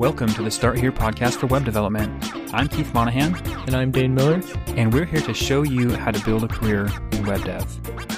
Welcome 0.00 0.32
to 0.32 0.42
the 0.42 0.50
Start 0.50 0.78
Here 0.78 0.90
podcast 0.90 1.34
for 1.34 1.46
web 1.48 1.66
development. 1.66 2.10
I'm 2.54 2.68
Keith 2.68 2.94
Monahan, 2.94 3.34
And 3.66 3.74
I'm 3.74 3.90
Dane 3.90 4.14
Miller. 4.14 4.40
and 4.68 4.94
we're 4.94 5.04
here 5.04 5.20
to 5.20 5.34
show 5.34 5.62
you 5.62 5.94
how 5.94 6.10
to 6.10 6.24
build 6.24 6.42
a 6.42 6.48
career 6.48 6.88
in 7.12 7.26
web 7.26 7.44
dev. 7.44 7.62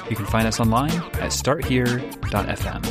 You 0.09 0.15
can 0.15 0.25
find 0.27 0.47
us 0.47 0.61
online 0.61 0.93
at 0.93 1.33
starthere.fm. 1.33 2.87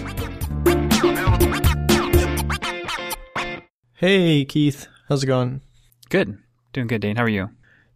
Hey, 3.93 4.43
Keith. 4.43 4.87
How's 5.07 5.23
it 5.23 5.27
going? 5.27 5.61
Good. 6.09 6.37
Doing 6.73 6.87
good, 6.87 6.99
Dane. 6.99 7.15
How 7.15 7.23
are 7.23 7.29
you? 7.29 7.49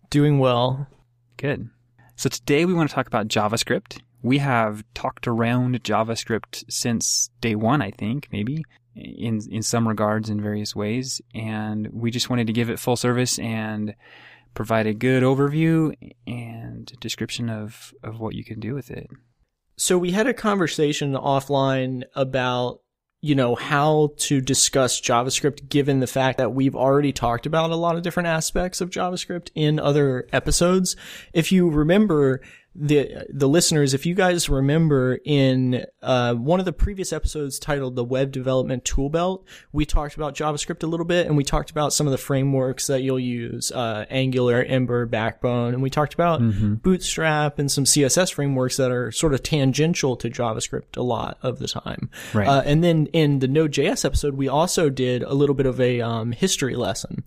Doing 0.10 0.40
well. 0.40 0.88
Good. 1.36 1.70
So 2.16 2.30
today 2.30 2.64
we 2.64 2.74
want 2.74 2.90
to 2.90 2.96
talk 2.96 3.08
about 3.08 3.28
JavaScript. 3.28 4.00
We 4.22 4.38
have 4.38 4.86
talked 4.94 5.28
around 5.28 5.84
JavaScript 5.84 6.64
since 6.70 7.32
day 7.42 7.56
one, 7.56 7.82
I 7.82 7.92
think, 7.92 8.30
maybe, 8.32 8.64
in 8.96 9.42
in 9.52 9.62
some 9.62 9.88
regards 9.88 10.30
in 10.30 10.42
various 10.42 10.76
ways. 10.76 11.22
And 11.34 11.90
we 11.92 12.12
just 12.12 12.30
wanted 12.30 12.48
to 12.48 12.54
give 12.54 12.70
it 12.70 12.80
full 12.80 12.96
service 12.96 13.38
and 13.40 13.96
provide 14.54 14.88
a 14.88 14.94
good 14.94 15.22
overview 15.22 15.94
and 16.26 16.92
description 17.00 17.50
of, 17.50 17.94
of 18.02 18.20
what 18.20 18.34
you 18.34 18.44
can 18.44 18.60
do 18.60 18.74
with 18.74 18.90
it. 18.90 19.08
So 19.78 19.98
we 19.98 20.12
had 20.12 20.28
a 20.28 20.34
conversation 20.34 21.14
offline 21.14 22.04
about, 22.16 22.80
you 23.22 23.36
know, 23.36 23.56
how 23.56 24.12
to 24.18 24.40
discuss 24.40 25.02
JavaScript 25.02 25.68
given 25.68 26.00
the 26.00 26.08
fact 26.08 26.38
that 26.38 26.54
we've 26.54 26.76
already 26.76 27.12
talked 27.12 27.46
about 27.46 27.72
a 27.72 27.76
lot 27.76 27.98
of 27.98 28.02
different 28.02 28.28
aspects 28.28 28.80
of 28.80 28.90
JavaScript 28.90 29.50
in 29.54 29.80
other 29.80 30.28
episodes. 30.32 30.96
If 31.34 31.52
you 31.52 31.70
remember, 31.70 32.42
the 32.76 33.26
the 33.30 33.48
listeners, 33.48 33.94
if 33.94 34.06
you 34.06 34.16
guys 34.16 34.50
remember 34.50 35.18
in 35.24 35.86
uh, 36.02 36.34
one 36.34 36.60
of 36.60 36.66
the 36.66 36.74
previous 36.74 37.14
episodes 37.14 37.58
titled 37.58 37.96
"The 37.96 38.04
Web 38.04 38.32
Development 38.32 38.84
Tool 38.84 39.10
Belt," 39.10 39.46
we 39.72 39.86
talked 39.86 40.16
about 40.16 40.36
JavaScript 40.36 40.84
a 40.84 40.88
little 40.88 41.06
bit, 41.06 41.28
and 41.28 41.38
we 41.38 41.46
talked 41.46 41.72
about 41.72 41.94
some 41.94 42.06
of 42.06 42.12
the 42.12 42.18
frameworks 42.18 42.88
that 42.88 43.02
you'll 43.02 43.20
use: 43.20 43.72
uh, 43.72 44.06
Angular, 44.10 44.62
Ember, 44.62 45.06
Backbone, 45.06 45.74
and 45.74 45.82
we 45.82 45.90
talked 45.90 46.14
about 46.14 46.42
Bootstrap 46.82 47.60
and 47.60 47.72
some 47.72 47.86
CSS 47.86 48.34
frameworks 48.34 48.76
that 48.76 48.92
are 48.92 49.10
sort 49.12 49.34
of 49.34 49.42
tangential 49.42 50.18
to 50.18 50.30
JavaScript 50.30 50.98
a 50.98 51.02
lot 51.02 51.38
of 51.42 51.60
the 51.60 51.68
time. 51.68 52.10
Right. 52.34 52.48
Uh, 52.48 52.62
and 52.66 52.84
then 52.84 53.08
in 53.08 53.40
the 53.40 53.48
Node.js 53.48 54.04
episode, 54.04 54.36
we 54.36 54.50
also 54.50 54.90
did 54.90 55.24
a 55.24 55.34
little 55.34 55.56
bit 55.56 55.66
of 55.66 55.80
a 55.80 56.02
um, 56.02 56.34
history 56.34 56.76
lesson, 56.76 57.24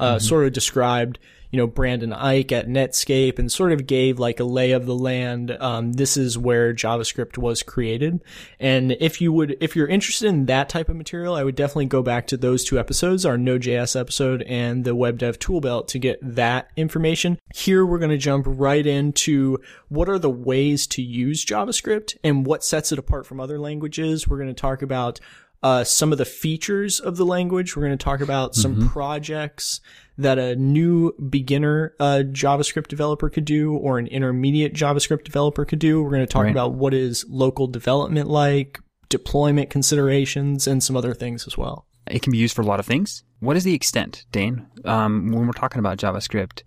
uh, 0.00 0.18
sort 0.18 0.46
of 0.46 0.52
described, 0.52 1.18
you 1.50 1.56
know, 1.56 1.66
Brendan 1.66 2.10
Eich 2.12 2.52
at 2.52 2.68
Netscape 2.68 3.38
and 3.38 3.50
sort 3.50 3.72
of 3.72 3.86
gave 3.86 4.18
like 4.20 4.38
a 4.38 4.44
lay 4.44 4.70
of 4.70 4.86
the 4.86 4.94
land. 4.94 5.50
Um, 5.60 5.92
this 5.94 6.16
is 6.16 6.38
where 6.38 6.72
JavaScript 6.72 7.36
was 7.36 7.62
created. 7.62 8.22
And 8.60 8.92
if 9.00 9.20
you 9.20 9.32
would, 9.32 9.56
if 9.60 9.74
you're 9.74 9.88
interested 9.88 10.28
in 10.28 10.46
that 10.46 10.68
type 10.68 10.88
of 10.88 10.96
material, 10.96 11.34
I 11.34 11.42
would 11.42 11.56
definitely 11.56 11.86
go 11.86 12.02
back 12.02 12.28
to 12.28 12.36
those 12.36 12.64
two 12.64 12.78
episodes, 12.78 13.26
our 13.26 13.36
Node.js 13.36 13.98
episode 13.98 14.42
and 14.42 14.84
the 14.84 14.94
Web 14.94 15.18
Dev 15.18 15.38
Tool 15.38 15.60
Belt 15.60 15.88
to 15.88 15.98
get 15.98 16.18
that 16.22 16.70
information. 16.76 17.38
Here 17.54 17.84
we're 17.84 17.98
going 17.98 18.10
to 18.10 18.16
jump 18.16 18.46
right 18.48 18.86
into 18.86 19.58
what 19.88 20.08
are 20.08 20.20
the 20.20 20.30
ways 20.30 20.86
to 20.88 21.02
use 21.02 21.44
JavaScript 21.44 22.16
and 22.22 22.46
what 22.46 22.64
sets 22.64 22.92
it 22.92 22.98
apart 22.98 23.26
from 23.26 23.40
other 23.40 23.58
languages. 23.58 24.28
We're 24.28 24.38
going 24.38 24.54
to 24.54 24.54
talk 24.54 24.82
about 24.82 25.18
uh, 25.62 25.84
some 25.84 26.12
of 26.12 26.18
the 26.18 26.24
features 26.24 27.00
of 27.00 27.16
the 27.16 27.24
language. 27.24 27.76
We're 27.76 27.84
going 27.86 27.96
to 27.98 28.02
talk 28.04 28.20
about 28.20 28.54
some 28.54 28.88
projects 28.88 29.80
that 30.16 30.38
a 30.38 30.54
new 30.56 31.12
beginner 31.30 31.94
uh, 32.00 32.22
JavaScript 32.26 32.88
developer 32.88 33.28
could 33.30 33.44
do 33.44 33.74
or 33.74 33.98
an 33.98 34.06
intermediate 34.06 34.74
JavaScript 34.74 35.24
developer 35.24 35.64
could 35.64 35.78
do. 35.78 36.02
We're 36.02 36.10
going 36.10 36.20
to 36.20 36.26
talk 36.26 36.44
Right. 36.44 36.50
about 36.50 36.74
what 36.74 36.94
is 36.94 37.24
local 37.28 37.66
development 37.66 38.28
like, 38.28 38.78
deployment 39.08 39.70
considerations, 39.70 40.66
and 40.66 40.82
some 40.82 40.96
other 40.96 41.14
things 41.14 41.46
as 41.46 41.56
well. 41.58 41.86
It 42.06 42.22
can 42.22 42.32
be 42.32 42.38
used 42.38 42.54
for 42.56 42.62
a 42.62 42.66
lot 42.66 42.80
of 42.80 42.86
things. 42.86 43.24
What 43.40 43.56
is 43.56 43.64
the 43.64 43.74
extent, 43.74 44.24
Dane? 44.32 44.66
Um, 44.84 45.30
when 45.32 45.46
we're 45.46 45.52
talking 45.52 45.78
about 45.78 45.98
JavaScript, 45.98 46.62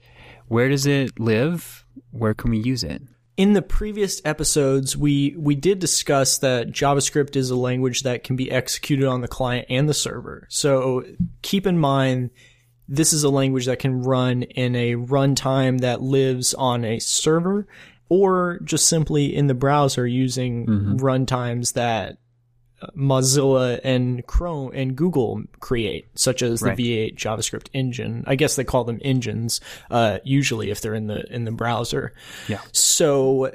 where 0.47 0.69
does 0.69 0.85
it 0.85 1.19
live? 1.19 1.85
Where 2.11 2.33
can 2.33 2.51
we 2.51 2.57
use 2.59 2.83
it? 2.83 3.01
In 3.35 3.53
the 3.53 3.61
previous 3.61 4.21
episodes, 4.25 4.95
we 4.95 5.35
we 5.37 5.55
did 5.55 5.79
discuss 5.79 6.37
that 6.39 6.71
JavaScript 6.71 7.35
is 7.35 7.49
a 7.49 7.55
language 7.55 8.03
that 8.03 8.23
can 8.23 8.35
be 8.35 8.51
executed 8.51 9.07
on 9.07 9.21
the 9.21 9.27
client 9.27 9.67
and 9.69 9.89
the 9.89 9.93
server. 9.93 10.47
So 10.49 11.03
keep 11.41 11.65
in 11.65 11.79
mind, 11.79 12.29
this 12.87 13.13
is 13.13 13.23
a 13.23 13.29
language 13.29 13.65
that 13.65 13.79
can 13.79 14.03
run 14.03 14.43
in 14.43 14.75
a 14.75 14.95
runtime 14.95 15.81
that 15.81 16.01
lives 16.01 16.53
on 16.53 16.85
a 16.85 16.99
server, 16.99 17.67
or 18.09 18.59
just 18.63 18.87
simply 18.87 19.35
in 19.35 19.47
the 19.47 19.55
browser 19.55 20.05
using 20.05 20.67
mm-hmm. 20.67 20.95
runtimes 20.97 21.73
that 21.73 22.17
Mozilla 22.97 23.79
and 23.83 24.25
Chrome 24.27 24.71
and 24.73 24.95
Google 24.95 25.43
create, 25.59 26.07
such 26.15 26.41
as 26.41 26.61
Right. 26.61 26.75
the 26.77 27.11
V8 27.11 27.15
JavaScript 27.17 27.67
engine. 27.73 28.23
I 28.27 28.35
guess 28.35 28.55
they 28.55 28.63
call 28.63 28.83
them 28.83 28.99
engines, 29.03 29.61
uh, 29.91 30.19
usually 30.23 30.69
if 30.71 30.81
they're 30.81 30.93
in 30.95 31.07
the 31.07 31.23
in 31.33 31.45
the 31.45 31.51
browser. 31.51 32.13
Yeah. 32.47 32.59
So 32.71 33.51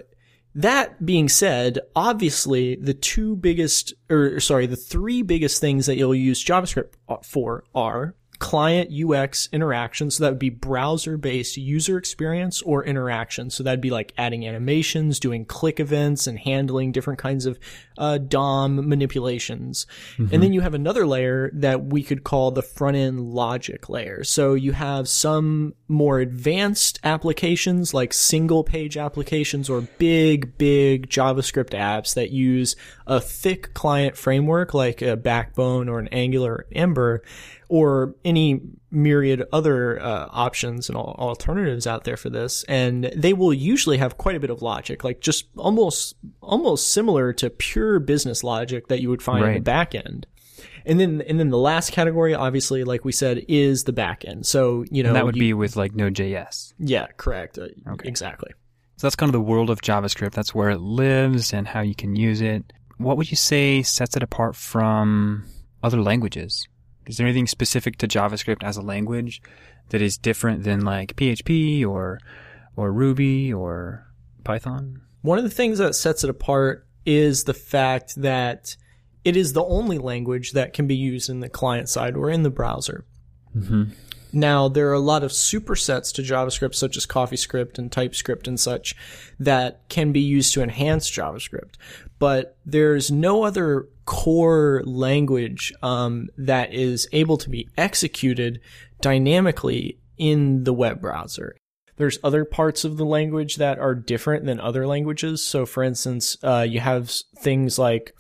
that 0.55 1.05
being 1.05 1.29
said, 1.29 1.79
obviously 1.95 2.75
the 2.77 2.95
two 2.95 3.37
biggest, 3.37 3.95
or 4.11 4.41
sorry, 4.41 4.67
the 4.67 4.77
three 4.77 5.23
biggest 5.23 5.61
things 5.61 5.87
that 5.87 5.97
you'll 5.97 6.15
use 6.15 6.45
JavaScript 6.45 6.95
for 7.23 7.65
are 7.75 8.15
client 8.39 8.91
UX 8.93 9.49
interaction. 9.53 10.11
So 10.11 10.25
that 10.25 10.31
would 10.31 10.39
be 10.39 10.51
browser 10.51 11.17
based 11.17 11.57
user 11.57 11.99
experience 11.99 12.63
or 12.63 12.85
interaction. 12.85 13.51
So 13.51 13.63
that'd 13.63 13.81
be 13.81 13.91
like 13.91 14.13
adding 14.17 14.47
animations, 14.47 15.19
doing 15.19 15.45
click 15.45 15.81
events 15.81 16.27
and 16.27 16.39
handling 16.39 16.93
different 16.93 17.19
kinds 17.19 17.47
of, 17.47 17.59
uh, 17.97 18.19
DOM 18.19 18.89
manipulations. 18.89 19.87
And 20.33 20.43
then 20.43 20.53
you 20.53 20.61
have 20.61 20.75
another 20.75 21.07
layer 21.07 21.51
that 21.55 21.87
we 21.87 22.03
could 22.03 22.23
call 22.23 22.51
the 22.51 22.63
front 22.63 22.97
end 22.97 23.21
logic 23.21 23.89
layer. 23.89 24.23
So 24.23 24.55
you 24.55 24.73
have 24.73 25.09
some 25.09 25.75
more 25.89 26.21
advanced 26.21 27.01
applications 27.03 27.93
like 27.93 28.13
single 28.13 28.63
page 28.63 28.97
applications 28.97 29.69
or 29.69 29.81
big, 29.99 30.57
big 30.59 31.09
JavaScript 31.09 31.71
apps 31.71 32.15
that 32.15 32.31
use 32.31 32.77
a 33.07 33.21
thick 33.21 33.75
client 33.75 34.17
framework 34.17 34.75
like 34.75 35.03
a 35.03 35.17
Backbone 35.17 35.89
or 35.89 35.99
an 35.99 36.09
Angular 36.09 36.53
or 36.53 36.67
Ember 36.73 37.23
or 37.69 38.15
any 38.25 38.61
myriad 38.91 39.45
other 39.53 40.01
uh, 40.01 40.27
options 40.31 40.89
and 40.89 40.97
alternatives 40.97 41.87
out 41.87 42.05
there 42.05 42.17
for 42.17 42.31
this 42.31 42.65
and 42.65 43.05
they 43.15 43.33
will 43.35 43.53
usually 43.53 43.99
have 43.99 44.17
quite 44.17 44.35
a 44.37 44.41
bit 44.41 44.49
of 44.51 44.63
logic 44.63 45.05
like 45.05 45.21
just 45.21 45.47
almost 45.57 46.15
almost 46.41 46.89
similar 46.93 47.33
to 47.33 47.51
pure 47.51 47.99
business 48.01 48.43
logic 48.43 48.89
that 48.89 49.01
you 49.03 49.11
would 49.11 49.23
find 49.23 49.45
in 49.45 49.55
the 49.55 49.61
back 49.61 49.95
end 49.95 50.27
and 50.87 50.99
then 50.99 51.21
and 51.29 51.39
then 51.39 51.51
the 51.51 51.59
last 51.59 51.93
category 51.93 52.33
obviously 52.35 52.83
like 52.85 53.05
we 53.05 53.13
said 53.13 53.45
is 53.49 53.85
the 53.85 53.93
back 53.93 54.25
end 54.25 54.47
so 54.47 54.85
you 54.91 55.03
know 55.03 55.11
And 55.11 55.17
that 55.17 55.25
would 55.27 55.37
you- 55.37 55.41
be 55.41 55.53
with 55.55 55.77
like 55.77 55.95
Node.js. 55.95 56.73
yeah 56.79 57.09
correct 57.19 57.59
uh, 57.59 57.67
Okay. 57.93 58.09
exactly 58.09 58.53
So 58.97 59.07
that's 59.07 59.17
kind 59.17 59.29
of 59.29 59.35
the 59.35 59.41
world 59.53 59.69
of 59.71 59.81
JavaScript. 59.83 60.33
That's 60.33 60.55
where 60.55 60.71
it 60.71 60.81
lives 60.81 61.53
and 61.53 61.69
how 61.69 61.83
you 61.83 61.95
can 61.95 62.17
use 62.17 62.41
it. 62.41 62.73
What 62.97 63.17
would 63.17 63.31
you 63.31 63.37
say 63.37 63.83
sets 63.83 64.17
it 64.17 64.25
apart 64.25 64.57
from 64.57 65.45
other 65.85 66.03
languages? 66.03 66.67
Is 67.09 67.17
there 67.17 67.27
anything 67.27 67.47
specific 67.47 67.97
to 67.99 68.09
JavaScript 68.09 68.63
as 68.63 68.77
a 68.77 68.83
language 68.83 69.43
that 69.89 70.03
is 70.03 70.19
different 70.19 70.65
than 70.65 70.85
like 70.85 71.17
PHP 71.17 71.85
or 71.87 72.21
or 72.77 72.93
Ruby 72.93 73.53
or 73.53 74.07
Python? 74.45 75.01
One 75.23 75.39
of 75.39 75.45
the 75.45 75.51
things 75.51 75.79
that 75.79 75.95
sets 75.95 76.23
it 76.23 76.31
apart 76.31 76.87
is 77.05 77.45
the 77.45 77.55
fact 77.55 78.15
that 78.17 78.77
it 79.25 79.37
is 79.37 79.53
the 79.53 79.65
only 79.65 79.99
language 79.99 80.53
that 80.53 80.73
can 80.73 80.87
be 80.87 80.95
used 80.95 81.29
in 81.29 81.41
the 81.41 81.49
client 81.49 81.89
side 81.89 82.17
or 82.17 82.31
in 82.31 82.43
the 82.43 82.51
browser. 82.51 83.05
Mm-hmm. 83.57 83.85
Now, 84.33 84.69
there 84.69 84.89
are 84.91 84.95
a 84.95 85.01
lot 85.01 85.23
of 85.23 85.31
supersets 85.31 86.13
to 86.15 86.23
JavaScript, 86.23 86.75
such 86.75 86.97
as 86.97 87.07
CoffeeScript 87.07 87.79
and 87.79 87.91
TypeScript 87.91 88.47
and 88.47 88.59
such, 88.61 88.95
that 89.39 89.81
can 89.89 90.13
be 90.13 90.21
used 90.21 90.53
to 90.55 90.63
enhance 90.63 91.11
JavaScript. 91.11 91.75
But 92.19 92.57
there's 92.67 93.11
no 93.11 93.45
other 93.45 93.89
core 94.05 94.83
language 94.85 95.73
um, 95.83 96.29
that 96.37 96.73
is 96.73 97.09
able 97.13 97.37
to 97.39 97.51
be 97.51 97.69
executed 97.77 98.61
dynamically 99.01 99.99
in 100.17 100.65
the 100.65 100.73
web 100.73 101.01
browser. 101.01 101.55
There's 101.97 102.19
other 102.23 102.45
parts 102.45 102.85
of 102.85 102.97
the 102.97 103.05
language 103.05 103.57
that 103.57 103.79
are 103.79 103.95
different 103.95 104.47
than 104.47 104.61
other 104.61 104.87
languages. 104.87 105.43
So, 105.43 105.67
for 105.67 105.83
instance, 105.83 106.37
uh, 106.43 106.67
you 106.69 106.81
have 106.81 107.11
things 107.39 107.79
like 107.79 108.15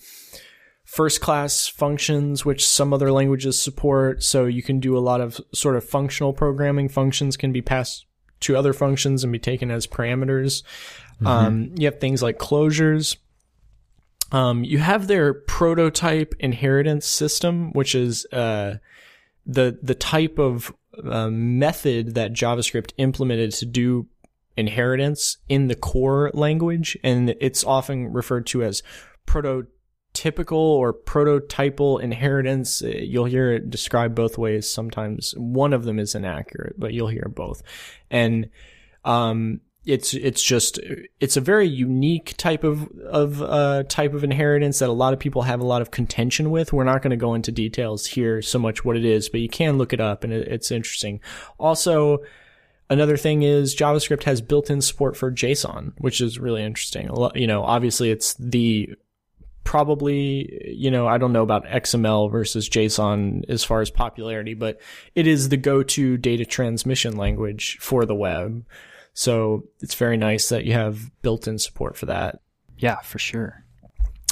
first 0.88 1.20
class 1.20 1.68
functions, 1.68 2.46
which 2.46 2.66
some 2.66 2.94
other 2.94 3.12
languages 3.12 3.60
support. 3.60 4.22
So 4.22 4.46
you 4.46 4.62
can 4.62 4.80
do 4.80 4.96
a 4.96 5.00
lot 5.00 5.20
of 5.20 5.38
sort 5.52 5.76
of 5.76 5.84
functional 5.84 6.32
programming. 6.32 6.88
Functions 6.88 7.36
can 7.36 7.52
be 7.52 7.60
passed 7.60 8.06
to 8.40 8.56
other 8.56 8.72
functions 8.72 9.22
and 9.22 9.30
be 9.30 9.38
taken 9.38 9.70
as 9.70 9.86
parameters. 9.86 10.62
Um, 11.26 11.74
you 11.76 11.86
have 11.86 12.00
things 12.00 12.22
like 12.22 12.38
closures. 12.38 13.18
Um, 14.32 14.64
you 14.64 14.78
have 14.78 15.08
their 15.08 15.34
prototype 15.34 16.34
inheritance 16.40 17.06
system, 17.06 17.70
which 17.72 17.94
is 17.94 18.24
uh, 18.32 18.76
the 19.44 19.78
the 19.82 19.94
type 19.94 20.38
of 20.38 20.72
uh, 21.04 21.28
method 21.28 22.14
that 22.14 22.32
JavaScript 22.32 22.92
implemented 22.96 23.52
to 23.52 23.66
do 23.66 24.06
inheritance 24.56 25.36
in 25.50 25.66
the 25.66 25.74
core 25.74 26.30
language, 26.32 26.96
and 27.04 27.34
it's 27.40 27.62
often 27.62 28.10
referred 28.10 28.46
to 28.46 28.62
as 28.62 28.82
prototype 29.26 29.68
typical 30.18 30.58
or 30.58 30.92
prototypal 30.92 32.02
inheritance. 32.02 32.82
Uh, 32.82 32.88
you'll 32.88 33.26
hear 33.26 33.52
it 33.52 33.70
described 33.70 34.16
both 34.16 34.36
ways. 34.36 34.68
Sometimes 34.68 35.32
one 35.36 35.72
of 35.72 35.84
them 35.84 36.00
is 36.00 36.16
inaccurate, 36.16 36.74
but 36.76 36.92
you'll 36.92 37.08
hear 37.08 37.30
both. 37.32 37.62
And, 38.10 38.50
um, 39.04 39.60
it's 39.86 40.12
it's 40.12 40.42
just 40.42 40.78
it's 41.18 41.38
a 41.38 41.40
very 41.40 41.66
unique 41.66 42.34
type 42.36 42.62
of 42.62 42.90
of 42.98 43.40
uh, 43.40 43.84
type 43.84 44.12
of 44.12 44.22
inheritance 44.22 44.80
that 44.80 44.90
a 44.90 44.92
lot 44.92 45.14
of 45.14 45.18
people 45.18 45.42
have 45.42 45.60
a 45.60 45.64
lot 45.64 45.80
of 45.80 45.90
contention 45.90 46.50
with. 46.50 46.74
We're 46.74 46.84
not 46.84 47.00
going 47.00 47.12
to 47.12 47.16
go 47.16 47.32
into 47.32 47.50
details 47.50 48.04
here 48.04 48.42
so 48.42 48.58
much 48.58 48.84
what 48.84 48.98
it 48.98 49.06
is, 49.06 49.30
but 49.30 49.40
you 49.40 49.48
can 49.48 49.78
look 49.78 49.94
it 49.94 50.00
up 50.00 50.24
and 50.24 50.32
it, 50.32 50.46
it's 50.46 50.70
interesting. 50.70 51.20
Also, 51.58 52.18
another 52.90 53.16
thing 53.16 53.42
is 53.42 53.74
JavaScript 53.74 54.24
has 54.24 54.42
built-in 54.42 54.82
support 54.82 55.16
for 55.16 55.32
JSON, 55.32 55.94
which 55.96 56.20
is 56.20 56.38
really 56.38 56.62
interesting. 56.62 57.08
You 57.34 57.46
know, 57.46 57.62
obviously 57.62 58.10
it's 58.10 58.34
the 58.34 58.90
probably, 59.68 60.72
you 60.74 60.90
know, 60.90 61.06
I 61.06 61.18
don't 61.18 61.34
know 61.34 61.42
about 61.42 61.66
XML 61.66 62.32
versus 62.32 62.70
JSON 62.70 63.44
as 63.50 63.64
far 63.64 63.82
as 63.82 63.90
popularity, 63.90 64.54
but 64.54 64.80
it 65.14 65.26
is 65.26 65.50
the 65.50 65.58
go-to 65.58 66.16
data 66.16 66.46
transmission 66.46 67.18
language 67.18 67.76
for 67.78 68.06
the 68.06 68.14
web. 68.14 68.64
So 69.12 69.64
it's 69.82 69.94
very 69.94 70.16
nice 70.16 70.48
that 70.48 70.64
you 70.64 70.72
have 70.72 71.10
built-in 71.20 71.58
support 71.58 71.98
for 71.98 72.06
that. 72.06 72.40
Yeah, 72.78 73.00
for 73.00 73.18
sure. 73.18 73.62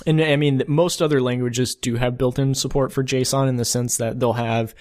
And 0.07 0.23
I 0.23 0.37
mean, 0.37 0.63
most 0.69 1.03
other 1.03 1.21
languages 1.21 1.75
do 1.75 1.97
have 1.97 2.17
built-in 2.17 2.55
support 2.55 2.91
for 2.91 3.05
JSON 3.05 3.47
in 3.47 3.57
the 3.57 3.67
sense 3.67 3.99
that 3.99 4.19
they'll 4.19 4.33
have 4.33 4.75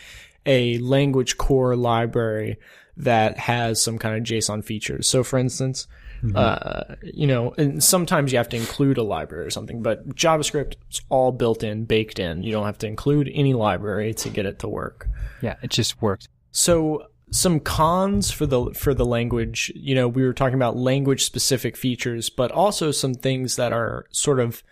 a 0.45 0.77
language 0.77 1.35
core 1.35 1.75
library 1.75 2.55
that 2.95 3.37
has 3.39 3.83
some 3.83 3.97
kind 3.97 4.15
of 4.15 4.23
JSON 4.23 4.63
features. 4.63 5.05
So 5.05 5.21
for 5.21 5.37
instance, 5.37 5.85
mm-hmm. 6.33 6.37
uh, 6.37 6.95
you 7.01 7.27
know, 7.27 7.53
and 7.57 7.83
sometimes 7.83 8.31
you 8.31 8.37
have 8.37 8.49
to 8.49 8.57
include 8.57 8.97
a 8.97 9.03
library 9.03 9.45
or 9.45 9.49
something, 9.49 9.81
but 9.81 10.07
JavaScript 10.15 10.75
is 10.89 11.01
all 11.09 11.31
built 11.31 11.63
in, 11.63 11.85
baked 11.85 12.19
in. 12.19 12.43
You 12.43 12.51
don't 12.51 12.65
have 12.65 12.77
to 12.79 12.87
include 12.87 13.29
any 13.33 13.53
library 13.53 14.13
to 14.15 14.29
get 14.29 14.45
it 14.45 14.59
to 14.59 14.67
work. 14.67 15.07
Yeah, 15.41 15.55
it 15.61 15.71
just 15.71 16.01
works. 16.01 16.27
So 16.51 17.07
some 17.31 17.59
cons 17.59 18.31
for 18.31 18.45
the 18.45 18.73
for 18.73 18.93
the 18.93 19.05
language. 19.05 19.71
You 19.75 19.95
know, 19.95 20.07
we 20.07 20.23
were 20.23 20.33
talking 20.33 20.55
about 20.55 20.77
language 20.77 21.25
specific 21.25 21.75
features, 21.75 22.29
but 22.29 22.51
also 22.51 22.91
some 22.91 23.13
things 23.13 23.55
that 23.55 23.73
are 23.73 24.05
sort 24.11 24.39
of 24.39 24.63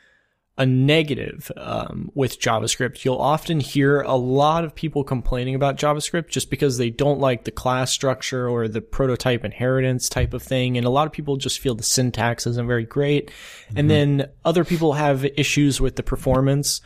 a 0.57 0.65
negative 0.65 1.51
um, 1.57 2.11
with 2.13 2.39
JavaScript. 2.39 3.03
You'll 3.03 3.17
often 3.17 3.59
hear 3.59 4.01
a 4.01 4.15
lot 4.15 4.63
of 4.63 4.75
people 4.75 5.03
complaining 5.03 5.55
about 5.55 5.77
JavaScript 5.77 6.29
just 6.29 6.51
because 6.51 6.77
they 6.77 6.91
don't 6.91 7.19
like 7.19 7.43
the 7.43 7.51
class 7.51 7.91
structure 7.91 8.47
or 8.47 8.67
the 8.67 8.81
prototype 8.81 9.43
inheritance 9.43 10.07
type 10.09 10.33
of 10.33 10.43
thing, 10.43 10.77
and 10.77 10.85
a 10.85 10.91
lot 10.91 11.07
of 11.07 11.13
people 11.13 11.37
just 11.37 11.59
feel 11.59 11.73
the 11.73 11.83
syntax 11.83 12.45
isn't 12.45 12.67
very 12.67 12.85
great. 12.85 13.27
Mm-hmm. 13.27 13.77
And 13.77 13.89
then 13.89 14.29
other 14.45 14.63
people 14.63 14.93
have 14.93 15.25
issues 15.25 15.81
with 15.81 15.95
the 15.95 16.03
performance 16.03 16.81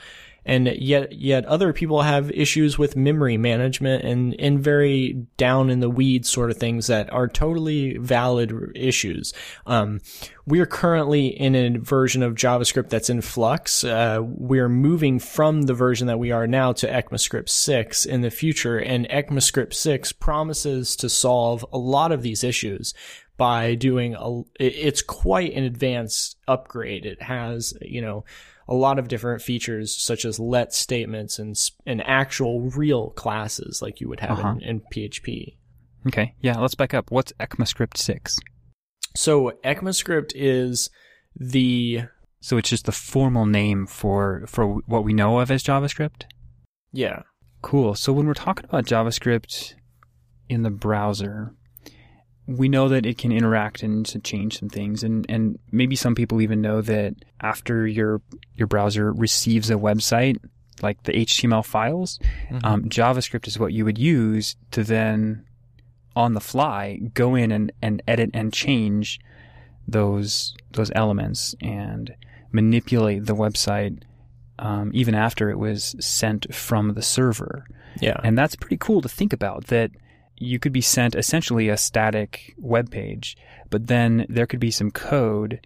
and 0.47 0.67
yet 0.77 1.11
yet 1.11 1.45
other 1.45 1.73
people 1.73 2.01
have 2.01 2.31
issues 2.31 2.77
with 2.79 2.95
memory 2.95 3.37
management 3.37 4.03
and 4.05 4.33
and 4.39 4.63
very 4.63 5.27
down 5.35 5.69
in 5.69 5.81
the 5.81 5.89
weeds 5.89 6.29
sort 6.29 6.49
of 6.49 6.57
things 6.57 6.87
that 6.87 7.11
are 7.13 7.27
totally 7.27 7.97
valid 7.97 8.71
issues. 8.73 9.33
Um, 9.67 9.99
we 10.45 10.61
are 10.61 10.65
currently 10.65 11.27
in 11.27 11.55
a 11.55 11.77
version 11.77 12.23
of 12.23 12.35
JavaScript 12.35 12.87
that's 12.87 13.09
in 13.09 13.19
flux. 13.19 13.83
Uh, 13.83 14.19
we're 14.23 14.69
moving 14.69 15.19
from 15.19 15.63
the 15.63 15.73
version 15.73 16.07
that 16.07 16.19
we 16.19 16.31
are 16.31 16.47
now 16.47 16.71
to 16.71 16.87
ECMAScript 16.87 17.49
6 17.49 18.05
in 18.05 18.21
the 18.21 18.31
future, 18.31 18.77
and 18.77 19.09
ECMAScript 19.09 19.73
6 19.73 20.13
promises 20.13 20.95
to 20.95 21.09
solve 21.09 21.65
a 21.73 21.77
lot 21.77 22.13
of 22.13 22.21
these 22.21 22.45
issues 22.45 22.93
by 23.35 23.75
doing 23.75 24.15
a, 24.17 24.41
it's 24.57 25.01
quite 25.01 25.53
an 25.53 25.65
advanced 25.65 26.37
upgrade. 26.47 27.05
It 27.05 27.21
has, 27.21 27.73
you 27.81 28.01
know, 28.01 28.23
a 28.67 28.73
lot 28.73 28.99
of 28.99 29.07
different 29.07 29.41
features 29.41 29.95
such 29.95 30.25
as 30.25 30.39
let 30.39 30.73
statements 30.73 31.39
and 31.39 31.57
and 31.85 32.01
actual 32.05 32.61
real 32.61 33.11
classes 33.11 33.81
like 33.81 34.01
you 34.01 34.09
would 34.09 34.19
have 34.19 34.39
uh-huh. 34.39 34.55
in, 34.61 34.61
in, 34.61 34.81
PHP. 34.93 35.55
Okay, 36.07 36.33
yeah, 36.41 36.57
let's 36.57 36.75
back 36.75 36.93
up. 36.93 37.11
What's 37.11 37.33
ECMAScript 37.39 37.97
six? 37.97 38.37
So 39.15 39.53
ECMAScript 39.63 40.31
is 40.35 40.89
the 41.35 42.03
so 42.39 42.57
it's 42.57 42.69
just 42.69 42.85
the 42.85 42.91
formal 42.91 43.45
name 43.45 43.87
for 43.87 44.43
for 44.47 44.75
what 44.85 45.03
we 45.03 45.13
know 45.13 45.39
of 45.39 45.51
as 45.51 45.63
JavaScript. 45.63 46.23
Yeah. 46.91 47.23
Cool. 47.61 47.95
So 47.95 48.13
when 48.13 48.27
we're 48.27 48.33
talking 48.33 48.65
about 48.65 48.85
JavaScript 48.85 49.73
in 50.47 50.63
the 50.63 50.69
browser, 50.69 51.55
we 52.47 52.69
know 52.69 52.87
that 52.89 53.05
it 53.05 53.17
can 53.17 53.31
interact 53.31 53.83
and 53.83 54.23
change 54.23 54.59
some 54.59 54.69
things. 54.69 55.03
And, 55.03 55.25
and 55.29 55.59
maybe 55.71 55.95
some 55.95 56.15
people 56.15 56.41
even 56.41 56.61
know 56.61 56.81
that 56.81 57.15
after 57.41 57.85
your 57.85 58.21
your 58.55 58.67
browser 58.67 59.11
receives 59.11 59.69
a 59.69 59.75
website 59.75 60.37
like 60.83 61.01
the 61.03 61.11
html 61.11 61.65
files 61.65 62.19
mm-hmm. 62.49 62.63
um, 62.63 62.83
javascript 62.83 63.47
is 63.47 63.57
what 63.57 63.73
you 63.73 63.83
would 63.83 63.97
use 63.97 64.55
to 64.69 64.83
then 64.83 65.43
on 66.15 66.33
the 66.33 66.39
fly 66.39 66.99
go 67.13 67.33
in 67.35 67.51
and, 67.51 67.71
and 67.81 68.01
edit 68.07 68.29
and 68.33 68.53
change 68.53 69.19
those 69.87 70.55
those 70.71 70.91
elements 70.95 71.55
and 71.61 72.15
manipulate 72.51 73.25
the 73.25 73.35
website 73.35 74.01
um, 74.59 74.91
even 74.93 75.15
after 75.15 75.49
it 75.49 75.59
was 75.59 75.95
sent 75.99 76.53
from 76.53 76.93
the 76.93 77.01
server. 77.01 77.65
Yeah. 77.99 78.19
And 78.23 78.37
that's 78.37 78.55
pretty 78.55 78.77
cool 78.77 79.01
to 79.01 79.09
think 79.09 79.33
about 79.33 79.67
that 79.67 79.91
you 80.37 80.59
could 80.59 80.71
be 80.71 80.81
sent 80.81 81.15
essentially 81.15 81.69
a 81.69 81.77
static 81.77 82.53
web 82.57 82.91
page, 82.91 83.37
but 83.69 83.87
then 83.87 84.25
there 84.29 84.45
could 84.45 84.59
be 84.59 84.71
some 84.71 84.91
code, 84.91 85.65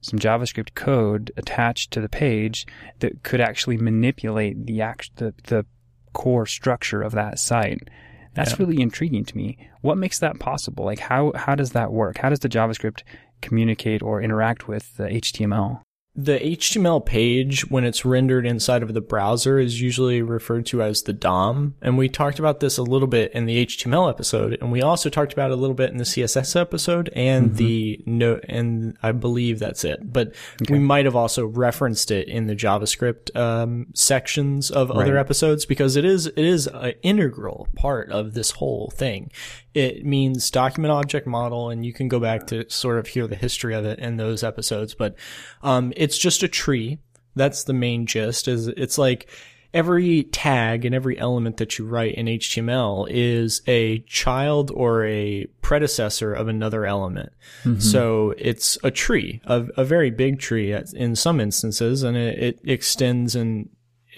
some 0.00 0.18
JavaScript 0.18 0.74
code 0.74 1.32
attached 1.36 1.92
to 1.92 2.00
the 2.00 2.08
page 2.08 2.66
that 2.98 3.22
could 3.22 3.40
actually 3.40 3.76
manipulate 3.76 4.66
the 4.66 4.80
act, 4.80 5.16
the, 5.16 5.34
the 5.44 5.64
core 6.12 6.46
structure 6.46 7.02
of 7.02 7.12
that 7.12 7.38
site. 7.38 7.88
That's 8.34 8.52
yeah. 8.52 8.56
really 8.58 8.80
intriguing 8.80 9.24
to 9.24 9.36
me. 9.36 9.58
What 9.80 9.98
makes 9.98 10.18
that 10.18 10.38
possible? 10.38 10.84
Like 10.84 11.00
how 11.00 11.32
how 11.34 11.54
does 11.54 11.72
that 11.72 11.92
work? 11.92 12.18
How 12.18 12.28
does 12.28 12.40
the 12.40 12.48
JavaScript 12.48 13.02
communicate 13.40 14.02
or 14.02 14.22
interact 14.22 14.68
with 14.68 14.96
the 14.96 15.04
HTML? 15.04 15.80
The 16.14 16.38
HTML 16.40 17.06
page, 17.06 17.70
when 17.70 17.84
it's 17.84 18.04
rendered 18.04 18.44
inside 18.44 18.82
of 18.82 18.92
the 18.92 19.00
browser, 19.00 19.60
is 19.60 19.80
usually 19.80 20.20
referred 20.20 20.66
to 20.66 20.82
as 20.82 21.02
the 21.02 21.12
DOM. 21.12 21.76
And 21.80 21.96
we 21.96 22.08
talked 22.08 22.40
about 22.40 22.58
this 22.58 22.76
a 22.76 22.82
little 22.82 23.06
bit 23.06 23.32
in 23.32 23.46
the 23.46 23.64
HTML 23.64 24.10
episode, 24.10 24.58
and 24.60 24.72
we 24.72 24.82
also 24.82 25.10
talked 25.10 25.32
about 25.32 25.52
it 25.52 25.54
a 25.54 25.60
little 25.60 25.76
bit 25.76 25.90
in 25.90 25.98
the 25.98 26.04
CSS 26.04 26.60
episode 26.60 27.08
and 27.14 27.50
mm-hmm. 27.50 27.56
the 27.56 28.02
note, 28.04 28.44
and 28.48 28.96
I 29.00 29.12
believe 29.12 29.60
that's 29.60 29.84
it. 29.84 30.12
But 30.12 30.34
okay. 30.60 30.72
we 30.72 30.80
might 30.80 31.04
have 31.04 31.14
also 31.14 31.46
referenced 31.46 32.10
it 32.10 32.26
in 32.26 32.48
the 32.48 32.56
JavaScript 32.56 33.36
um, 33.36 33.86
sections 33.94 34.72
of 34.72 34.90
right. 34.90 35.02
other 35.02 35.18
episodes 35.18 35.66
because 35.66 35.94
it 35.94 36.04
is 36.04 36.26
it 36.26 36.38
is 36.38 36.66
an 36.66 36.94
integral 37.02 37.68
part 37.76 38.10
of 38.10 38.34
this 38.34 38.52
whole 38.52 38.90
thing 38.90 39.30
it 39.74 40.04
means 40.04 40.50
document 40.50 40.92
object 40.92 41.26
model, 41.26 41.70
and 41.70 41.84
you 41.84 41.92
can 41.92 42.08
go 42.08 42.20
back 42.20 42.46
to 42.48 42.68
sort 42.70 42.98
of 42.98 43.06
hear 43.06 43.26
the 43.26 43.36
history 43.36 43.74
of 43.74 43.84
it 43.84 43.98
in 43.98 44.16
those 44.16 44.42
episodes. 44.42 44.94
But 44.94 45.16
um, 45.62 45.92
it's 45.96 46.18
just 46.18 46.42
a 46.42 46.48
tree. 46.48 46.98
That's 47.36 47.64
the 47.64 47.72
main 47.72 48.06
gist. 48.06 48.48
Is 48.48 48.68
it's 48.68 48.98
like 48.98 49.28
every 49.74 50.24
tag 50.24 50.84
and 50.84 50.94
every 50.94 51.18
element 51.18 51.58
that 51.58 51.78
you 51.78 51.86
write 51.86 52.14
in 52.14 52.26
HTML 52.26 53.06
is 53.10 53.60
a 53.66 53.98
child 54.00 54.70
or 54.70 55.04
a 55.04 55.46
predecessor 55.60 56.32
of 56.32 56.48
another 56.48 56.86
element. 56.86 57.30
Mm-hmm. 57.64 57.80
So 57.80 58.34
it's 58.38 58.78
a 58.82 58.90
tree, 58.90 59.42
a, 59.44 59.66
a, 59.76 59.84
very 59.84 60.10
big 60.10 60.38
tree 60.38 60.72
in 60.94 61.14
some 61.14 61.38
instances, 61.38 62.02
and 62.02 62.16
it, 62.16 62.38
it 62.38 62.60
extends 62.64 63.36
and 63.36 63.68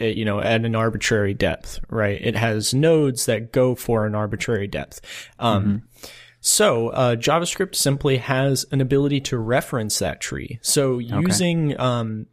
you 0.00 0.24
know, 0.24 0.40
at 0.40 0.64
an 0.64 0.74
arbitrary 0.74 1.34
depth, 1.34 1.80
right? 1.88 2.20
It 2.20 2.36
has 2.36 2.74
nodes 2.74 3.26
that 3.26 3.52
go 3.52 3.74
for 3.74 4.06
an 4.06 4.14
arbitrary 4.14 4.66
depth. 4.66 5.00
Um, 5.38 5.64
mm-hmm. 5.64 6.06
So 6.40 6.88
uh, 6.88 7.16
JavaScript 7.16 7.74
simply 7.74 8.16
has 8.16 8.64
an 8.72 8.80
ability 8.80 9.20
to 9.22 9.38
reference 9.38 9.98
that 9.98 10.20
tree. 10.20 10.58
So 10.62 10.98
using 10.98 11.74
okay. 11.74 11.82
um, 11.82 12.26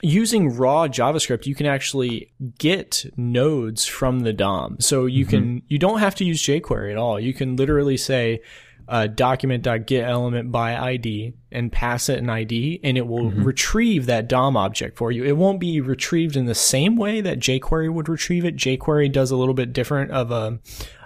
using 0.00 0.56
raw 0.56 0.86
JavaScript, 0.86 1.46
you 1.46 1.54
can 1.54 1.66
actually 1.66 2.32
get 2.58 3.04
nodes 3.16 3.84
from 3.84 4.20
the 4.20 4.32
DOM. 4.32 4.76
So 4.80 5.06
you 5.06 5.24
mm-hmm. 5.24 5.30
can 5.30 5.62
you 5.68 5.78
don't 5.78 5.98
have 5.98 6.14
to 6.16 6.24
use 6.24 6.42
jQuery 6.42 6.92
at 6.92 6.96
all. 6.96 7.18
You 7.18 7.34
can 7.34 7.56
literally 7.56 7.96
say 7.96 8.40
uh, 8.88 9.06
document.get 9.06 10.08
element 10.08 10.50
by 10.50 10.74
ID 10.74 11.34
and 11.52 11.70
pass 11.70 12.08
it 12.08 12.18
an 12.18 12.30
ID 12.30 12.80
and 12.82 12.96
it 12.96 13.06
will 13.06 13.30
mm-hmm. 13.30 13.44
retrieve 13.44 14.06
that 14.06 14.28
DOM 14.28 14.56
object 14.56 14.96
for 14.96 15.12
you. 15.12 15.24
It 15.24 15.36
won't 15.36 15.60
be 15.60 15.80
retrieved 15.82 16.36
in 16.36 16.46
the 16.46 16.54
same 16.54 16.96
way 16.96 17.20
that 17.20 17.38
jQuery 17.38 17.92
would 17.92 18.08
retrieve 18.08 18.46
it. 18.46 18.56
jQuery 18.56 19.12
does 19.12 19.30
a 19.30 19.36
little 19.36 19.52
bit 19.52 19.74
different 19.74 20.10
of 20.10 20.30
a, 20.30 20.58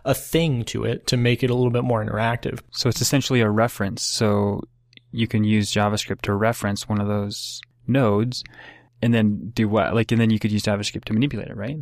a 0.04 0.14
thing 0.14 0.64
to 0.66 0.84
it 0.84 1.08
to 1.08 1.16
make 1.16 1.42
it 1.42 1.50
a 1.50 1.54
little 1.54 1.72
bit 1.72 1.82
more 1.82 2.04
interactive. 2.04 2.60
So 2.70 2.88
it's 2.88 3.00
essentially 3.00 3.40
a 3.40 3.50
reference. 3.50 4.02
So 4.02 4.62
you 5.10 5.26
can 5.26 5.42
use 5.42 5.72
JavaScript 5.72 6.22
to 6.22 6.34
reference 6.34 6.88
one 6.88 7.00
of 7.00 7.08
those 7.08 7.60
nodes 7.88 8.44
and 9.02 9.12
then 9.12 9.50
do 9.52 9.68
what? 9.68 9.92
Like, 9.92 10.12
and 10.12 10.20
then 10.20 10.30
you 10.30 10.38
could 10.38 10.52
use 10.52 10.62
JavaScript 10.62 11.04
to 11.06 11.12
manipulate 11.12 11.48
it, 11.48 11.56
right? 11.56 11.78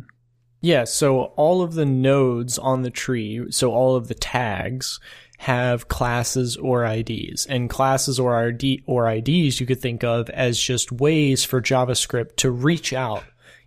Yeah, 0.61 0.83
so 0.83 1.25
all 1.37 1.61
of 1.61 1.73
the 1.73 1.85
nodes 1.85 2.59
on 2.59 2.83
the 2.83 2.91
tree, 2.91 3.45
so 3.49 3.71
all 3.71 3.95
of 3.95 4.07
the 4.07 4.13
tags 4.13 4.99
have 5.41 5.87
classes 5.87 6.55
or 6.55 6.85
IDs. 6.85 7.47
And 7.47 7.67
classes 7.67 8.19
or 8.19 8.35
ID 8.35 8.83
or 8.85 9.09
IDs 9.09 9.59
you 9.59 9.65
could 9.65 9.81
think 9.81 10.03
of 10.03 10.29
as 10.29 10.59
just 10.59 10.91
ways 10.91 11.43
for 11.43 11.59
JavaScript 11.59 12.35
to 12.37 12.51
reach 12.51 12.93
out 12.93 13.23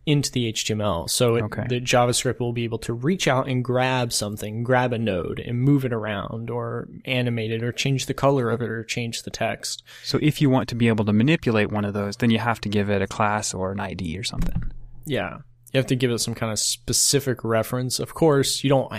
into 0.07 0.31
the 0.31 0.53
HTML. 0.53 1.11
So 1.11 1.35
it, 1.35 1.43
Okay. 1.45 1.65
the 1.69 1.81
JavaScript 1.81 2.39
will 2.39 2.53
be 2.53 2.63
able 2.63 2.79
to 2.79 2.93
reach 2.93 3.27
out 3.27 3.49
and 3.49 3.65
grab 3.65 4.13
something, 4.13 4.63
grab 4.63 4.93
a 4.93 4.99
node 4.99 5.41
and 5.41 5.59
move 5.59 5.85
it 5.85 5.93
around 5.93 6.49
or 6.49 6.87
animate 7.07 7.51
it 7.51 7.65
or 7.65 7.73
change 7.73 8.07
the 8.07 8.15
color 8.15 8.51
of 8.51 8.63
it 8.63 8.69
or 8.71 8.85
change 8.85 9.25
the 9.25 9.31
text. 9.31 9.83
So 10.05 10.21
if 10.23 10.41
you 10.41 10.49
want 10.51 10.69
to 10.69 10.77
be 10.77 10.87
able 10.87 11.05
to 11.07 11.13
manipulate 11.13 11.73
one 11.73 11.85
of 11.85 11.93
those, 11.93 12.19
then 12.19 12.31
you 12.31 12.39
have 12.39 12.61
to 12.61 12.69
give 12.69 12.89
it 12.89 13.03
a 13.03 13.09
class 13.09 13.53
or 13.53 13.73
an 13.73 13.81
ID 13.81 14.17
or 14.17 14.23
something. 14.23 14.71
Yeah. 15.07 15.39
You 15.73 15.79
have 15.79 15.87
to 15.87 15.97
give 15.97 16.13
it 16.13 16.19
some 16.21 16.37
kind 16.37 16.53
of 16.53 16.61
specific 16.61 17.43
reference. 17.43 17.99
Of 17.99 18.15
course, 18.15 18.63
you 18.63 18.71
don't 18.71 18.93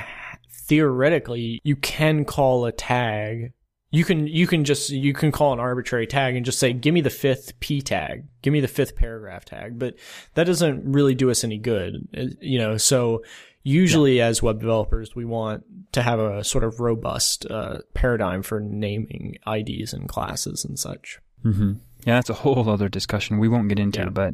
theoretically 0.67 1.62
you 1.63 1.75
can 1.75 2.25
call 2.25 2.65
a 2.65 2.72
tag. 2.72 3.53
You 3.91 4.03
can 4.03 4.27
you 4.27 4.45
can 4.48 4.65
just 4.65 4.89
you 4.89 5.13
can 5.13 5.31
call 5.31 5.53
an 5.53 5.60
arbitrary 5.60 6.07
tag 6.07 6.36
and 6.36 6.45
just 6.45 6.60
say 6.60 6.74
give 6.74 6.93
me 6.93 7.01
the 7.01 7.10
fifth 7.10 7.60
p 7.60 7.81
tag. 7.81 8.25
Give 8.41 8.51
me 8.51 8.60
the 8.60 8.67
fifth 8.67 8.95
paragraph 8.95 9.45
tag, 9.45 9.79
but 9.79 9.95
that 10.34 10.45
doesn't 10.45 10.91
really 10.91 11.15
do 11.15 11.29
us 11.31 11.43
any 11.43 11.57
good. 11.57 12.07
Uh, 12.17 12.25
You 12.41 12.57
know, 12.57 12.77
so 12.77 13.24
usually 13.63 14.22
as 14.22 14.43
web 14.43 14.60
developers 14.60 15.15
we 15.15 15.25
want 15.25 15.63
to 15.93 16.01
have 16.01 16.19
a 16.19 16.43
sort 16.43 16.63
of 16.63 16.79
robust 16.79 17.45
uh, 17.50 17.79
paradigm 17.93 18.41
for 18.43 18.60
naming 18.60 19.38
IDs 19.48 19.93
and 19.93 20.10
classes 20.10 20.65
and 20.65 20.77
such. 20.77 21.19
Mm-hmm. 21.43 21.74
Yeah, 22.05 22.15
that's 22.15 22.29
a 22.29 22.33
whole 22.35 22.69
other 22.69 22.88
discussion 22.88 23.39
we 23.39 23.47
won't 23.50 23.67
get 23.67 23.79
into, 23.79 24.00
Yeah. 24.01 24.09
but 24.09 24.33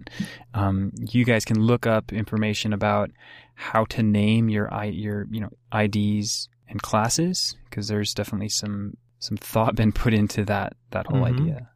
um, 0.54 0.92
you 1.00 1.24
guys 1.26 1.46
can 1.46 1.60
look 1.60 1.88
up 1.88 2.12
information 2.14 2.74
about 2.74 3.12
how 3.56 3.86
to 3.86 4.04
name 4.04 4.50
your 4.50 4.72
I, 4.74 4.86
your 4.86 5.26
you 5.32 5.40
know 5.42 5.50
IDs 5.74 6.50
and 6.68 6.82
classes 6.82 7.56
because 7.70 7.88
there's 7.88 8.14
definitely 8.14 8.50
some 8.50 8.98
some 9.20 9.38
thought 9.38 9.76
been 9.76 9.92
put 9.92 10.14
into 10.14 10.44
that 10.46 10.74
that 10.92 11.08
whole 11.08 11.22
Mhm. 11.22 11.40
idea. 11.40 11.68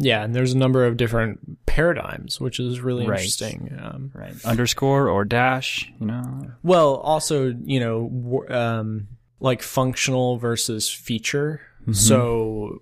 Yeah, 0.00 0.22
and 0.22 0.32
there's 0.34 0.52
a 0.52 0.56
number 0.58 0.86
of 0.86 0.96
different 0.96 1.64
paradigms, 1.66 2.40
which 2.40 2.60
is 2.60 2.80
really 2.80 3.04
Right. 3.06 3.18
interesting. 3.18 3.76
Um, 3.80 4.10
Right. 4.14 4.32
Underscore 4.44 5.08
or 5.08 5.24
dash, 5.24 5.90
you 6.00 6.06
know. 6.06 6.52
Well, 6.62 6.94
also, 6.96 7.52
you 7.64 7.80
know, 7.80 8.44
um, 8.48 9.08
like 9.40 9.60
functional 9.60 10.38
versus 10.38 10.88
feature. 10.88 11.60
So, 11.92 12.80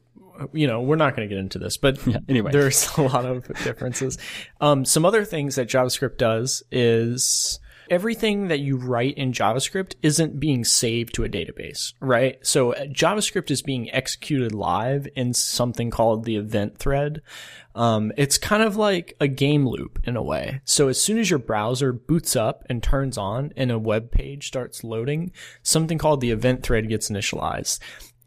you 0.52 0.66
know, 0.66 0.80
we're 0.80 0.96
not 0.96 1.16
going 1.16 1.28
to 1.28 1.34
get 1.34 1.40
into 1.40 1.58
this, 1.58 1.76
but 1.76 2.04
Yeah. 2.06 2.18
Anyway. 2.28 2.52
there's 2.52 2.88
a 2.96 3.02
lot 3.02 3.24
of 3.24 3.46
differences. 3.64 4.18
Um, 4.60 4.84
some 4.84 5.04
other 5.04 5.24
things 5.24 5.56
that 5.56 5.68
JavaScript 5.68 6.18
does 6.18 6.62
is 6.70 7.60
everything 7.90 8.48
that 8.48 8.60
you 8.60 8.76
write 8.76 9.16
in 9.16 9.32
JavaScript 9.32 9.94
isn't 10.02 10.40
being 10.40 10.64
saved 10.64 11.14
to 11.14 11.24
a 11.24 11.28
database, 11.28 11.94
right? 12.00 12.38
So 12.44 12.72
uh, 12.72 12.84
JavaScript 12.86 13.50
is 13.50 13.62
being 13.62 13.92
executed 13.92 14.52
live 14.52 15.06
in 15.14 15.34
something 15.34 15.90
called 15.90 16.24
the 16.24 16.36
event 16.36 16.78
thread. 16.78 17.22
Um, 17.74 18.10
it's 18.16 18.38
kind 18.38 18.62
of 18.62 18.76
like 18.76 19.14
a 19.20 19.28
game 19.28 19.68
loop 19.68 20.00
in 20.04 20.16
a 20.16 20.22
way. 20.22 20.62
So 20.64 20.88
as 20.88 21.00
soon 21.00 21.18
as 21.18 21.28
your 21.28 21.38
browser 21.38 21.92
boots 21.92 22.34
up 22.34 22.64
and 22.70 22.82
turns 22.82 23.18
on 23.18 23.52
and 23.56 23.70
a 23.70 23.78
web 23.78 24.10
page 24.10 24.46
starts 24.46 24.82
loading, 24.82 25.30
something 25.62 25.98
called 25.98 26.22
the 26.22 26.30
event 26.30 26.62
thread 26.62 26.88
gets 26.88 27.10
initialized. 27.10 27.78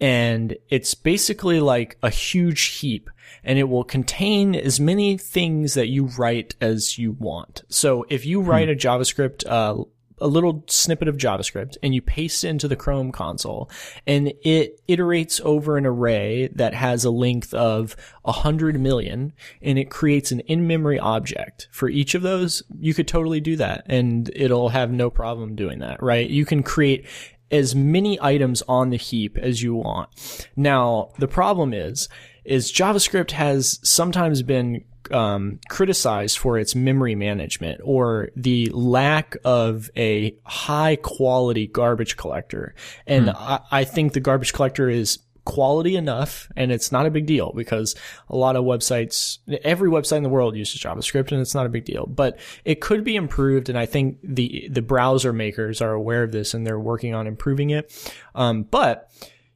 And 0.02 0.56
it's 0.70 0.94
basically 0.96 1.60
like 1.60 1.98
a 2.02 2.10
huge 2.10 2.64
heap 2.80 3.10
and 3.44 3.60
it 3.60 3.66
will 3.70 3.84
contain 3.84 4.56
as 4.56 4.80
many 4.80 5.18
things 5.18 5.74
that 5.74 5.88
you 5.88 6.06
write 6.18 6.56
as 6.62 6.98
you 6.98 7.12
want. 7.14 7.64
So 7.70 8.06
if 8.10 8.26
you 8.26 8.42
write 8.42 8.70
a 8.70 8.76
JavaScript, 8.76 9.46
uh, 9.48 9.84
a 10.22 10.28
little 10.28 10.64
snippet 10.68 11.08
of 11.08 11.18
JavaScript 11.18 11.78
and 11.82 11.94
you 11.96 12.02
paste 12.02 12.44
it 12.44 12.50
into 12.50 12.68
the 12.68 12.76
Chrome 12.76 13.12
console 13.12 13.70
and 14.06 14.34
it 14.44 14.86
iterates 14.88 15.40
over 15.42 15.78
an 15.78 15.86
array 15.86 16.48
that 16.48 16.74
has 16.74 17.06
a 17.06 17.12
length 17.12 17.54
of 17.54 17.96
100 18.24 18.80
million 18.80 19.34
and 19.62 19.80
it 19.80 19.90
creates 19.90 20.32
an 20.32 20.42
in-memory 20.42 21.00
object 21.00 21.68
for 21.72 21.90
each 21.90 22.16
of 22.16 22.22
those, 22.22 22.64
you 22.78 22.94
could 22.94 23.08
totally 23.08 23.40
do 23.40 23.56
that 23.56 23.84
and 23.86 24.30
it'll 24.36 24.70
have 24.70 24.92
no 24.92 25.10
problem 25.10 25.56
doing 25.56 25.80
that, 25.80 26.02
right? 26.02 26.30
You 26.30 26.46
can 26.46 26.64
create 26.64 27.06
as 27.52 27.76
many 27.76 28.20
items 28.22 28.62
on 28.68 28.90
the 28.90 28.98
heap 28.98 29.38
as 29.38 29.62
you 29.62 29.76
want. 29.76 30.10
Now, 30.56 31.12
the 31.18 31.28
problem 31.28 31.74
is, 31.74 32.10
is 32.46 32.72
JavaScript 32.72 33.32
has 33.32 33.80
sometimes 33.84 34.42
been 34.42 34.84
um, 35.12 35.60
criticized 35.70 36.38
for 36.38 36.58
its 36.58 36.76
memory 36.76 37.16
management 37.16 37.82
or 37.84 38.30
the 38.36 38.70
lack 38.72 39.38
of 39.44 39.90
a 39.98 40.36
high 40.46 40.98
quality 40.98 41.68
garbage 41.68 42.18
collector. 42.18 42.76
And 43.08 43.30
I, 43.32 43.60
I 43.72 43.84
think 43.84 44.14
the 44.14 44.20
garbage 44.20 44.54
collector 44.54 44.90
is 44.90 45.20
quality 45.46 45.96
enough 45.96 46.48
and 46.56 46.72
it's 46.72 46.92
not 46.92 47.06
a 47.06 47.12
big 47.12 47.26
deal 47.26 47.52
because 47.56 47.96
a 48.30 48.36
lot 48.36 48.56
of 48.56 48.64
websites 48.64 49.40
every 49.64 49.90
website 49.90 50.18
in 50.18 50.24
the 50.24 50.30
world 50.30 50.56
uses 50.56 50.82
javascript 50.82 51.32
and 51.32 51.42
it's 51.42 51.56
not 51.56 51.66
a 51.66 51.70
big 51.70 51.86
deal. 51.86 52.06
But 52.06 52.40
it 52.66 52.82
could 52.82 53.04
be 53.04 53.16
improved 53.16 53.70
and 53.70 53.78
i 53.78 53.86
think 53.86 54.18
the 54.24 54.68
the 54.72 54.82
browser 54.82 55.34
makers 55.34 55.82
are 55.82 55.94
aware 55.94 56.24
of 56.24 56.32
this 56.32 56.54
and 56.54 56.66
they're 56.66 56.80
working 56.80 57.14
on 57.14 57.28
improving 57.28 57.70
it. 57.70 58.14
Um, 58.36 58.64
but 58.64 59.10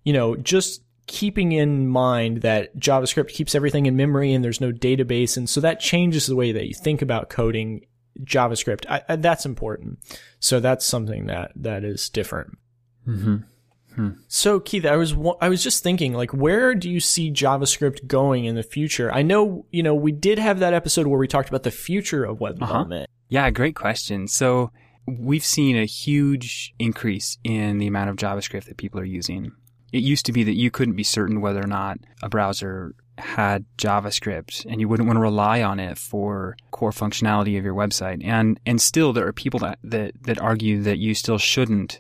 you 0.04 0.14
know 0.14 0.36
just 0.36 0.84
keeping 1.06 1.52
in 1.52 1.88
mind 1.88 2.42
that 2.42 2.78
javascript 2.78 3.28
keeps 3.30 3.56
everything 3.56 3.86
in 3.86 3.96
memory 3.96 4.34
and 4.34 4.44
there's 4.44 4.62
no 4.62 4.72
database 4.72 5.36
and 5.36 5.50
so 5.50 5.60
that 5.60 5.80
changes 5.80 6.28
the 6.28 6.36
way 6.36 6.54
that 6.54 6.66
you 6.66 6.74
think 6.74 7.02
about 7.02 7.30
coding 7.30 7.86
javascript. 8.22 8.86
I, 8.90 9.02
I, 9.10 9.16
that's 9.16 9.46
important. 9.46 10.00
So 10.40 10.60
that's 10.60 10.86
something 10.86 11.28
that 11.28 11.52
that 11.56 11.84
is 11.84 12.10
different. 12.10 12.58
Mm-hmm. 13.08 13.38
So 14.28 14.60
Keith, 14.60 14.86
I 14.86 14.96
was 14.96 15.16
I 15.42 15.50
was 15.50 15.64
just 15.64 15.84
thinking, 15.84 16.14
like, 16.14 16.34
where 16.34 16.76
do 16.76 16.90
you 16.90 17.00
see 17.00 17.32
JavaScript 17.32 18.08
going 18.08 18.46
in 18.46 18.56
the 18.56 18.64
future? 18.64 19.12
I 19.12 19.22
know, 19.22 19.66
you 19.72 19.84
know, 19.84 19.96
we 19.96 20.12
did 20.12 20.40
have 20.40 20.60
that 20.60 20.74
episode 20.74 21.08
where 21.08 21.20
we 21.20 21.28
talked 21.28 21.50
about 21.50 21.64
the 21.64 21.72
future 21.72 22.24
of 22.24 22.40
web 22.40 22.56
uh-huh. 22.62 22.66
development. 22.66 23.10
Yeah, 23.30 23.50
great 23.52 23.76
question. 23.76 24.28
So 24.28 24.72
we've 25.06 25.44
seen 25.44 25.78
a 25.78 25.86
huge 25.86 26.74
increase 26.80 27.38
in 27.44 27.78
the 27.78 27.88
amount 27.88 28.10
of 28.10 28.16
JavaScript 28.16 28.66
that 28.66 28.78
people 28.78 29.00
are 29.00 29.06
using. 29.06 29.52
It 29.92 30.04
used 30.04 30.26
to 30.26 30.32
be 30.32 30.44
that 30.44 30.56
you 30.56 30.72
couldn't 30.72 30.96
be 30.96 31.04
certain 31.04 31.42
whether 31.42 31.64
or 31.64 31.68
not 31.68 31.98
a 32.22 32.30
browser 32.30 32.96
had 33.18 33.66
JavaScript 33.78 34.66
and 34.68 34.82
you 34.82 34.88
wouldn't 34.88 35.06
want 35.08 35.18
to 35.18 35.22
rely 35.22 35.62
on 35.62 35.80
it 35.80 35.98
for 35.98 36.58
core 36.72 36.92
functionality 36.92 37.58
of 37.58 37.64
your 37.64 37.76
website. 37.76 38.26
And 38.26 38.60
and 38.66 38.82
still 38.82 39.14
there 39.14 39.28
are 39.28 39.34
people 39.34 39.60
that, 39.60 39.78
that, 39.84 40.14
that 40.24 40.40
argue 40.40 40.82
that 40.82 40.98
you 40.98 41.14
still 41.14 41.38
shouldn't 41.38 42.00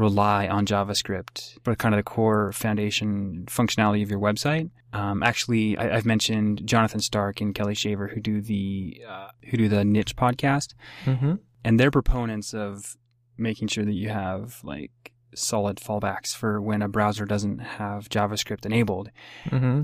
rely 0.00 0.48
on 0.48 0.66
JavaScript 0.66 1.58
for 1.64 1.74
kind 1.76 1.94
of 1.94 1.98
the 1.98 2.02
core 2.02 2.52
foundation 2.52 3.44
functionality 3.46 4.02
of 4.02 4.10
your 4.10 4.18
website. 4.20 4.70
Um, 4.92 5.22
actually, 5.22 5.76
I, 5.78 5.96
I've 5.96 6.06
mentioned 6.06 6.62
Jonathan 6.66 7.00
Stark 7.00 7.40
and 7.40 7.54
Kelly 7.54 7.74
Shaver 7.74 8.08
who 8.08 8.20
do 8.20 8.40
the 8.40 9.00
uh, 9.08 9.28
who 9.50 9.56
do 9.56 9.68
the 9.68 9.84
Niche 9.84 10.16
podcast, 10.16 10.74
Mm-hmm. 11.04 11.34
and 11.64 11.78
they're 11.78 11.90
proponents 11.92 12.52
of 12.54 12.96
making 13.38 13.68
sure 13.68 13.84
that 13.84 13.92
you 13.94 14.08
have 14.08 14.60
like 14.64 15.12
solid 15.34 15.76
fallbacks 15.76 16.34
for 16.34 16.60
when 16.60 16.82
a 16.82 16.88
browser 16.88 17.24
doesn't 17.24 17.58
have 17.60 18.08
JavaScript 18.08 18.66
enabled. 18.66 19.10
Mm-hmm. 19.46 19.82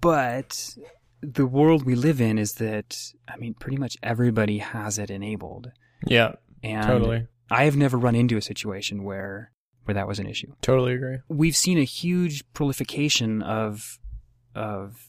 But 0.00 0.76
the 1.22 1.46
world 1.46 1.84
we 1.84 1.94
live 1.94 2.20
in 2.20 2.38
is 2.38 2.54
that 2.54 2.98
I 3.28 3.36
mean, 3.36 3.54
pretty 3.54 3.76
much 3.76 3.96
everybody 4.02 4.58
has 4.58 4.98
it 4.98 5.10
enabled, 5.10 5.70
Yeah, 6.06 6.32
and 6.62 6.86
totally, 6.86 7.26
I 7.50 7.64
have 7.64 7.76
never 7.76 7.98
run 7.98 8.14
into 8.14 8.36
a 8.36 8.42
situation 8.42 9.02
where 9.02 9.52
where 9.84 9.94
that 9.94 10.06
was 10.06 10.18
an 10.18 10.26
issue. 10.26 10.52
totally 10.62 10.94
agree. 10.94 11.18
We've 11.28 11.56
seen 11.56 11.78
a 11.78 11.84
huge 11.84 12.44
proliferation 12.52 13.42
of 13.42 13.98
of 14.54 15.08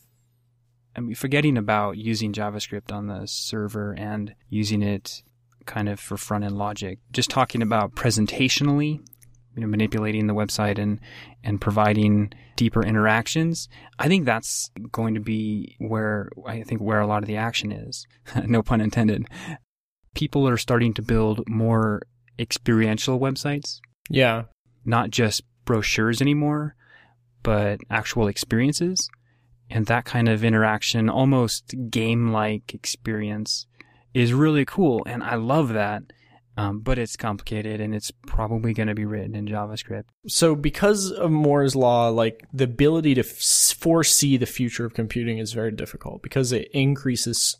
I 0.96 1.02
mean 1.02 1.16
forgetting 1.16 1.58
about 1.58 1.98
using 1.98 2.34
JavaScript 2.34 2.92
on 2.92 3.08
the 3.08 3.26
server 3.26 3.94
and 3.94 4.34
using 4.50 4.82
it 4.82 5.24
kind 5.66 5.90
of 5.90 6.00
for 6.00 6.18
front 6.18 6.44
end 6.44 6.58
logic. 6.58 7.00
Just 7.12 7.30
talking 7.30 7.62
about 7.62 7.96
presentationally, 7.96 9.00
you 9.56 9.62
know, 9.62 9.68
manipulating 9.68 10.28
the 10.28 10.34
website 10.34 10.80
and 10.80 11.00
and 11.44 11.62
providing 11.62 12.32
deeper 12.56 12.84
interactions. 12.84 13.70
I 14.00 14.08
think 14.08 14.26
that's 14.26 14.72
going 14.92 15.14
to 15.14 15.20
be 15.20 15.76
where 15.80 16.30
I 16.46 16.64
think 16.64 16.82
where 16.82 17.00
a 17.00 17.08
lot 17.08 17.24
of 17.24 17.28
the 17.28 17.38
action 17.38 17.72
is. 17.72 18.08
no 18.46 18.64
pun 18.64 18.82
intended. 18.82 19.28
People 20.14 20.48
are 20.48 20.58
starting 20.58 20.94
to 20.96 21.02
build 21.02 21.44
more 21.48 22.02
experiential 22.40 23.20
websites, 23.20 23.80
Yeah, 24.10 24.44
not 24.86 25.10
just 25.12 25.44
brochures 25.66 26.22
anymore, 26.22 26.76
but 27.44 27.80
actual 27.90 28.28
experiences. 28.28 29.10
And 29.70 29.86
that 29.86 30.04
kind 30.04 30.28
of 30.28 30.44
interaction, 30.44 31.10
almost 31.10 31.74
game 31.90 32.32
like 32.32 32.74
experience, 32.74 33.68
is 34.14 34.34
really 34.34 34.66
cool. 34.66 35.04
And 35.06 35.24
I 35.24 35.36
love 35.36 35.70
that. 35.74 36.04
Um, 36.58 36.82
but 36.82 37.00
it's 37.00 37.16
complicated 37.16 37.80
and 37.80 37.96
it's 37.96 38.12
probably 38.28 38.74
going 38.74 38.90
to 38.90 38.94
be 38.94 39.06
written 39.06 39.36
in 39.36 39.48
JavaScript. 39.48 40.04
so 40.28 40.54
because 40.54 41.10
of 41.10 41.32
Moore's 41.32 41.78
law, 41.78 42.10
like 42.10 42.46
the 42.52 42.66
ability 42.66 43.16
to 43.16 43.22
f- 43.22 43.76
foresee 43.80 44.36
the 44.36 44.46
future 44.46 44.86
of 44.86 44.94
computing 44.94 45.38
is 45.38 45.54
very 45.54 45.72
difficult 45.72 46.22
because 46.22 46.52
it 46.52 46.68
increases, 46.74 47.56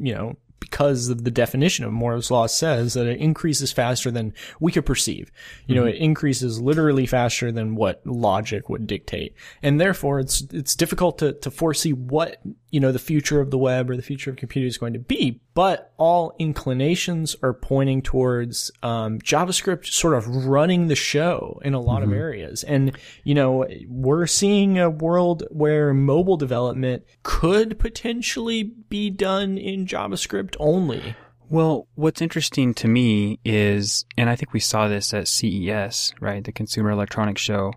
you 0.00 0.14
know, 0.14 0.32
because 0.62 1.08
of 1.08 1.24
the 1.24 1.30
definition 1.30 1.84
of 1.84 1.92
Moore's 1.92 2.30
law 2.30 2.46
says 2.46 2.94
that 2.94 3.08
it 3.08 3.18
increases 3.18 3.72
faster 3.72 4.12
than 4.12 4.32
we 4.60 4.70
could 4.70 4.86
perceive. 4.86 5.32
You 5.66 5.74
know, 5.74 5.82
mm-hmm. 5.82 5.96
it 5.96 5.96
increases 5.96 6.60
literally 6.60 7.04
faster 7.04 7.50
than 7.50 7.74
what 7.74 8.00
logic 8.06 8.68
would 8.68 8.86
dictate. 8.86 9.34
And 9.60 9.80
therefore 9.80 10.20
it's, 10.20 10.42
it's 10.52 10.76
difficult 10.76 11.18
to, 11.18 11.32
to 11.32 11.50
foresee 11.50 11.92
what, 11.92 12.40
you 12.70 12.78
know, 12.78 12.92
the 12.92 13.00
future 13.00 13.40
of 13.40 13.50
the 13.50 13.58
web 13.58 13.90
or 13.90 13.96
the 13.96 14.02
future 14.02 14.30
of 14.30 14.36
computing 14.36 14.68
is 14.68 14.78
going 14.78 14.92
to 14.92 15.00
be. 15.00 15.40
But 15.54 15.91
all 16.02 16.34
inclinations 16.40 17.36
are 17.44 17.52
pointing 17.52 18.02
towards, 18.02 18.72
um, 18.82 19.20
JavaScript 19.20 19.86
sort 19.86 20.14
of 20.14 20.26
running 20.26 20.88
the 20.88 20.96
show 20.96 21.60
in 21.64 21.74
a 21.74 21.80
lot 21.80 22.02
of 22.02 22.12
areas. 22.12 22.64
And, 22.64 22.98
you 23.22 23.36
know, 23.36 23.64
we're 23.86 24.26
seeing 24.26 24.80
a 24.80 24.90
world 24.90 25.44
where 25.50 25.94
mobile 25.94 26.36
development 26.36 27.04
could 27.22 27.78
potentially 27.78 28.64
be 28.64 29.10
done 29.10 29.56
in 29.56 29.86
JavaScript 29.86 30.56
only. 30.58 31.14
Well, 31.48 31.86
what's 31.94 32.20
interesting 32.20 32.74
to 32.74 32.88
me 32.88 33.38
is, 33.44 34.04
and 34.18 34.28
I 34.28 34.34
think 34.34 34.52
we 34.52 34.58
saw 34.58 34.88
this 34.88 35.14
at 35.14 35.28
CES, 35.28 36.14
right, 36.20 36.42
the 36.42 36.50
Consumer 36.50 36.90
Electronics 36.90 37.40
Show, 37.40 37.74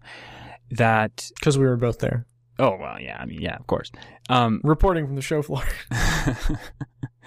that 0.72 1.30
Because 1.36 1.60
we 1.60 1.66
were 1.66 1.78
both 1.78 2.00
there. 2.00 2.26
oh 2.58 2.76
well, 2.76 3.00
yeah, 3.00 3.20
I 3.20 3.28
mean, 3.28 3.40
yeah, 3.40 3.56
of 3.58 3.68
course. 3.68 3.92
Um, 4.30 4.62
Reporting 4.64 5.06
from 5.06 5.16
the 5.16 5.22
show 5.22 5.44
floor. 5.44 5.64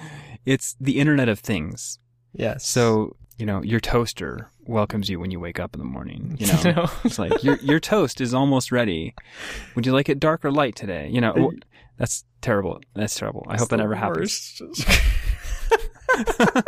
it's 0.53 0.77
the 0.81 0.99
Internet 0.99 1.29
of 1.29 1.39
Things. 1.41 1.99
yes. 2.33 2.67
So 2.67 3.17
you 3.39 3.47
know, 3.47 3.63
your 3.63 3.79
toaster 3.81 4.49
welcomes 4.67 5.09
you 5.09 5.21
when 5.21 5.31
you 5.31 5.39
wake 5.39 5.61
up 5.61 5.73
in 5.75 5.79
the 5.79 5.85
morning. 5.97 6.37
You 6.41 6.47
know, 6.53 6.63
No. 6.73 6.91
it's 7.05 7.19
like 7.21 7.45
your 7.45 7.57
your 7.59 7.81
toast 7.81 8.21
is 8.21 8.35
almost 8.35 8.73
ready. 8.73 9.15
Would 9.75 9.87
you 9.87 9.93
like 9.93 10.09
it 10.09 10.19
dark 10.19 10.45
or 10.45 10.51
light 10.51 10.75
today? 10.75 11.09
You 11.13 11.21
know, 11.21 11.53
that's 11.99 12.25
terrible. 12.41 12.81
That's 12.95 13.15
terrible. 13.15 13.45
I 13.49 13.57
hope 13.59 13.69
that 13.69 13.77
never 13.79 13.95
happens. 13.95 14.61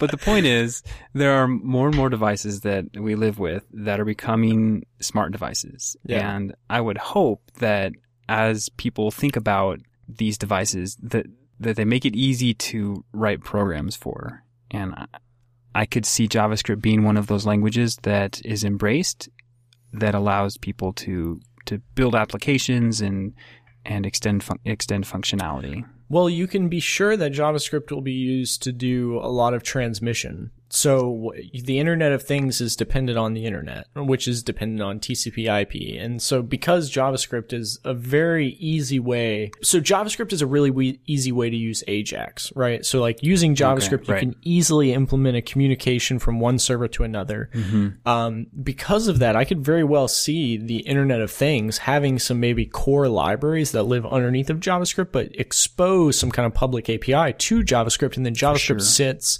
But 0.00 0.10
the 0.10 0.18
point 0.18 0.44
is, 0.44 0.82
there 1.14 1.32
are 1.34 1.46
more 1.46 1.86
and 1.86 1.96
more 1.96 2.10
devices 2.10 2.60
that 2.62 2.84
we 2.98 3.14
live 3.14 3.38
with 3.38 3.64
that 3.72 4.00
are 4.00 4.04
becoming 4.04 4.84
smart 5.00 5.30
devices. 5.32 5.96
Yeah. 6.04 6.34
And 6.34 6.52
I 6.68 6.80
would 6.80 6.98
hope 6.98 7.40
that 7.60 7.92
as 8.28 8.68
people 8.70 9.12
think 9.12 9.36
about 9.36 9.78
these 10.08 10.36
devices, 10.36 10.98
that, 11.00 11.26
that 11.60 11.76
they 11.76 11.84
make 11.84 12.04
it 12.04 12.16
easy 12.16 12.54
to 12.54 13.04
write 13.12 13.42
programs 13.42 13.96
for. 13.96 14.42
And 14.70 14.94
I, 15.74 15.86
could 15.86 16.06
see 16.06 16.28
JavaScript 16.28 16.80
being 16.80 17.04
one 17.04 17.16
of 17.16 17.26
those 17.26 17.46
languages 17.46 17.96
that 18.02 18.40
is 18.44 18.64
embraced, 18.64 19.28
that 19.92 20.14
allows 20.14 20.56
people 20.56 20.92
to, 20.94 21.40
to 21.66 21.78
build 21.94 22.14
applications 22.14 23.00
and, 23.00 23.34
and 23.84 24.04
extend, 24.04 24.42
fun- 24.42 24.58
extend 24.64 25.04
functionality. 25.04 25.84
Well, 26.08 26.28
you 26.28 26.46
can 26.46 26.68
be 26.68 26.80
sure 26.80 27.16
that 27.16 27.32
JavaScript 27.32 27.90
will 27.90 28.02
be 28.02 28.12
used 28.12 28.62
to 28.64 28.72
do 28.72 29.18
a 29.18 29.28
lot 29.28 29.54
of 29.54 29.62
transmission. 29.62 30.50
So 30.74 31.32
the 31.52 31.78
Internet 31.78 32.10
of 32.10 32.24
Things 32.24 32.60
is 32.60 32.74
dependent 32.74 33.16
on 33.16 33.34
the 33.34 33.46
Internet, 33.46 33.86
which 33.94 34.26
is 34.26 34.42
dependent 34.42 34.82
on 34.82 34.98
TCP/IP. 34.98 36.02
And 36.02 36.20
so 36.20 36.42
because 36.42 36.90
JavaScript 36.90 37.52
is 37.52 37.78
a 37.84 37.94
very 37.94 38.48
easy 38.58 38.98
way, 38.98 39.52
so 39.62 39.80
JavaScript 39.80 40.32
is 40.32 40.42
a 40.42 40.48
really 40.48 40.72
we- 40.72 40.98
easy 41.06 41.30
way 41.30 41.48
to 41.48 41.56
use 41.56 41.84
AJAX, 41.86 42.52
right? 42.56 42.84
So 42.84 43.00
like 43.00 43.22
using 43.22 43.54
JavaScript, 43.54 44.08
right. 44.08 44.20
you 44.20 44.32
can 44.32 44.36
easily 44.42 44.92
implement 44.92 45.36
a 45.36 45.42
communication 45.42 46.18
from 46.18 46.40
one 46.40 46.58
server 46.58 46.88
to 46.88 47.04
another. 47.04 47.50
Um, 48.04 48.48
because 48.60 49.06
of 49.06 49.20
that, 49.20 49.36
I 49.36 49.44
could 49.44 49.64
very 49.64 49.84
well 49.84 50.08
see 50.08 50.56
the 50.56 50.78
Internet 50.78 51.20
of 51.20 51.30
Things 51.30 51.78
having 51.78 52.18
some 52.18 52.40
maybe 52.40 52.66
core 52.66 53.06
libraries 53.06 53.70
that 53.72 53.84
live 53.84 54.04
underneath 54.04 54.50
of 54.50 54.58
JavaScript, 54.58 55.12
but 55.12 55.28
expose 55.38 56.18
some 56.18 56.32
kind 56.32 56.46
of 56.46 56.52
public 56.52 56.90
API 56.90 57.32
to 57.32 57.62
JavaScript, 57.62 58.16
and 58.16 58.26
then 58.26 58.34
JavaScript 58.34 58.82
sits 58.82 59.38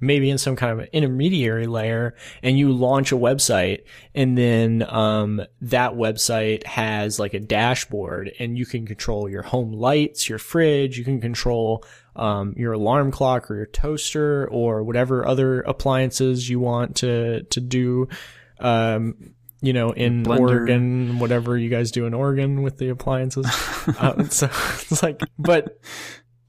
maybe 0.00 0.30
in 0.30 0.38
some 0.38 0.56
kind 0.56 0.80
of 0.80 0.86
intermediary 0.92 1.66
layer, 1.66 2.14
and 2.42 2.58
you 2.58 2.72
launch 2.72 3.12
a 3.12 3.16
website, 3.16 3.82
and 4.14 4.36
then 4.36 4.84
um, 4.88 5.42
that 5.60 5.92
website 5.92 6.64
has 6.64 7.18
like 7.18 7.34
a 7.34 7.40
dashboard, 7.40 8.32
and 8.38 8.58
you 8.58 8.66
can 8.66 8.86
control 8.86 9.28
your 9.28 9.42
home 9.42 9.72
lights, 9.72 10.28
your 10.28 10.38
fridge, 10.38 10.98
you 10.98 11.04
can 11.04 11.20
control 11.20 11.84
um, 12.16 12.54
your 12.56 12.72
alarm 12.72 13.10
clock 13.10 13.50
or 13.50 13.56
your 13.56 13.66
toaster 13.66 14.48
or 14.48 14.82
whatever 14.82 15.26
other 15.26 15.60
appliances 15.62 16.48
you 16.48 16.60
want 16.60 16.96
to 16.96 17.42
to 17.44 17.60
do. 17.60 18.08
Um, 18.60 19.34
you 19.60 19.72
know, 19.72 19.90
in 19.90 20.24
Blender. 20.24 20.40
Oregon, 20.40 21.18
whatever 21.18 21.58
you 21.58 21.68
guys 21.68 21.90
do 21.90 22.06
in 22.06 22.14
Oregon 22.14 22.62
with 22.62 22.78
the 22.78 22.90
appliances. 22.90 23.46
uh, 23.98 24.24
so 24.28 24.46
it's 24.90 25.02
like, 25.02 25.20
but 25.38 25.80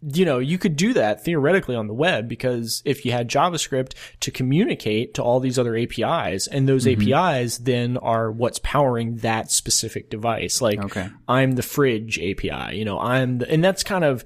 you 0.02 0.24
know, 0.26 0.40
you 0.40 0.58
could 0.58 0.76
do 0.76 0.94
that 0.94 1.24
theoretically 1.24 1.76
on 1.76 1.88
the 1.88 1.94
web 1.94 2.28
because 2.30 2.82
if 2.86 3.04
you 3.06 3.12
had 3.12 3.30
JavaScript 3.30 3.94
to 4.22 4.32
communicate 4.32 5.14
to 5.16 5.24
all 5.24 5.40
these 5.40 5.60
other 5.60 5.76
APIs 5.76 6.48
and 6.48 6.70
those 6.70 6.86
Mm-hmm. 6.86 7.14
APIs 7.14 7.58
then 7.58 7.98
are 7.98 8.32
what's 8.32 8.60
powering 8.60 9.18
that 9.18 9.52
specific 9.52 10.10
device. 10.10 10.62
Like 10.62 10.80
Okay. 10.80 11.10
I'm 11.28 11.54
the 11.54 11.64
fridge 11.64 12.18
API, 12.18 12.78
you 12.78 12.86
know, 12.86 13.00
I'm 13.00 13.40
the, 13.40 13.52
and 13.52 13.64
that's 13.64 13.84
kind 13.84 14.04
of 14.06 14.24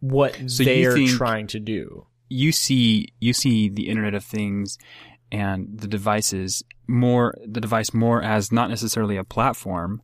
what 0.00 0.38
So 0.46 0.62
they're 0.62 1.06
trying 1.08 1.48
to 1.48 1.58
do. 1.60 2.06
you 2.28 2.52
see 2.52 3.08
you 3.18 3.32
see 3.32 3.68
the 3.68 3.88
Internet 3.88 4.14
of 4.14 4.24
Things 4.24 4.78
and 5.32 5.78
the 5.78 5.88
devices 5.88 6.62
more 6.86 7.34
the 7.44 7.60
device 7.60 7.92
more 7.92 8.22
as 8.22 8.52
not 8.52 8.70
necessarily 8.70 9.16
a 9.16 9.24
platform, 9.24 10.00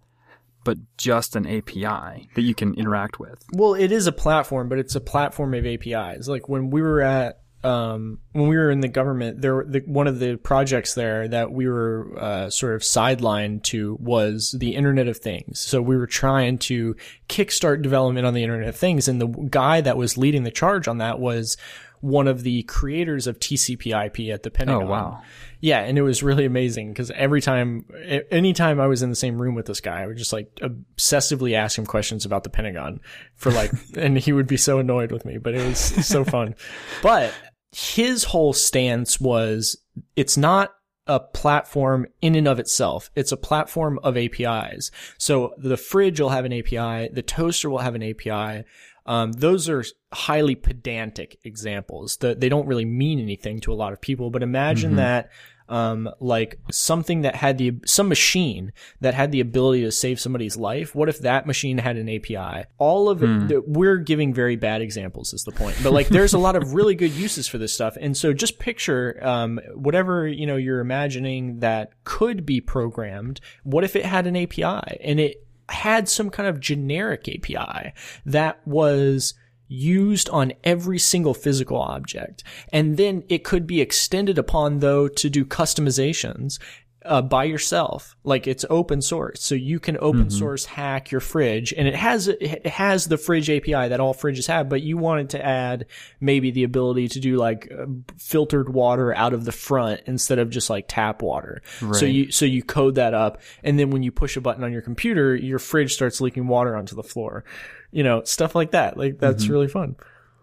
but 0.65 0.79
just 0.97 1.37
an 1.37 1.47
API 1.47 2.29
that 2.35 2.43
you 2.43 2.55
can 2.55 2.75
interact 2.75 3.21
with. 3.21 3.45
Well, 3.53 3.75
it 3.75 3.93
is 3.93 4.07
a 4.07 4.13
platform, 4.13 4.69
but 4.69 4.79
it's 4.79 4.95
a 4.95 5.01
platform 5.01 5.55
of 5.55 5.67
APIs. 5.67 6.27
Like 6.27 6.49
when 6.49 6.71
we 6.71 6.83
were 6.83 7.03
at 7.03 7.41
um, 7.65 8.19
when 8.33 8.49
we 8.49 8.57
were 8.57 8.71
in 8.71 8.81
the 8.81 8.89
government, 8.89 9.41
there 9.41 9.65
the, 9.67 9.81
one 9.87 10.07
of 10.07 10.19
the 10.19 10.37
projects 10.37 10.95
there 10.95 11.27
that 11.29 11.51
we 11.51 11.67
were 11.67 12.13
uh, 12.19 12.51
sort 12.51 12.75
of 12.75 12.83
sidelined 12.83 13.63
to 13.65 13.97
was 14.01 14.55
the 14.59 14.75
Internet 14.75 15.09
of 15.09 15.17
Things. 15.17 15.61
So 15.61 15.81
we 15.81 15.97
were 15.97 16.07
trying 16.07 16.59
to 16.59 16.95
kickstart 17.29 17.81
development 17.81 18.27
on 18.27 18.35
the 18.35 18.43
Internet 18.43 18.69
of 18.69 18.77
Things, 18.77 19.09
and 19.09 19.19
the 19.19 19.29
guy 19.29 19.81
that 19.81 19.97
was 19.97 20.19
leading 20.19 20.45
the 20.45 20.51
charge 20.51 20.87
on 20.87 20.99
that 20.99 21.19
was 21.19 21.57
one 22.05 22.29
of 22.29 22.43
the 22.43 22.63
creators 22.65 23.27
of 23.27 23.41
TCP/IP 23.41 24.31
at 24.31 24.43
the 24.43 24.51
Pentagon. 24.51 24.83
Oh 24.83 24.87
wow. 24.87 25.23
Yeah, 25.61 25.81
and 25.81 25.97
it 25.97 26.03
was 26.03 26.23
really 26.23 26.45
amazing 26.45 26.91
because 26.91 27.11
every 27.13 27.41
time, 27.41 27.87
anytime 28.31 28.79
I 28.79 28.87
was 28.87 29.03
in 29.03 29.09
the 29.09 29.17
same 29.17 29.41
room 29.41 29.55
with 29.55 29.65
this 29.65 29.81
guy, 29.81 30.03
I 30.03 30.07
would 30.07 30.19
just 30.19 30.33
like 30.33 30.55
obsessively 30.57 31.55
ask 31.55 31.79
him 31.79 31.87
questions 31.87 32.27
about 32.27 32.45
the 32.45 32.51
Pentagon 32.51 33.01
for 33.37 33.51
like, 33.51 33.73
and 33.97 34.19
he 34.19 34.35
would 34.35 34.47
be 34.47 34.59
so 34.59 34.79
annoyed 34.79 35.11
with 35.11 35.25
me, 35.25 35.39
but 35.39 35.55
it 35.55 35.67
was 35.67 35.79
so 35.79 36.23
fun. 36.25 36.55
But 37.03 37.33
his 37.73 38.25
whole 38.25 38.53
stance 38.53 39.19
was 39.19 39.79
it's 40.15 40.37
not 40.37 40.75
a 41.07 41.21
platform 41.21 42.07
in 42.21 42.35
and 42.35 42.47
of 42.47 42.59
itself. 42.59 43.11
It's 43.15 43.33
a 43.33 43.37
platform 43.39 43.99
of 44.03 44.19
APIs. 44.19 44.91
So 45.17 45.55
the 45.57 45.79
fridge 45.79 46.21
will 46.21 46.29
have 46.29 46.45
an 46.45 46.53
API, 46.53 47.09
the 47.11 47.25
toaster 47.25 47.71
will 47.71 47.79
have 47.79 47.95
an 47.95 48.03
API. 48.03 48.65
Um, 49.07 49.33
those 49.33 49.69
are 49.69 49.85
highly 50.15 50.55
pedantic 50.55 51.39
examples. 51.45 52.17
that 52.19 52.41
they 52.41 52.49
don't 52.49 52.67
really 52.67 52.85
mean 52.85 53.21
anything 53.21 53.61
to 53.61 53.73
a 53.73 53.75
lot 53.75 53.93
of 53.93 54.01
people, 54.01 54.31
but 54.31 54.43
imagine 54.43 54.97
that, 54.97 55.31
um, 55.69 56.11
like 56.21 56.59
something 56.71 57.23
that 57.23 57.35
had 57.35 57.59
the, 57.59 57.73
some 57.87 58.09
machine 58.09 58.73
that 59.01 59.15
had 59.15 59.33
the 59.33 59.41
ability 59.41 59.83
to 59.83 59.91
save 59.91 60.21
somebody's 60.21 60.57
life. 60.57 60.95
What 60.95 61.09
if 61.09 61.21
that 61.21 61.47
machine 61.47 61.79
had 61.79 61.97
an 61.97 62.09
API? 62.09 62.67
All 62.79 63.09
of 63.09 63.23
it, 63.23 63.67
we're 63.67 63.97
giving 63.97 64.35
very 64.35 64.57
bad 64.57 64.83
examples 64.83 65.33
is 65.33 65.45
the 65.45 65.53
point, 65.53 65.77
but 65.83 65.93
like 65.93 66.09
there's 66.09 66.35
a 66.35 66.39
lot 66.39 66.57
of 66.57 66.75
really 66.75 66.95
good 66.95 67.13
uses 67.13 67.49
for 67.49 67.59
this 67.59 67.73
stuff. 67.73 67.97
And 68.01 68.17
so 68.17 68.33
just 68.33 68.59
picture, 68.59 69.19
um, 69.23 69.59
whatever, 69.75 70.29
you 70.29 70.47
know, 70.47 70.57
you're 70.57 70.81
imagining 70.81 71.61
that 71.61 71.93
could 72.05 72.45
be 72.45 72.61
programmed. 72.61 73.41
What 73.63 73.85
if 73.85 73.97
it 73.97 74.05
had 74.05 74.27
an 74.27 74.37
API 74.37 74.99
and 75.03 75.19
it, 75.19 75.41
had 75.69 76.09
some 76.09 76.31
kind 76.31 76.49
of 76.49 76.61
generic 76.61 77.29
API 77.29 77.93
that 78.27 78.61
was 78.67 79.35
used 79.67 80.29
on 80.31 80.53
every 80.63 80.99
single 80.99 81.35
physical 81.35 81.79
object. 81.79 82.43
And 82.73 82.97
then 82.97 83.25
it 83.29 83.45
could 83.45 83.67
be 83.67 83.81
extended 83.81 84.39
upon 84.39 84.81
though 84.81 85.09
to 85.09 85.31
do 85.31 85.45
customizations 85.45 86.59
uh, 87.05 87.23
by 87.23 87.45
yourself. 87.45 88.17
Like 88.25 88.47
it's 88.47 88.65
open 88.71 89.03
source. 89.03 89.43
So 89.43 89.55
you 89.55 89.79
can 89.79 89.99
open 90.01 90.31
source 90.31 90.65
hack 90.65 91.11
your 91.11 91.21
fridge 91.21 91.75
and 91.77 91.87
it 91.87 91.95
has, 91.95 92.29
it 92.29 92.67
has 92.67 93.07
the 93.07 93.19
fridge 93.19 93.51
API 93.51 93.89
that 93.89 94.01
all 94.01 94.15
fridges 94.15 94.47
have, 94.47 94.69
but 94.69 94.83
you 94.83 94.97
wanted 94.97 95.31
to 95.31 95.45
add 95.45 95.87
maybe 96.21 96.51
the 96.51 96.65
ability 96.65 97.09
to 97.09 97.21
do 97.21 97.37
like 97.37 97.71
uh, 97.71 97.87
filtered 98.19 98.73
water 98.73 99.15
out 99.15 99.35
of 99.35 99.45
the 99.45 99.53
front 99.53 100.01
instead 100.07 100.39
of 100.39 100.51
just 100.51 100.71
like 100.71 100.87
tap 100.89 101.23
water. 101.23 101.63
Right. 101.83 101.95
So 101.95 102.07
you, 102.07 102.31
so 102.33 102.45
you 102.45 102.63
code 102.63 102.95
that 102.95 103.15
up 103.15 103.41
and 103.63 103.79
then 103.79 103.91
when 103.91 104.03
you 104.03 104.11
push 104.11 104.37
a 104.37 104.41
button 104.41 104.65
on 104.65 104.73
your 104.73 104.83
computer, 104.83 105.37
your 105.37 105.59
fridge 105.59 105.93
starts 105.93 106.21
leaking 106.21 106.47
water 106.47 106.77
onto 106.77 106.97
the 106.97 107.03
floor. 107.03 107.45
You 107.91 108.03
know, 108.03 108.25
stuff 108.25 108.55
like 108.55 108.73
that. 108.73 108.97
Like 108.97 109.19
that's 109.19 109.47
really 109.49 109.69
fun. 109.69 109.95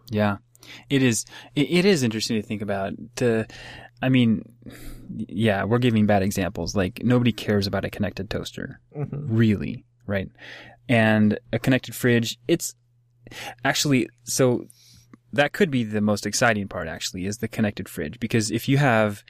Yeah, 0.09 0.37
it 0.89 1.03
is. 1.03 1.25
It, 1.55 1.85
is 1.85 2.03
interesting 2.03 2.41
to 2.41 2.47
think 2.47 2.61
about. 2.61 2.93
To, 3.17 3.47
I 4.01 4.09
mean, 4.09 4.43
yeah, 5.15 5.63
we're 5.63 5.79
giving 5.79 6.05
bad 6.05 6.23
examples. 6.23 6.75
Like 6.75 7.01
nobody 7.03 7.31
cares 7.31 7.67
about 7.67 7.85
a 7.85 7.89
connected 7.89 8.29
toaster, 8.29 8.79
really, 8.93 9.85
right? 10.05 10.29
And 10.89 11.39
a 11.53 11.59
connected 11.59 11.95
fridge. 11.95 12.37
It's 12.47 12.75
actually 13.63 14.09
so. 14.23 14.65
that 15.33 15.53
could 15.53 15.71
be 15.71 15.83
the 15.83 16.01
most 16.01 16.25
exciting 16.25 16.67
part 16.67 16.87
actually 16.87 17.25
is 17.25 17.37
the 17.37 17.47
connected 17.47 17.87
fridge 17.87 18.19
because 18.19 18.51
if 18.51 18.67
you 18.67 18.77
have 18.77 19.23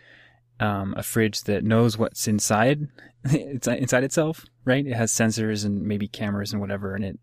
um, 0.59 0.93
a 0.97 1.03
fridge 1.03 1.41
that 1.41 1.63
knows 1.63 1.97
what's 1.97 2.27
inside 2.27 2.87
it's 3.25 3.67
inside 3.67 4.03
itself, 4.03 4.45
right? 4.65 4.85
It 4.85 4.95
has 4.95 5.11
sensors 5.11 5.65
and 5.65 5.83
maybe 5.83 6.07
cameras 6.07 6.51
and 6.51 6.61
whatever, 6.61 6.95
and 6.95 7.05
it 7.05 7.19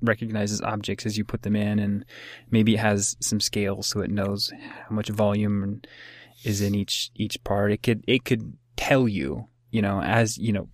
recognizes 0.00 0.60
objects 0.60 1.06
as 1.06 1.18
you 1.18 1.24
put 1.24 1.42
them 1.42 1.56
in, 1.56 1.78
and 1.78 2.04
maybe 2.50 2.74
it 2.74 2.80
has 2.80 3.16
some 3.20 3.40
scales 3.40 3.86
so 3.86 4.00
it 4.00 4.10
knows 4.10 4.52
how 4.88 4.94
much 4.94 5.08
volume 5.08 5.80
is 6.44 6.60
in 6.60 6.74
each 6.74 7.10
each 7.14 7.42
part. 7.44 7.72
It 7.72 7.82
could 7.82 8.04
it 8.06 8.24
could 8.24 8.56
tell 8.76 9.08
you, 9.08 9.48
you 9.70 9.82
know, 9.82 10.00
as 10.00 10.38
you 10.38 10.52
know, 10.52 10.68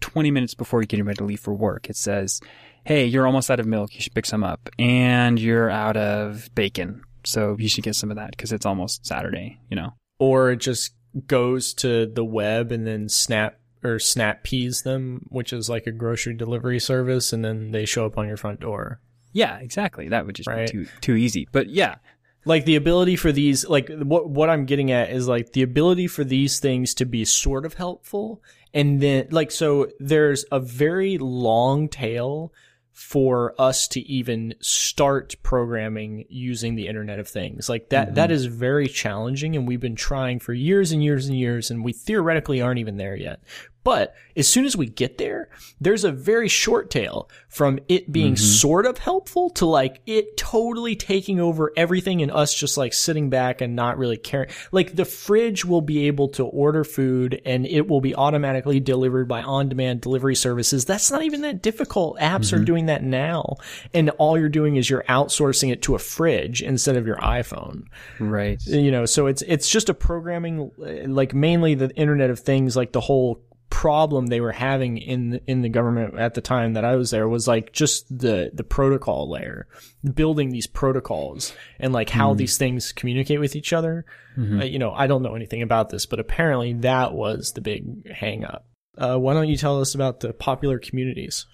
20 0.00 0.30
minutes 0.30 0.54
before 0.54 0.80
you're 0.80 0.86
getting 0.86 1.06
ready 1.06 1.18
to 1.18 1.24
leave 1.24 1.40
for 1.40 1.54
work, 1.54 1.88
it 1.88 1.96
says, 1.96 2.40
"Hey, 2.84 3.06
you're 3.06 3.26
almost 3.26 3.50
out 3.50 3.60
of 3.60 3.66
milk. 3.66 3.94
You 3.94 4.00
should 4.00 4.14
pick 4.14 4.26
some 4.26 4.44
up, 4.44 4.68
and 4.78 5.38
you're 5.38 5.70
out 5.70 5.96
of 5.96 6.50
bacon, 6.54 7.02
so 7.24 7.56
you 7.58 7.68
should 7.68 7.84
get 7.84 7.96
some 7.96 8.10
of 8.10 8.16
that 8.16 8.30
because 8.30 8.52
it's 8.52 8.66
almost 8.66 9.06
Saturday." 9.06 9.58
You 9.70 9.76
know, 9.76 9.94
or 10.18 10.50
it 10.50 10.60
just 10.60 10.92
goes 11.26 11.72
to 11.74 12.06
the 12.06 12.24
web 12.24 12.72
and 12.72 12.86
then 12.86 13.08
snap 13.08 13.58
or 13.84 13.98
snap 13.98 14.42
peas 14.42 14.82
them, 14.82 15.26
which 15.28 15.52
is 15.52 15.68
like 15.68 15.86
a 15.86 15.92
grocery 15.92 16.34
delivery 16.34 16.80
service, 16.80 17.32
and 17.32 17.44
then 17.44 17.70
they 17.70 17.84
show 17.84 18.06
up 18.06 18.18
on 18.18 18.26
your 18.26 18.36
front 18.36 18.60
door. 18.60 19.00
Yeah, 19.32 19.58
exactly. 19.58 20.08
That 20.08 20.26
would 20.26 20.36
just 20.36 20.48
right. 20.48 20.66
be 20.66 20.84
too 20.84 20.86
too 21.00 21.14
easy. 21.14 21.48
But 21.52 21.68
yeah, 21.68 21.96
like 22.44 22.64
the 22.64 22.76
ability 22.76 23.16
for 23.16 23.32
these 23.32 23.66
like 23.66 23.88
what 23.88 24.28
what 24.28 24.50
I'm 24.50 24.66
getting 24.66 24.90
at 24.90 25.10
is 25.10 25.28
like 25.28 25.52
the 25.52 25.62
ability 25.62 26.06
for 26.06 26.24
these 26.24 26.60
things 26.60 26.94
to 26.94 27.04
be 27.04 27.24
sort 27.24 27.64
of 27.64 27.74
helpful 27.74 28.42
and 28.72 29.00
then 29.00 29.28
like 29.30 29.50
so 29.50 29.88
there's 29.98 30.44
a 30.50 30.60
very 30.60 31.18
long 31.18 31.88
tail 31.88 32.52
for 32.92 33.60
us 33.60 33.88
to 33.88 34.00
even 34.00 34.54
start 34.60 35.34
programming 35.42 36.24
using 36.28 36.76
the 36.76 36.86
internet 36.86 37.18
of 37.18 37.26
things 37.26 37.68
like 37.68 37.88
that, 37.88 38.06
mm-hmm. 38.06 38.14
that 38.14 38.30
is 38.30 38.46
very 38.46 38.86
challenging 38.86 39.56
and 39.56 39.66
we've 39.66 39.80
been 39.80 39.96
trying 39.96 40.38
for 40.38 40.52
years 40.52 40.92
and 40.92 41.02
years 41.02 41.26
and 41.26 41.36
years 41.36 41.72
and 41.72 41.84
we 41.84 41.92
theoretically 41.92 42.62
aren't 42.62 42.78
even 42.78 42.96
there 42.96 43.16
yet 43.16 43.40
but 43.84 44.14
as 44.36 44.48
soon 44.48 44.64
as 44.64 44.76
we 44.76 44.86
get 44.86 45.18
there, 45.18 45.48
there's 45.80 46.04
a 46.04 46.10
very 46.10 46.48
short 46.48 46.90
tail 46.90 47.28
from 47.48 47.78
it 47.88 48.10
being 48.10 48.34
mm-hmm. 48.34 48.44
sort 48.44 48.86
of 48.86 48.98
helpful 48.98 49.50
to 49.50 49.66
like 49.66 50.00
it 50.06 50.36
totally 50.36 50.96
taking 50.96 51.38
over 51.38 51.72
everything 51.76 52.22
and 52.22 52.32
us 52.32 52.52
just 52.54 52.76
like 52.76 52.92
sitting 52.92 53.30
back 53.30 53.60
and 53.60 53.76
not 53.76 53.98
really 53.98 54.16
caring. 54.16 54.50
Like 54.72 54.96
the 54.96 55.04
fridge 55.04 55.64
will 55.64 55.82
be 55.82 56.06
able 56.06 56.28
to 56.30 56.44
order 56.44 56.82
food 56.82 57.40
and 57.44 57.66
it 57.66 57.86
will 57.86 58.00
be 58.00 58.14
automatically 58.14 58.80
delivered 58.80 59.28
by 59.28 59.42
on 59.42 59.68
demand 59.68 60.00
delivery 60.00 60.34
services. 60.34 60.84
That's 60.84 61.10
not 61.10 61.22
even 61.22 61.42
that 61.42 61.62
difficult. 61.62 62.18
Apps 62.18 62.46
mm-hmm. 62.46 62.62
are 62.62 62.64
doing 62.64 62.86
that 62.86 63.04
now. 63.04 63.56
And 63.92 64.10
all 64.10 64.38
you're 64.38 64.48
doing 64.48 64.76
is 64.76 64.88
you're 64.88 65.04
outsourcing 65.04 65.70
it 65.70 65.82
to 65.82 65.94
a 65.94 65.98
fridge 65.98 66.62
instead 66.62 66.96
of 66.96 67.06
your 67.06 67.18
iPhone. 67.18 67.84
Right. 68.18 68.60
You 68.66 68.90
know, 68.90 69.04
so 69.04 69.26
it's, 69.26 69.42
it's 69.42 69.68
just 69.68 69.90
a 69.90 69.94
programming, 69.94 70.70
like 70.78 71.34
mainly 71.34 71.74
the 71.74 71.90
internet 71.90 72.30
of 72.30 72.40
things, 72.40 72.76
like 72.76 72.92
the 72.92 73.00
whole 73.00 73.42
problem 73.74 74.26
they 74.26 74.40
were 74.40 74.52
having 74.52 74.98
in 74.98 75.40
in 75.48 75.62
the 75.62 75.68
government 75.68 76.16
at 76.16 76.34
the 76.34 76.40
time 76.40 76.74
that 76.74 76.84
I 76.84 76.94
was 76.94 77.10
there 77.10 77.28
was 77.28 77.48
like 77.48 77.72
just 77.72 78.06
the 78.08 78.52
the 78.54 78.62
protocol 78.62 79.28
layer, 79.28 79.66
building 80.14 80.50
these 80.50 80.68
protocols 80.68 81.52
and 81.80 81.92
like 81.92 82.08
how 82.08 82.34
mm. 82.34 82.36
these 82.36 82.56
things 82.56 82.92
communicate 82.92 83.40
with 83.40 83.56
each 83.56 83.72
other. 83.72 84.06
Mm-hmm. 84.38 84.60
Uh, 84.60 84.64
you 84.64 84.78
know, 84.78 84.92
I 84.92 85.08
don't 85.08 85.22
know 85.22 85.34
anything 85.34 85.60
about 85.60 85.90
this, 85.90 86.06
but 86.06 86.20
apparently 86.20 86.72
that 86.74 87.14
was 87.14 87.52
the 87.54 87.60
big 87.60 88.08
hang 88.08 88.44
up. 88.44 88.64
Uh, 88.96 89.16
why 89.16 89.34
don't 89.34 89.48
you 89.48 89.56
tell 89.56 89.80
us 89.80 89.96
about 89.96 90.20
the 90.20 90.32
popular 90.32 90.78
communities? 90.78 91.44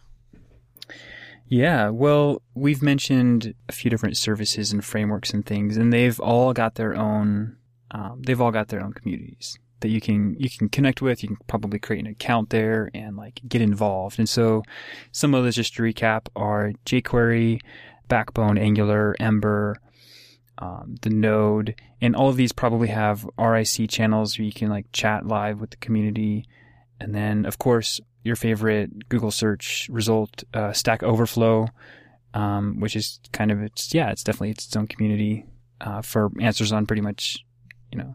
Yeah, 1.48 1.88
well, 1.88 2.42
we've 2.54 2.82
mentioned 2.82 3.54
a 3.66 3.72
few 3.72 3.90
different 3.90 4.18
services 4.18 4.72
and 4.72 4.84
frameworks 4.84 5.32
and 5.32 5.44
things, 5.44 5.78
and 5.78 5.90
they've 5.90 6.20
all 6.20 6.52
got 6.52 6.74
their 6.74 6.94
own. 6.94 7.56
Um, 7.90 8.20
they've 8.20 8.40
all 8.40 8.52
got 8.52 8.68
their 8.68 8.84
own 8.84 8.92
communities 8.92 9.58
that 9.80 9.88
you 9.88 10.00
can 10.00 10.36
you 10.38 10.48
can 10.50 10.68
connect 10.68 11.02
with. 11.02 11.22
You 11.22 11.30
can 11.30 11.38
probably 11.46 11.78
create 11.78 12.00
an 12.00 12.10
account 12.10 12.50
there 12.50 12.90
and 12.94 13.16
like 13.16 13.40
get 13.48 13.60
involved. 13.60 14.18
And 14.18 14.28
so 14.28 14.62
some 15.12 15.34
of 15.34 15.44
those 15.44 15.56
just 15.56 15.74
to 15.74 15.82
recap 15.82 16.26
are 16.36 16.72
jQuery, 16.86 17.60
Backbone, 18.08 18.58
Angular, 18.58 19.16
Ember, 19.18 19.76
um, 20.58 20.96
the 21.02 21.10
Node, 21.10 21.74
and 22.00 22.14
all 22.14 22.28
of 22.28 22.36
these 22.36 22.52
probably 22.52 22.88
have 22.88 23.28
IRC 23.38 23.88
channels 23.88 24.38
where 24.38 24.44
you 24.44 24.52
can 24.52 24.68
like 24.68 24.86
chat 24.92 25.26
live 25.26 25.60
with 25.60 25.70
the 25.70 25.76
community. 25.76 26.46
And 27.00 27.14
then 27.14 27.46
of 27.46 27.58
course 27.58 28.00
your 28.22 28.36
favorite 28.36 29.08
Google 29.08 29.30
search 29.30 29.88
result, 29.90 30.44
uh, 30.52 30.72
Stack 30.72 31.02
Overflow, 31.02 31.68
um, 32.34 32.80
which 32.80 32.96
is 32.96 33.20
kind 33.32 33.50
of 33.50 33.62
it's 33.62 33.92
yeah 33.94 34.10
it's 34.10 34.22
definitely 34.22 34.50
its 34.50 34.74
own 34.76 34.86
community 34.86 35.46
uh, 35.80 36.02
for 36.02 36.30
answers 36.40 36.72
on 36.72 36.86
pretty 36.86 37.02
much 37.02 37.44
you 37.90 37.98
know 37.98 38.14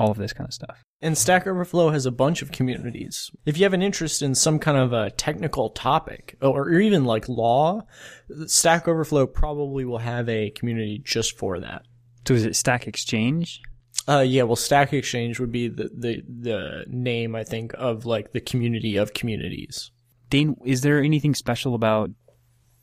all 0.00 0.10
of 0.10 0.16
this 0.16 0.32
kind 0.32 0.48
of 0.48 0.54
stuff. 0.54 0.82
And 1.02 1.16
Stack 1.16 1.46
Overflow 1.46 1.90
has 1.90 2.06
a 2.06 2.10
bunch 2.10 2.40
of 2.42 2.52
communities. 2.52 3.30
If 3.44 3.58
you 3.58 3.64
have 3.64 3.74
an 3.74 3.82
interest 3.82 4.22
in 4.22 4.34
some 4.34 4.58
kind 4.58 4.78
of 4.78 4.92
a 4.92 5.10
technical 5.10 5.70
topic 5.70 6.36
or 6.40 6.72
even 6.72 7.04
like 7.04 7.28
law, 7.28 7.82
Stack 8.46 8.88
Overflow 8.88 9.26
probably 9.26 9.84
will 9.84 9.98
have 9.98 10.28
a 10.28 10.50
community 10.50 11.00
just 11.04 11.38
for 11.38 11.60
that. 11.60 11.82
So 12.26 12.34
is 12.34 12.44
it 12.44 12.56
Stack 12.56 12.86
Exchange? 12.86 13.60
Uh, 14.08 14.20
yeah, 14.20 14.44
well, 14.44 14.56
Stack 14.56 14.92
Exchange 14.92 15.38
would 15.38 15.52
be 15.52 15.68
the, 15.68 15.90
the, 15.94 16.22
the 16.26 16.84
name, 16.88 17.36
I 17.36 17.44
think, 17.44 17.72
of 17.76 18.06
like 18.06 18.32
the 18.32 18.40
community 18.40 18.96
of 18.96 19.12
communities. 19.12 19.90
Dane, 20.30 20.56
is 20.64 20.80
there 20.80 21.02
anything 21.02 21.34
special 21.34 21.74
about 21.74 22.10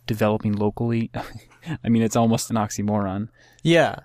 developing 0.05 0.53
locally? 0.53 1.09
I 1.83 1.89
mean, 1.89 2.03
it's 2.03 2.15
almost 2.15 2.49
an 2.49 2.57
oxymoron. 2.57 3.29
Yeah. 3.67 3.99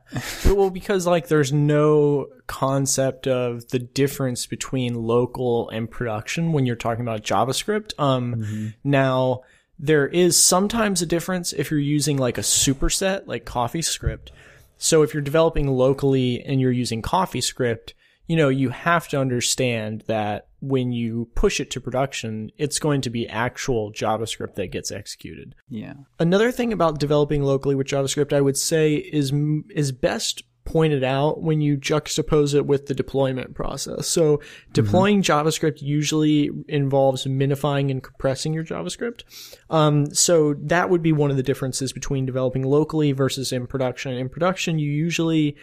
well, 0.46 0.70
because 0.70 1.06
like 1.06 1.28
there's 1.28 1.52
no 1.52 2.26
concept 2.48 3.28
of 3.28 3.68
the 3.68 3.78
difference 3.78 4.44
between 4.46 4.94
local 4.94 5.70
and 5.70 5.88
production 5.88 6.52
when 6.52 6.66
you're 6.66 6.74
talking 6.74 7.02
about 7.02 7.22
JavaScript. 7.22 7.92
Um, 7.96 8.34
mm-hmm. 8.34 8.66
now 8.82 9.42
there 9.78 10.08
is 10.08 10.36
sometimes 10.36 11.00
a 11.00 11.06
difference 11.06 11.52
if 11.52 11.70
you're 11.70 11.78
using 11.78 12.16
like 12.16 12.38
a 12.38 12.42
superset 12.42 13.28
like 13.28 13.44
CoffeeScript. 13.44 14.30
So 14.78 15.02
if 15.02 15.14
you're 15.14 15.22
developing 15.22 15.68
locally 15.68 16.42
and 16.42 16.60
you're 16.60 16.72
using 16.72 17.00
CoffeeScript, 17.00 17.92
you 18.26 18.34
know, 18.34 18.48
you 18.48 18.70
have 18.70 19.06
to 19.08 19.20
understand 19.20 20.02
that 20.08 20.48
when 20.62 20.92
you 20.92 21.28
push 21.34 21.58
it 21.58 21.70
to 21.72 21.80
production, 21.80 22.50
it's 22.56 22.78
going 22.78 23.00
to 23.00 23.10
be 23.10 23.28
actual 23.28 23.92
JavaScript 23.92 24.54
that 24.54 24.68
gets 24.68 24.92
executed. 24.92 25.56
Yeah. 25.68 25.94
Another 26.20 26.52
thing 26.52 26.72
about 26.72 27.00
developing 27.00 27.42
locally 27.42 27.74
with 27.74 27.88
JavaScript, 27.88 28.32
I 28.32 28.40
would 28.40 28.56
say, 28.56 28.94
is 28.94 29.32
is 29.74 29.90
best 29.90 30.44
pointed 30.64 31.02
out 31.02 31.42
when 31.42 31.60
you 31.60 31.76
juxtapose 31.76 32.54
it 32.54 32.64
with 32.64 32.86
the 32.86 32.94
deployment 32.94 33.56
process. 33.56 34.06
So 34.06 34.40
deploying 34.72 35.20
mm-hmm. 35.20 35.48
JavaScript 35.48 35.82
usually 35.82 36.50
involves 36.68 37.26
minifying 37.26 37.90
and 37.90 38.00
compressing 38.00 38.54
your 38.54 38.62
JavaScript. 38.62 39.24
Um, 39.68 40.14
so 40.14 40.54
that 40.54 40.88
would 40.88 41.02
be 41.02 41.10
one 41.10 41.32
of 41.32 41.36
the 41.36 41.42
differences 41.42 41.92
between 41.92 42.24
developing 42.24 42.62
locally 42.62 43.10
versus 43.10 43.50
in 43.50 43.66
production. 43.66 44.12
In 44.12 44.28
production, 44.28 44.78
you 44.78 44.88
usually 44.88 45.56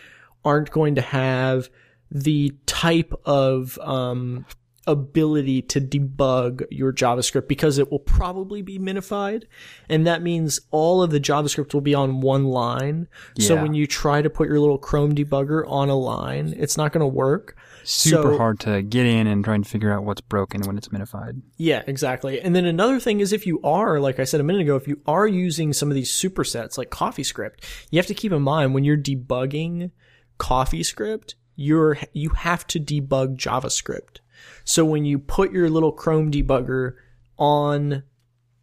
aren't 0.43 0.71
going 0.71 0.95
to 0.95 1.01
have 1.01 1.69
the 2.11 2.51
type 2.65 3.13
of 3.23 3.77
um, 3.79 4.45
ability 4.87 5.61
to 5.61 5.81
debug 5.81 6.65
your 6.69 6.91
JavaScript 6.91 7.47
because 7.47 7.77
it 7.77 7.91
will 7.91 7.99
probably 7.99 8.61
be 8.61 8.79
minified. 8.79 9.43
And 9.87 10.05
that 10.07 10.21
means 10.21 10.59
all 10.71 11.03
of 11.03 11.11
the 11.11 11.19
JavaScript 11.19 11.73
will 11.73 11.81
be 11.81 11.93
on 11.93 12.21
one 12.21 12.45
line. 12.45 13.07
Yeah. 13.35 13.47
So 13.47 13.61
when 13.61 13.73
you 13.73 13.87
try 13.87 14.21
to 14.21 14.29
put 14.29 14.47
your 14.47 14.59
little 14.59 14.77
Chrome 14.77 15.13
debugger 15.13 15.63
on 15.67 15.89
a 15.89 15.95
line, 15.95 16.53
it's 16.57 16.77
not 16.77 16.91
going 16.91 17.01
to 17.01 17.07
work. 17.07 17.57
Super 17.83 18.33
so, 18.33 18.37
hard 18.37 18.59
to 18.61 18.81
get 18.81 19.05
in 19.05 19.25
and 19.27 19.43
try 19.43 19.55
and 19.55 19.65
figure 19.65 19.91
out 19.91 20.03
what's 20.03 20.21
broken 20.21 20.61
when 20.61 20.77
it's 20.77 20.89
minified. 20.89 21.41
Yeah, 21.57 21.83
exactly. 21.87 22.41
And 22.41 22.55
then 22.55 22.65
another 22.65 22.99
thing 22.99 23.19
is 23.19 23.33
if 23.33 23.47
you 23.47 23.59
are, 23.63 23.99
like 23.99 24.19
I 24.19 24.25
said 24.25 24.39
a 24.39 24.43
minute 24.43 24.61
ago, 24.61 24.75
if 24.75 24.87
you 24.87 24.99
are 25.05 25.27
using 25.27 25.73
some 25.73 25.89
of 25.89 25.95
these 25.95 26.11
supersets 26.11 26.77
like 26.77 26.89
CoffeeScript, 26.89 27.63
you 27.89 27.97
have 27.97 28.07
to 28.07 28.13
keep 28.13 28.31
in 28.31 28.41
mind 28.41 28.73
when 28.73 28.83
you're 28.83 28.97
debugging 28.97 29.91
CoffeeScript, 30.39 31.35
you're 31.55 31.97
you 32.13 32.29
have 32.29 32.65
to 32.67 32.79
debug 32.79 33.37
JavaScript. 33.37 34.19
So 34.69 34.85
when 34.85 35.03
you 35.03 35.17
put 35.17 35.51
your 35.51 35.67
little 35.67 35.91
Chrome 35.91 36.29
debugger 36.29 36.93
on 37.39 38.03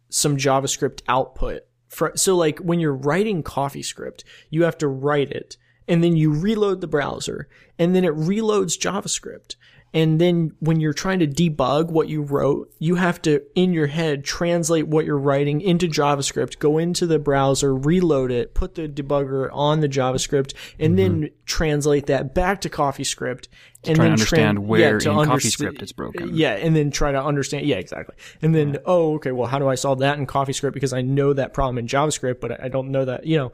some 0.07 0.37
JavaScript 0.37 1.01
output, 1.09 1.63
for, 1.89 2.13
so 2.15 2.33
like 2.33 2.59
when 2.59 2.79
you're 2.79 2.95
writing 2.95 3.43
CoffeeScript, 3.43 4.23
you 4.49 4.63
have 4.63 4.77
to 4.77 4.87
write 4.87 5.31
it 5.31 5.57
and 5.85 6.01
then 6.01 6.15
you 6.15 6.31
reload 6.31 6.79
the 6.79 6.87
browser 6.87 7.49
and 7.77 7.93
then 7.93 8.05
it 8.05 8.15
reloads 8.15 8.79
JavaScript. 8.79 9.57
And 9.97 10.21
then 10.21 10.51
when 10.59 10.79
you're 10.79 10.93
trying 10.93 11.17
to 11.21 11.27
debug 11.27 11.89
what 11.89 12.07
you 12.07 12.21
wrote, 12.21 12.71
you 12.77 12.93
have 12.95 13.19
to, 13.23 13.41
in 13.55 13.73
your 13.73 13.87
head, 13.87 14.23
translate 14.23 14.87
what 14.87 15.05
you're 15.05 15.17
writing 15.17 15.59
into 15.59 15.87
JavaScript, 15.87 16.59
go 16.59 16.77
into 16.77 17.07
the 17.07 17.17
browser, 17.17 17.73
reload 17.73 18.29
it, 18.29 18.53
put 18.53 18.75
the 18.75 18.87
debugger 18.87 19.49
on 19.51 19.79
the 19.79 19.89
JavaScript, 19.89 20.53
and 20.77 20.95
mm-hmm. 20.95 21.21
then 21.21 21.29
translate 21.45 22.05
that 22.05 22.35
back 22.35 22.61
to 22.61 22.69
CoffeeScript. 22.69 23.47
And 23.85 23.95
try 23.95 24.05
then 24.05 24.09
to 24.09 24.11
understand 24.11 24.67
where 24.67 24.81
yeah, 24.81 24.89
in 24.89 24.99
underst- 24.99 25.25
CoffeeScript 25.29 25.81
it's 25.81 25.93
broken. 25.93 26.35
Yeah, 26.35 26.51
and 26.51 26.75
then 26.75 26.91
try 26.91 27.11
to 27.11 27.23
understand. 27.23 27.65
Yeah, 27.65 27.77
exactly. 27.77 28.13
And 28.43 28.53
then, 28.53 28.75
yeah. 28.75 28.79
oh, 28.85 29.15
okay, 29.15 29.31
well, 29.31 29.47
how 29.47 29.57
do 29.57 29.67
I 29.67 29.73
solve 29.73 29.97
that 29.99 30.19
in 30.19 30.27
CoffeeScript? 30.27 30.73
Because 30.73 30.93
I 30.93 31.01
know 31.01 31.33
that 31.33 31.55
problem 31.55 31.79
in 31.79 31.87
JavaScript, 31.87 32.39
but 32.39 32.63
I 32.63 32.67
don't 32.67 32.91
know 32.91 33.05
that, 33.05 33.25
you 33.25 33.37
know, 33.37 33.51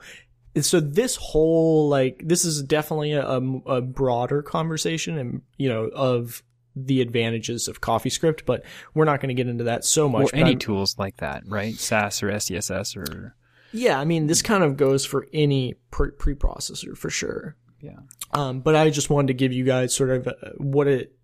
so 0.61 0.79
this 0.79 1.15
whole 1.15 1.89
like 1.89 2.21
this 2.25 2.45
is 2.45 2.61
definitely 2.63 3.13
a, 3.13 3.25
a 3.27 3.81
broader 3.81 4.41
conversation 4.41 5.17
and 5.17 5.41
you 5.57 5.69
know 5.69 5.85
of 5.93 6.43
the 6.75 7.01
advantages 7.01 7.67
of 7.67 7.81
CoffeeScript, 7.81 8.45
but 8.45 8.63
we're 8.95 9.05
not 9.05 9.19
going 9.21 9.29
to 9.29 9.35
get 9.35 9.47
into 9.47 9.65
that 9.65 9.85
so 9.85 10.09
much. 10.09 10.33
Or 10.33 10.35
any 10.35 10.55
tools 10.55 10.97
like 10.97 11.17
that, 11.17 11.43
right? 11.47 11.75
Sass 11.75 12.23
or 12.23 12.31
SCSS 12.31 12.97
or 12.97 13.35
yeah, 13.71 13.99
I 13.99 14.05
mean 14.05 14.27
this 14.27 14.41
kind 14.41 14.63
of 14.63 14.77
goes 14.77 15.05
for 15.05 15.27
any 15.33 15.75
pre- 15.91 16.11
preprocessor 16.11 16.95
for 16.97 17.09
sure. 17.09 17.55
yeah. 17.81 17.97
Um, 18.31 18.61
but 18.61 18.75
I 18.75 18.89
just 18.89 19.09
wanted 19.09 19.27
to 19.27 19.33
give 19.35 19.53
you 19.53 19.63
guys 19.63 19.95
sort 19.95 20.09
of 20.11 20.27
uh, 20.27 20.33
what 20.57 20.87
it 20.87 21.15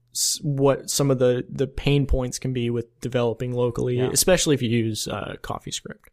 what 0.42 0.90
some 0.90 1.12
of 1.12 1.20
the 1.20 1.46
the 1.50 1.68
pain 1.68 2.06
points 2.08 2.40
can 2.40 2.52
be 2.54 2.70
with 2.70 3.00
developing 3.00 3.54
locally, 3.54 3.98
Yeah. 3.98 4.10
especially 4.12 4.56
if 4.56 4.62
you 4.62 4.70
use 4.70 5.08
uh, 5.08 5.36
CoffeeScript. 5.42 6.08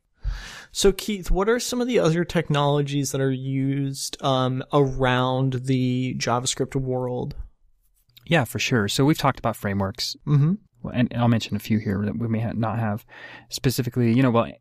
So 0.77 0.93
Keith, 0.93 1.31
what 1.31 1.49
are 1.49 1.59
some 1.59 1.81
of 1.81 1.89
the 1.89 1.99
other 1.99 2.23
technologies 2.23 3.13
that 3.13 3.21
are 3.23 3.31
used 3.31 4.23
um, 4.23 4.63
around 4.75 5.55
the 5.65 6.15
JavaScript 6.19 6.77
world? 6.77 7.35
Yeah, 8.27 8.45
for 8.45 8.59
sure. 8.59 8.87
So 8.87 9.07
we've 9.07 9.17
talked 9.17 9.39
about 9.39 9.57
frameworks, 9.57 10.17
Mm-hmm. 10.27 10.89
And 10.93 11.15
I'll 11.17 11.29
mention 11.29 11.57
a 11.57 11.61
few 11.61 11.79
here 11.79 12.03
that 12.05 12.19
we 12.19 12.29
may 12.29 12.45
not 12.53 12.79
have 12.79 13.07
specifically. 13.49 14.13
You 14.13 14.23
know, 14.23 14.31
well, 14.31 14.53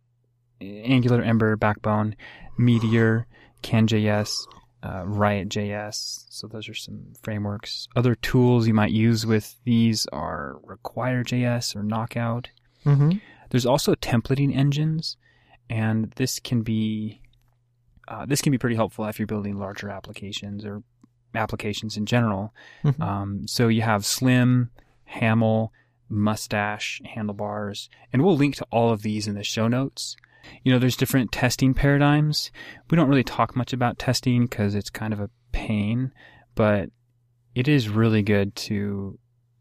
Angular, 0.62 1.22
Ember, 1.22 1.58
Backbone, 1.58 2.16
Meteor, 2.58 3.28
CanJS, 3.62 4.48
uh, 4.84 5.04
Riot.js. 5.06 6.28
So 6.30 6.48
those 6.48 6.70
are 6.70 6.74
some 6.74 7.12
frameworks. 7.24 7.90
Other 7.98 8.16
tools 8.16 8.68
you 8.68 8.74
might 8.74 8.92
use 8.92 9.26
with 9.26 9.58
these 9.66 10.08
are 10.14 10.60
Require.js 10.64 11.76
or 11.76 11.84
Knockout. 11.84 12.52
Mm-hmm. 12.86 13.18
There's 13.50 13.66
also 13.66 13.96
templating 13.96 14.56
engines, 14.56 15.18
and 15.70 16.12
this 16.16 16.40
can 16.40 16.62
be 16.62 17.22
uh, 18.08 18.26
this 18.26 18.42
can 18.42 18.52
be 18.52 18.58
pretty 18.58 18.76
helpful 18.76 19.06
if 19.06 19.18
you're 19.18 19.26
building 19.26 19.58
larger 19.58 19.90
applications 19.90 20.64
or 20.64 20.84
applications 21.34 21.98
in 21.98 22.06
general. 22.06 22.54
Mhm. 22.84 23.02
Um, 23.02 23.48
so 23.48 23.68
you 23.68 23.82
have 23.82 24.06
Slim, 24.06 24.70
Haml, 25.16 25.70
Mustache, 26.08 27.02
Handlebars, 27.04 27.90
and 28.14 28.24
we'll 28.24 28.38
link 28.38 28.56
to 28.58 28.66
all 28.72 28.92
of 28.92 29.02
these 29.02 29.28
in 29.28 29.34
the 29.34 29.44
show 29.44 29.68
notes. 29.68 30.16
You 30.64 30.72
know, 30.72 30.78
there's 30.78 30.96
different 30.96 31.32
testing 31.32 31.74
paradigms. 31.74 32.52
We 32.92 32.96
don't 32.96 33.10
really 33.10 33.24
talk 33.24 33.56
much 33.56 33.74
about 33.74 33.98
testing 33.98 34.44
because 34.46 34.76
it's 34.76 34.92
kind 34.92 35.12
of 35.12 35.20
a 35.20 35.32
pain, 35.52 36.14
but 36.54 36.92
it 37.56 37.68
is 37.68 37.90
really 37.90 38.22
good 38.22 38.56
to 38.56 39.18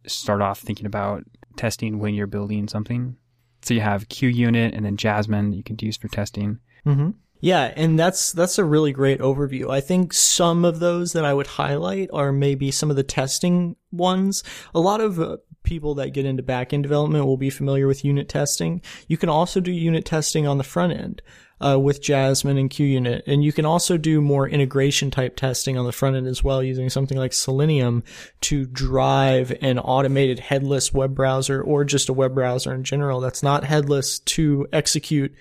start 0.06 0.42
off 0.42 0.60
thinking 0.60 0.84
about 0.84 1.24
testing 1.56 1.98
when 1.98 2.12
you're 2.14 2.26
building 2.26 2.68
something. 2.68 3.16
So 3.64 3.74
you 3.74 3.80
have 3.80 4.08
QUnit 4.08 4.76
and 4.76 4.84
then 4.84 4.96
Jasmine 4.96 5.50
that 5.50 5.56
you 5.56 5.62
could 5.62 5.82
use 5.82 5.96
for 5.96 6.08
testing. 6.08 6.58
Mm-hmm. 6.86 7.10
Yeah, 7.40 7.72
and 7.76 7.98
that's 7.98 8.32
that's 8.32 8.58
a 8.58 8.64
really 8.64 8.92
great 8.92 9.20
overview. 9.20 9.70
I 9.70 9.80
think 9.80 10.12
some 10.12 10.64
of 10.64 10.78
those 10.80 11.12
that 11.12 11.24
I 11.24 11.34
would 11.34 11.46
highlight 11.46 12.08
are 12.12 12.32
maybe 12.32 12.70
some 12.70 12.88
of 12.90 12.96
the 12.96 13.02
testing 13.02 13.76
ones. 13.92 14.42
A 14.74 14.80
lot 14.80 15.00
of 15.00 15.20
uh, 15.20 15.36
people 15.64 15.96
that 15.96 16.12
get 16.12 16.24
into 16.24 16.42
back 16.42 16.72
end 16.72 16.84
development 16.84 17.26
will 17.26 17.36
be 17.36 17.50
familiar 17.50 17.88
with 17.88 18.04
unit 18.04 18.28
testing. 18.28 18.80
You 19.08 19.16
can 19.16 19.28
also 19.28 19.60
do 19.60 19.72
unit 19.72 20.04
testing 20.04 20.46
on 20.46 20.58
the 20.58 20.64
front 20.64 20.92
end 20.92 21.22
uh, 21.60 21.78
with 21.80 22.02
Jasmine 22.02 22.58
and 22.58 22.70
QUnit, 22.70 23.22
and 23.26 23.42
you 23.42 23.52
can 23.52 23.64
also 23.64 23.96
do 23.96 24.20
more 24.20 24.48
integration 24.48 25.10
type 25.10 25.36
testing 25.36 25.78
on 25.78 25.86
the 25.86 25.92
front 25.92 26.16
end 26.16 26.26
as 26.26 26.44
well 26.44 26.62
using 26.62 26.90
something 26.90 27.16
like 27.16 27.32
Selenium 27.32 28.04
to 28.42 28.66
drive 28.66 29.56
an 29.62 29.78
automated 29.78 30.38
headless 30.38 30.92
web 30.92 31.14
browser 31.14 31.62
or 31.62 31.84
just 31.84 32.08
a 32.08 32.12
web 32.12 32.34
browser 32.34 32.74
in 32.74 32.84
general 32.84 33.20
that's 33.20 33.42
not 33.42 33.64
headless 33.64 34.18
to 34.20 34.66
execute 34.72 35.34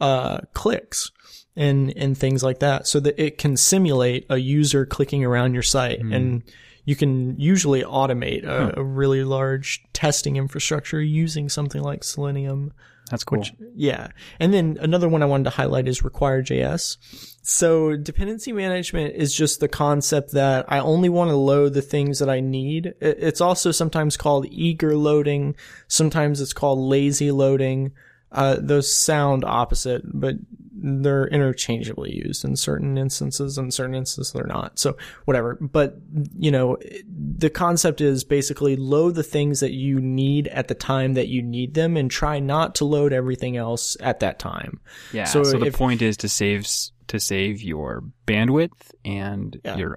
uh, 0.00 0.38
clicks 0.54 1.10
and 1.54 1.92
and 1.96 2.16
things 2.16 2.42
like 2.42 2.60
that, 2.60 2.86
so 2.86 3.00
that 3.00 3.20
it 3.20 3.36
can 3.36 3.56
simulate 3.56 4.24
a 4.30 4.38
user 4.38 4.86
clicking 4.86 5.24
around 5.24 5.54
your 5.54 5.62
site, 5.62 6.00
and 6.00 6.42
you 6.88 6.96
can 6.96 7.38
usually 7.38 7.82
automate 7.82 8.44
a, 8.44 8.80
a 8.80 8.82
really 8.82 9.22
large 9.22 9.84
testing 9.92 10.36
infrastructure 10.36 11.02
using 11.02 11.50
something 11.50 11.82
like 11.82 12.02
Selenium. 12.02 12.72
That's 13.10 13.24
cool. 13.24 13.40
Which, 13.40 13.52
yeah. 13.76 14.08
And 14.40 14.54
then 14.54 14.78
another 14.80 15.06
one 15.06 15.22
I 15.22 15.26
wanted 15.26 15.44
to 15.44 15.50
highlight 15.50 15.86
is 15.86 16.02
Require.js. 16.02 16.96
So 17.42 17.94
dependency 17.94 18.52
management 18.52 19.16
is 19.16 19.34
just 19.34 19.60
the 19.60 19.68
concept 19.68 20.32
that 20.32 20.64
I 20.72 20.78
only 20.78 21.10
want 21.10 21.28
to 21.28 21.36
load 21.36 21.74
the 21.74 21.82
things 21.82 22.20
that 22.20 22.30
I 22.30 22.40
need. 22.40 22.94
It's 23.02 23.42
also 23.42 23.70
sometimes 23.70 24.16
called 24.16 24.46
eager 24.50 24.96
loading. 24.96 25.56
Sometimes 25.88 26.40
it's 26.40 26.54
called 26.54 26.78
lazy 26.78 27.30
loading. 27.30 27.92
Uh, 28.32 28.56
those 28.58 28.90
sound 28.90 29.44
opposite, 29.44 30.00
but 30.06 30.36
they're 30.80 31.26
interchangeably 31.28 32.14
used 32.14 32.44
in 32.44 32.54
certain 32.56 32.96
instances 32.96 33.58
and 33.58 33.72
certain 33.74 33.94
instances 33.94 34.32
they're 34.32 34.46
not. 34.46 34.78
So 34.78 34.96
whatever. 35.24 35.56
But, 35.60 35.96
you 36.38 36.50
know, 36.50 36.76
the 37.08 37.50
concept 37.50 38.00
is 38.00 38.22
basically 38.24 38.76
load 38.76 39.14
the 39.16 39.22
things 39.22 39.60
that 39.60 39.72
you 39.72 40.00
need 40.00 40.48
at 40.48 40.68
the 40.68 40.74
time 40.74 41.14
that 41.14 41.28
you 41.28 41.42
need 41.42 41.74
them 41.74 41.96
and 41.96 42.10
try 42.10 42.38
not 42.38 42.74
to 42.76 42.84
load 42.84 43.12
everything 43.12 43.56
else 43.56 43.96
at 44.00 44.20
that 44.20 44.38
time. 44.38 44.80
Yeah. 45.12 45.24
So 45.24 45.42
So, 45.42 45.58
the 45.58 45.66
if- 45.66 45.74
point 45.74 46.02
is 46.02 46.16
to 46.18 46.28
save 46.28 46.66
to 47.08 47.18
save 47.18 47.62
your 47.62 48.04
bandwidth 48.26 48.92
and 49.04 49.58
Yeah. 49.64 49.76
your 49.78 49.96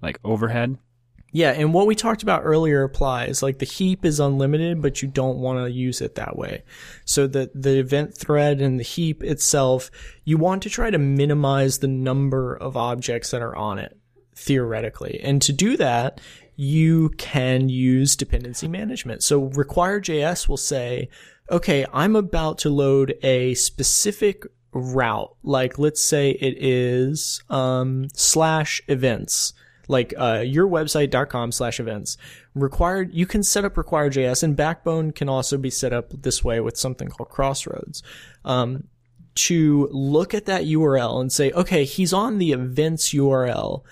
like 0.00 0.18
overhead. 0.24 0.78
Yeah, 1.30 1.50
and 1.50 1.74
what 1.74 1.86
we 1.86 1.94
talked 1.94 2.22
about 2.22 2.42
earlier 2.44 2.82
applies. 2.82 3.42
Like 3.42 3.58
the 3.58 3.66
heap 3.66 4.04
is 4.04 4.18
unlimited, 4.18 4.80
but 4.80 5.02
you 5.02 5.08
don't 5.08 5.38
want 5.38 5.64
to 5.64 5.70
use 5.70 6.00
it 6.00 6.14
that 6.14 6.36
way. 6.36 6.62
So 7.04 7.26
the 7.26 7.50
the 7.54 7.78
event 7.78 8.16
thread 8.16 8.60
and 8.60 8.80
the 8.80 8.84
heap 8.84 9.22
itself, 9.22 9.90
you 10.24 10.38
want 10.38 10.62
to 10.62 10.70
try 10.70 10.90
to 10.90 10.98
minimize 10.98 11.78
the 11.78 11.88
number 11.88 12.56
of 12.56 12.76
objects 12.76 13.30
that 13.30 13.42
are 13.42 13.54
on 13.54 13.78
it 13.78 13.98
theoretically. 14.34 15.20
And 15.22 15.42
to 15.42 15.52
do 15.52 15.76
that, 15.76 16.20
you 16.56 17.10
can 17.10 17.68
use 17.68 18.16
dependency 18.16 18.66
management. 18.66 19.22
So 19.22 19.44
require.js 19.44 20.48
will 20.48 20.56
say, 20.56 21.08
okay, 21.50 21.84
I'm 21.92 22.16
about 22.16 22.58
to 22.58 22.70
load 22.70 23.18
a 23.22 23.54
specific 23.54 24.44
route. 24.72 25.34
Like 25.42 25.78
let's 25.78 26.02
say 26.02 26.30
it 26.30 26.56
is 26.58 27.42
um, 27.50 28.08
slash 28.14 28.80
events 28.88 29.52
like 29.88 30.14
uh, 30.16 30.38
yourwebsite.com 30.38 31.50
slash 31.50 31.80
events 31.80 32.16
required 32.54 33.12
you 33.12 33.26
can 33.26 33.42
set 33.42 33.64
up 33.64 33.76
require.js 33.76 34.42
and 34.42 34.56
backbone 34.56 35.10
can 35.10 35.28
also 35.28 35.58
be 35.58 35.70
set 35.70 35.92
up 35.92 36.10
this 36.22 36.44
way 36.44 36.60
with 36.60 36.76
something 36.76 37.08
called 37.08 37.28
crossroads 37.28 38.02
um, 38.44 38.84
to 39.34 39.88
look 39.90 40.34
at 40.34 40.46
that 40.46 40.64
url 40.64 41.20
and 41.20 41.32
say 41.32 41.50
okay 41.52 41.84
he's 41.84 42.12
on 42.12 42.38
the 42.38 42.52
events 42.52 43.12
url 43.12 43.82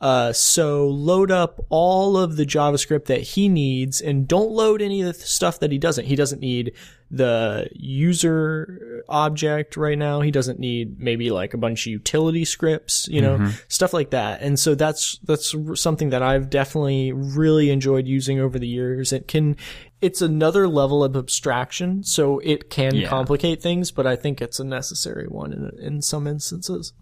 uh, 0.00 0.32
so 0.32 0.86
load 0.88 1.30
up 1.30 1.64
all 1.68 2.16
of 2.16 2.36
the 2.36 2.46
JavaScript 2.46 3.04
that 3.06 3.20
he 3.20 3.48
needs 3.48 4.00
and 4.00 4.26
don't 4.26 4.50
load 4.50 4.80
any 4.80 5.02
of 5.02 5.06
the 5.06 5.14
stuff 5.14 5.60
that 5.60 5.70
he 5.70 5.78
doesn't. 5.78 6.06
He 6.06 6.16
doesn't 6.16 6.40
need 6.40 6.72
the 7.10 7.68
user 7.74 9.04
object 9.08 9.76
right 9.76 9.98
now. 9.98 10.20
He 10.20 10.30
doesn't 10.30 10.58
need 10.58 11.00
maybe 11.00 11.30
like 11.30 11.54
a 11.54 11.58
bunch 11.58 11.86
of 11.86 11.90
utility 11.90 12.44
scripts, 12.44 13.08
you 13.08 13.20
know, 13.20 13.50
stuff 13.68 13.92
like 13.92 14.10
that. 14.10 14.42
And 14.42 14.58
so 14.58 14.74
that's, 14.74 15.18
that's 15.24 15.54
something 15.74 16.10
that 16.10 16.22
I've 16.22 16.48
definitely 16.50 17.12
really 17.12 17.70
enjoyed 17.70 18.06
using 18.06 18.38
over 18.40 18.58
the 18.58 18.68
years. 18.68 19.12
It 19.12 19.26
can, 19.28 19.56
it's 20.00 20.22
another 20.22 20.68
level 20.68 21.02
of 21.02 21.16
abstraction. 21.16 22.04
So 22.04 22.38
it 22.40 22.70
can 22.70 22.94
Yeah. 22.94 23.08
complicate 23.08 23.60
things, 23.60 23.90
but 23.90 24.06
I 24.06 24.14
think 24.16 24.40
it's 24.40 24.60
a 24.60 24.64
necessary 24.64 25.26
one 25.26 25.52
in, 25.52 25.70
in 25.84 26.02
some 26.02 26.26
instances. 26.26 26.92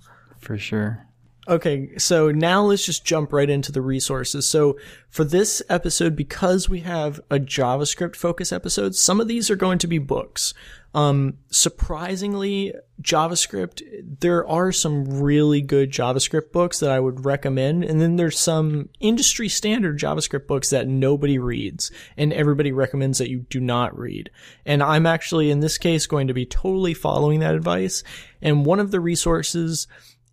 For 0.40 0.56
sure. 0.56 1.04
Okay, 1.48 1.96
so 1.96 2.30
now 2.30 2.62
let's 2.62 2.84
just 2.84 3.06
jump 3.06 3.32
right 3.32 3.48
into 3.48 3.72
the 3.72 3.80
resources. 3.80 4.46
So 4.46 4.78
for 5.08 5.24
this 5.24 5.62
episode, 5.70 6.14
because 6.14 6.68
we 6.68 6.80
have 6.80 7.20
a 7.30 7.38
JavaScript 7.38 8.16
focus 8.16 8.52
episode, 8.52 8.94
some 8.94 9.18
of 9.18 9.28
these 9.28 9.50
are 9.50 9.56
going 9.56 9.78
to 9.78 9.87
be 9.87 9.96
books. 9.96 10.52
Um, 10.92 11.38
surprisingly, 11.50 12.74
JavaScript, 13.00 13.80
there 14.20 14.46
are 14.46 14.72
some 14.72 15.22
really 15.22 15.62
good 15.62 15.90
JavaScript 15.90 16.52
books 16.52 16.80
that 16.80 16.90
I 16.90 17.00
would 17.00 17.24
recommend. 17.24 17.82
And 17.82 17.98
then 17.98 18.16
there's 18.16 18.38
some 18.38 18.90
industry 19.00 19.48
standard 19.48 19.98
JavaScript 19.98 20.46
books 20.46 20.68
that 20.68 20.87
nobody 20.87 21.38
reads 21.38 21.90
and 22.18 22.30
everybody 22.34 22.72
recommends 22.72 23.16
that 23.18 23.30
you 23.30 23.46
do 23.48 23.61
not 23.61 23.98
read. 23.98 24.28
And 24.66 24.82
I'm 24.82 25.06
actually 25.06 25.50
in 25.50 25.61
this 25.61 25.78
case 25.78 26.06
going 26.06 26.26
to 26.26 26.34
be 26.34 26.44
totally 26.44 26.92
following 26.92 27.40
that 27.40 27.54
advice. 27.54 28.04
And 28.42 28.66
one 28.66 28.80
of 28.80 28.90
the 28.90 29.00
resources 29.00 29.87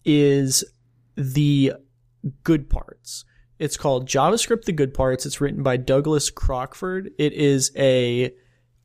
is 0.04 0.64
the 1.16 1.74
good 2.44 2.70
parts. 2.70 3.26
It's 3.58 3.78
called 3.78 4.08
JavaScript 4.08 4.66
The 4.66 4.74
Good 4.74 4.94
Parts. 4.94 5.26
It's 5.26 5.40
written 5.40 5.64
by 5.64 5.78
Douglas 5.78 6.30
Crockford. 6.30 7.12
It 7.18 7.34
is 7.34 7.72
a 7.78 8.34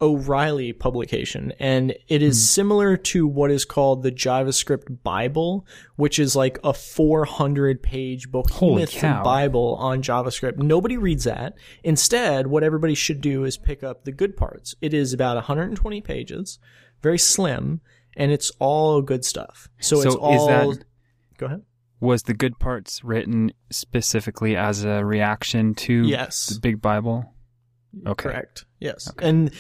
O'Reilly 0.03 0.73
publication 0.73 1.53
and 1.61 1.95
it 2.09 2.23
is 2.23 2.49
similar 2.51 2.97
to 2.97 3.27
what 3.27 3.51
is 3.51 3.67
called 3.67 4.03
the 4.03 4.11
JavaScript 4.11 5.03
Bible, 5.03 5.67
which 5.97 6.19
is 6.19 6.35
like 6.35 6.59
a 6.65 6.73
400 6.73 7.83
page 7.83 8.31
behemoth. 8.31 8.55
Bible 9.25 9.75
on 9.79 10.03
JavaScript. 10.03 10.57
Nobody 10.57 10.97
reads 10.97 11.25
that. 11.25 11.55
Instead, 11.85 12.47
what 12.47 12.63
everybody 12.63 12.95
should 12.95 13.21
do 13.21 13.45
is 13.45 13.59
pick 13.59 13.83
up 13.83 14.05
the 14.05 14.13
good 14.13 14.37
parts. 14.39 14.75
It 14.81 14.95
is 14.95 15.13
about 15.13 15.37
120 15.37 16.01
pages, 16.01 16.59
very 17.03 17.19
slim, 17.19 17.83
and 18.17 18.33
it's 18.33 18.51
all 18.59 19.03
good 19.03 19.25
stuff. 19.25 19.69
So, 19.81 19.97
So 19.97 20.09
it's 20.09 20.15
is 20.15 20.21
all. 20.21 20.47
that- 20.49 20.85
Go 21.37 21.47
ahead. 21.47 21.63
Was 22.01 22.23
the 22.25 22.35
good 22.35 22.59
parts 22.59 23.05
written 23.05 23.53
specifically 23.71 24.57
as 24.57 24.85
a 24.85 25.05
reaction 25.05 25.75
to 25.75 26.05
Yes. 26.07 26.47
the 26.47 26.61
big 26.61 26.81
Bible? 26.81 27.35
Okay. 28.07 28.31
Correct. 28.31 28.65
Yes. 28.79 29.09
Okay. 29.11 29.29
And 29.29 29.51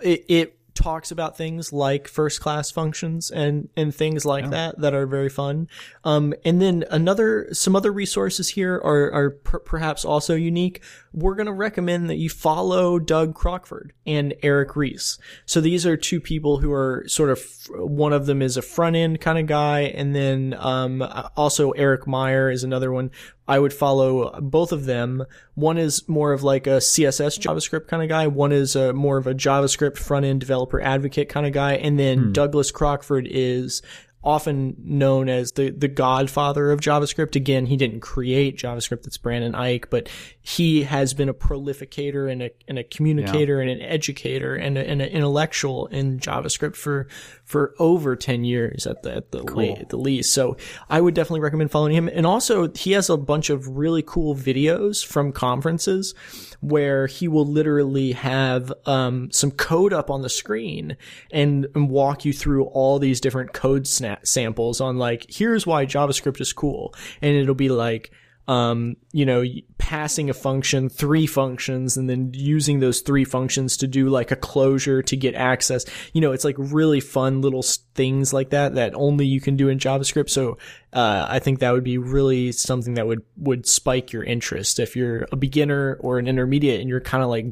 it, 0.00 0.24
it 0.28 0.57
talks 0.78 1.10
about 1.10 1.36
things 1.36 1.72
like 1.72 2.06
first 2.06 2.40
class 2.40 2.70
functions 2.70 3.30
and, 3.30 3.68
and 3.76 3.94
things 3.94 4.24
like 4.24 4.46
Oh. 4.46 4.50
that 4.50 4.78
that 4.80 4.94
are 4.94 5.06
very 5.06 5.28
fun. 5.28 5.68
Um, 6.04 6.34
and 6.44 6.62
then 6.62 6.84
another, 6.90 7.48
some 7.52 7.74
other 7.74 7.92
resources 7.92 8.50
here 8.50 8.76
are, 8.76 9.12
are 9.12 9.30
per- 9.30 9.58
perhaps 9.58 10.04
also 10.04 10.34
unique. 10.34 10.82
We're 11.12 11.34
going 11.34 11.46
to 11.46 11.52
recommend 11.52 12.08
that 12.10 12.16
you 12.16 12.30
follow 12.30 12.98
Doug 12.98 13.34
Crockford 13.34 13.92
and 14.06 14.34
Eric 14.42 14.76
Reese. 14.76 15.18
So 15.46 15.60
these 15.60 15.84
are 15.84 15.96
two 15.96 16.20
people 16.20 16.58
who 16.58 16.72
are 16.72 17.04
sort 17.08 17.30
of, 17.30 17.42
one 17.70 18.12
of 18.12 18.26
them 18.26 18.40
is 18.40 18.56
a 18.56 18.62
front 18.62 18.94
end 18.94 19.20
kind 19.20 19.38
of 19.38 19.46
guy. 19.46 19.80
And 19.80 20.14
then, 20.14 20.54
um, 20.58 21.02
also 21.36 21.72
Eric 21.72 22.06
Meyer 22.06 22.50
is 22.50 22.62
another 22.62 22.92
one. 22.92 23.10
I 23.48 23.58
would 23.58 23.72
follow 23.72 24.38
both 24.40 24.72
of 24.72 24.84
them. 24.84 25.24
One 25.54 25.78
is 25.78 26.06
more 26.06 26.32
of 26.32 26.42
like 26.42 26.66
a 26.66 26.78
CSS 26.78 27.40
JavaScript 27.40 27.88
kind 27.88 28.02
of 28.02 28.10
guy. 28.10 28.26
One 28.26 28.52
is 28.52 28.76
a 28.76 28.92
more 28.92 29.16
of 29.16 29.26
a 29.26 29.34
JavaScript 29.34 29.96
front 29.96 30.26
end 30.26 30.40
developer 30.40 30.80
advocate 30.80 31.30
kind 31.30 31.46
of 31.46 31.54
guy. 31.54 31.72
And 31.76 31.98
then 31.98 32.18
hmm. 32.18 32.32
Douglas 32.32 32.70
Crockford 32.70 33.26
is 33.28 33.80
often 34.22 34.76
known 34.82 35.28
as 35.28 35.52
the, 35.52 35.70
the 35.70 35.88
godfather 35.88 36.70
of 36.70 36.80
JavaScript. 36.80 37.36
Again, 37.36 37.66
he 37.66 37.76
didn't 37.76 38.00
create 38.00 38.58
JavaScript. 38.58 39.04
That's 39.04 39.16
Brendan 39.16 39.52
Eich, 39.52 39.86
but 39.88 40.10
he 40.40 40.82
has 40.82 41.14
been 41.14 41.28
a 41.28 41.34
prolificator 41.34 42.30
and 42.30 42.42
a, 42.42 42.50
and 42.66 42.78
a 42.78 42.84
communicator 42.84 43.60
and 43.60 43.70
an 43.70 43.80
educator 43.80 44.54
and, 44.54 44.76
a, 44.76 44.86
and 44.86 45.00
an 45.00 45.08
intellectual 45.08 45.86
in 45.86 46.18
JavaScript 46.18 46.76
for, 46.76 47.08
for 47.48 47.74
over 47.78 48.14
10 48.14 48.44
years 48.44 48.86
at 48.86 49.02
the, 49.02 49.16
at 49.16 49.30
the, 49.32 49.42
la- 49.42 49.72
at 49.72 49.88
the 49.88 49.96
least. 49.96 50.34
So 50.34 50.58
I 50.90 51.00
would 51.00 51.14
definitely 51.14 51.40
recommend 51.40 51.70
following 51.70 51.94
him. 51.94 52.06
And 52.06 52.26
also 52.26 52.70
he 52.74 52.92
has 52.92 53.08
a 53.08 53.16
bunch 53.16 53.48
of 53.48 53.78
really 53.78 54.02
cool 54.06 54.36
videos 54.36 55.02
from 55.02 55.32
conferences 55.32 56.14
where 56.60 57.06
he 57.06 57.26
will 57.26 57.46
literally 57.46 58.12
have 58.12 58.70
um, 58.84 59.30
some 59.30 59.50
code 59.50 59.94
up 59.94 60.10
on 60.10 60.20
the 60.20 60.28
screen 60.28 60.98
and, 61.30 61.66
and 61.74 61.88
walk 61.88 62.26
you 62.26 62.34
through 62.34 62.64
all 62.64 62.98
these 62.98 63.18
different 63.18 63.54
code 63.54 63.86
snap 63.86 64.26
samples 64.26 64.82
on 64.82 64.98
like 64.98 65.24
here's 65.30 65.66
why 65.66 65.86
JavaScript 65.86 66.42
is 66.42 66.52
cool, 66.52 66.94
and 67.22 67.34
it'll 67.34 67.54
be 67.54 67.70
like 67.70 68.10
um, 68.48 68.96
you 69.12 69.26
know, 69.26 69.44
passing 69.76 70.30
a 70.30 70.34
function, 70.34 70.88
three 70.88 71.26
functions, 71.26 71.98
and 71.98 72.08
then 72.08 72.30
using 72.32 72.80
those 72.80 73.02
three 73.02 73.24
functions 73.24 73.76
to 73.76 73.86
do 73.86 74.08
like 74.08 74.30
a 74.30 74.36
closure 74.36 75.02
to 75.02 75.16
get 75.16 75.34
access. 75.34 75.84
You 76.14 76.22
know, 76.22 76.32
it's 76.32 76.46
like 76.46 76.56
really 76.58 77.00
fun 77.00 77.42
little 77.42 77.62
things 77.94 78.32
like 78.32 78.50
that 78.50 78.74
that 78.76 78.94
only 78.94 79.26
you 79.26 79.42
can 79.42 79.56
do 79.56 79.68
in 79.68 79.78
JavaScript. 79.78 80.30
So, 80.30 80.56
uh, 80.94 81.26
I 81.28 81.40
think 81.40 81.60
that 81.60 81.72
would 81.72 81.84
be 81.84 81.98
really 81.98 82.50
something 82.52 82.94
that 82.94 83.06
would, 83.06 83.22
would 83.36 83.66
spike 83.66 84.14
your 84.14 84.24
interest. 84.24 84.78
If 84.78 84.96
you're 84.96 85.26
a 85.30 85.36
beginner 85.36 85.98
or 86.00 86.18
an 86.18 86.26
intermediate 86.26 86.80
and 86.80 86.88
you're 86.88 87.02
kind 87.02 87.22
of 87.22 87.28
like 87.28 87.46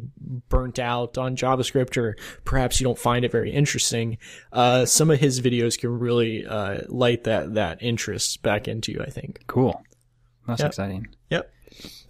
burnt 0.48 0.78
out 0.78 1.18
on 1.18 1.36
JavaScript 1.36 1.98
or 1.98 2.16
perhaps 2.46 2.80
you 2.80 2.84
don't 2.84 2.98
find 2.98 3.26
it 3.26 3.32
very 3.32 3.52
interesting, 3.52 4.16
uh, 4.54 4.86
some 4.86 5.10
of 5.10 5.20
his 5.20 5.42
videos 5.42 5.78
can 5.78 5.90
really, 5.98 6.46
uh, 6.46 6.78
light 6.88 7.24
that, 7.24 7.52
that 7.52 7.82
interest 7.82 8.42
back 8.42 8.66
into 8.66 8.92
you, 8.92 9.02
I 9.02 9.10
think. 9.10 9.44
Cool. 9.46 9.84
That's 10.46 10.60
Yep. 10.60 10.68
exciting. 10.68 11.08
Yep. 11.30 11.52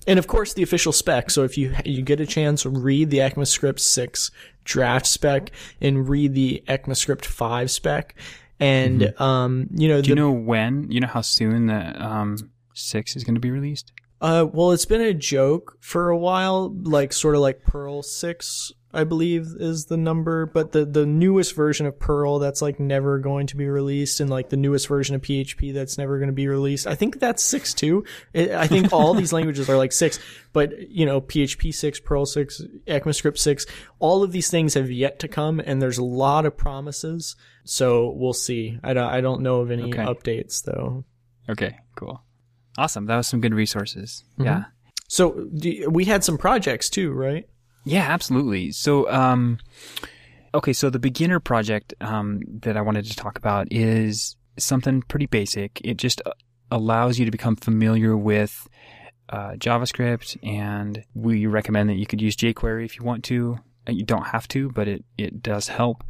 And 0.06 0.18
of 0.18 0.26
course, 0.28 0.54
the 0.54 0.62
official 0.62 0.92
spec. 0.92 1.30
So 1.30 1.42
if 1.42 1.58
you 1.58 1.74
you 1.84 2.02
get 2.02 2.20
a 2.20 2.26
chance, 2.26 2.64
read 2.64 3.10
the 3.10 3.18
ECMAScript 3.18 3.80
6 3.80 4.30
draft 4.64 5.06
spec 5.06 5.50
and 5.80 6.08
read 6.08 6.34
the 6.34 6.62
ECMAScript 6.68 7.24
5 7.24 7.70
spec. 7.70 8.14
And, 8.60 9.12
um, 9.20 9.68
you 9.74 9.88
know, 9.88 9.96
Mm-hmm. 9.96 10.02
Do 10.02 10.08
you 10.10 10.14
know 10.14 10.30
when? 10.30 10.90
You 10.90 11.00
know 11.00 11.08
how 11.08 11.20
soon 11.22 11.66
the 11.66 12.04
um, 12.04 12.36
six 12.74 13.16
is 13.16 13.24
going 13.24 13.34
to 13.34 13.40
be 13.40 13.50
released? 13.50 13.92
uh, 14.22 14.46
well, 14.50 14.70
it's 14.72 14.86
been 14.86 15.02
a 15.02 15.12
joke 15.12 15.76
for 15.80 16.08
a 16.08 16.16
while, 16.16 16.72
like 16.84 17.12
sort 17.12 17.34
of 17.34 17.42
like 17.42 17.62
Perl 17.64 18.02
6, 18.02 18.72
I 18.96 19.04
believe 19.04 19.48
is 19.60 19.86
the 19.86 19.96
number, 19.96 20.46
but 20.46 20.72
the, 20.72 20.84
the 20.84 21.04
newest 21.06 21.54
version 21.54 21.86
of 21.86 21.98
Perl 21.98 22.38
that's 22.38 22.62
like 22.62 22.80
never 22.80 23.18
going 23.18 23.46
to 23.48 23.56
be 23.56 23.68
released 23.68 24.18
and 24.20 24.28
like 24.30 24.48
the 24.48 24.56
newest 24.56 24.88
version 24.88 25.14
of 25.14 25.22
PHP 25.22 25.72
that's 25.74 25.98
never 25.98 26.18
going 26.18 26.28
to 26.28 26.32
be 26.34 26.48
released. 26.48 26.86
I 26.86 26.94
think 26.94 27.20
that's 27.20 27.42
6 27.44 27.74
too. 27.74 28.04
I 28.34 28.66
think 28.66 28.92
all 28.92 29.14
these 29.14 29.32
languages 29.34 29.68
are 29.68 29.76
like 29.76 29.92
6, 29.92 30.18
but 30.52 30.90
you 30.90 31.06
know, 31.06 31.20
PHP 31.20 31.74
6, 31.74 32.00
Perl 32.00 32.26
6, 32.26 32.62
ECMAScript 32.86 33.38
6, 33.38 33.66
all 33.98 34.22
of 34.22 34.32
these 34.32 34.50
things 34.50 34.74
have 34.74 34.90
yet 34.90 35.18
to 35.20 35.28
come 35.28 35.60
and 35.60 35.80
there's 35.82 35.98
a 35.98 36.04
lot 36.04 36.46
of 36.46 36.56
promises. 36.56 37.36
So 37.64 38.10
we'll 38.16 38.32
see. 38.32 38.78
I 38.82 38.94
don't, 38.94 39.08
I 39.10 39.20
don't 39.20 39.42
know 39.42 39.60
of 39.60 39.70
any 39.70 39.84
Okay. 39.92 40.04
updates 40.04 40.64
though. 40.64 41.04
Okay, 41.48 41.76
cool. 41.94 42.22
Awesome. 42.78 43.06
That 43.06 43.16
was 43.16 43.26
some 43.28 43.40
good 43.40 43.54
resources. 43.54 44.24
Mm-hmm. 44.34 44.44
Yeah. 44.44 44.64
So 45.08 45.48
we 45.88 46.04
had 46.04 46.24
some 46.24 46.36
projects 46.36 46.90
too, 46.90 47.12
right? 47.12 47.46
Yeah, 47.86 48.02
absolutely. 48.02 48.72
So, 48.72 49.08
um, 49.12 49.58
okay, 50.52 50.72
so 50.72 50.90
the 50.90 50.98
beginner 50.98 51.38
project 51.38 51.94
um, 52.00 52.40
that 52.62 52.76
I 52.76 52.80
wanted 52.80 53.04
to 53.06 53.14
talk 53.14 53.38
about 53.38 53.68
is 53.70 54.36
something 54.58 55.02
pretty 55.02 55.26
basic. 55.26 55.80
It 55.84 55.96
just 55.96 56.20
uh, 56.26 56.32
allows 56.72 57.16
you 57.16 57.24
to 57.26 57.30
become 57.30 57.54
familiar 57.54 58.16
with 58.16 58.66
uh, 59.28 59.52
JavaScript, 59.52 60.36
and 60.42 61.04
we 61.14 61.46
recommend 61.46 61.88
that 61.88 61.94
you 61.94 62.06
could 62.06 62.20
use 62.20 62.34
jQuery 62.34 62.84
if 62.84 62.98
you 62.98 63.04
want 63.04 63.22
to. 63.24 63.60
Uh, 63.88 63.92
You 63.92 64.04
don't 64.04 64.26
have 64.26 64.48
to, 64.48 64.68
but 64.70 64.88
it, 64.88 65.04
it 65.16 65.40
does 65.40 65.68
help. 65.68 66.02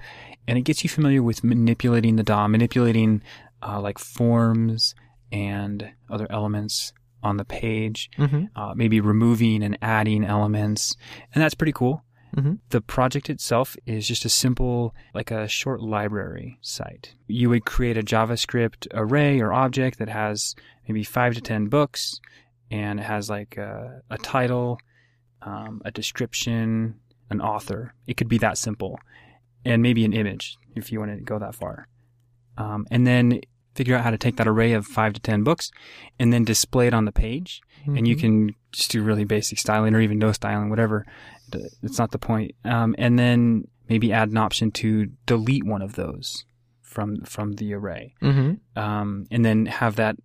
And 0.48 0.56
it 0.56 0.62
gets 0.62 0.82
you 0.82 0.88
familiar 0.88 1.22
with 1.22 1.44
manipulating 1.44 2.16
the 2.16 2.22
DOM, 2.22 2.52
manipulating 2.52 3.22
uh, 3.62 3.82
like 3.82 3.98
forms 3.98 4.94
and 5.30 5.90
other 6.08 6.26
elements 6.30 6.94
on 7.26 7.36
the 7.36 7.44
page 7.44 8.10
Mm-hmm. 8.18 8.44
uh, 8.56 8.72
maybe 8.74 9.00
removing 9.00 9.62
and 9.62 9.76
adding 9.82 10.24
elements, 10.24 10.96
and 11.34 11.42
that's 11.42 11.54
pretty 11.54 11.72
cool. 11.72 12.02
Mhm. 12.36 12.58
The 12.70 12.80
project 12.82 13.30
itself 13.30 13.76
is 13.86 14.06
just 14.06 14.24
a 14.24 14.28
simple, 14.28 14.94
like 15.14 15.30
a 15.30 15.48
short 15.48 15.80
library 15.80 16.58
site. 16.60 17.14
You 17.28 17.48
would 17.50 17.64
create 17.64 17.96
a 17.96 18.02
JavaScript 18.02 18.86
array 18.92 19.40
or 19.40 19.52
object 19.52 19.98
that 19.98 20.08
has 20.10 20.54
maybe 20.86 21.02
five 21.04 21.34
to 21.34 21.40
ten 21.40 21.68
books, 21.68 22.20
and 22.70 23.00
it 23.00 23.04
has 23.04 23.30
like 23.30 23.56
a, 23.56 24.02
a 24.10 24.18
title, 24.18 24.78
um, 25.42 25.80
a 25.84 25.90
description, 25.90 26.96
an 27.30 27.40
author. 27.40 27.94
It 28.06 28.16
could 28.18 28.28
be 28.28 28.38
that 28.38 28.58
simple, 28.58 28.98
and 29.64 29.82
maybe 29.82 30.04
an 30.04 30.12
image 30.12 30.56
if 30.74 30.92
you 30.92 30.98
want 31.00 31.16
to 31.16 31.22
go 31.24 31.38
that 31.38 31.54
far. 31.54 31.88
Um, 32.58 32.86
and 32.90 33.06
then 33.06 33.40
figure 33.76 33.94
out 33.96 34.02
how 34.04 34.10
to 34.10 34.18
take 34.18 34.36
that 34.36 34.48
array 34.48 34.72
of 34.72 34.86
five 34.86 35.12
to 35.12 35.20
ten 35.20 35.44
books, 35.44 35.70
and 36.18 36.32
then 36.32 36.44
display 36.44 36.86
it 36.88 36.94
on 36.94 37.04
the 37.04 37.12
page 37.12 37.60
and 37.88 38.08
you 38.08 38.16
can 38.16 38.52
just 38.72 38.90
do 38.90 39.00
really 39.00 39.24
basic 39.24 39.60
styling 39.60 39.94
or 39.94 40.00
even 40.00 40.18
no 40.18 40.32
styling, 40.32 40.68
whatever. 40.70 41.06
It's 41.84 41.98
not 42.00 42.10
the 42.10 42.18
point. 42.18 42.50
Um, 42.64 42.96
and 42.98 43.16
then 43.16 43.68
maybe 43.88 44.12
add 44.12 44.28
an 44.30 44.36
option 44.38 44.72
to 44.72 45.06
delete 45.24 45.64
one 45.64 45.82
of 45.82 45.94
those 45.94 46.44
from 46.82 47.20
from 47.24 47.52
the 47.52 47.72
array, 47.74 48.14
Mm-hmm. 48.20 48.76
um, 48.76 49.26
and 49.30 49.44
then 49.44 49.66
have 49.66 49.94
that 49.96 50.16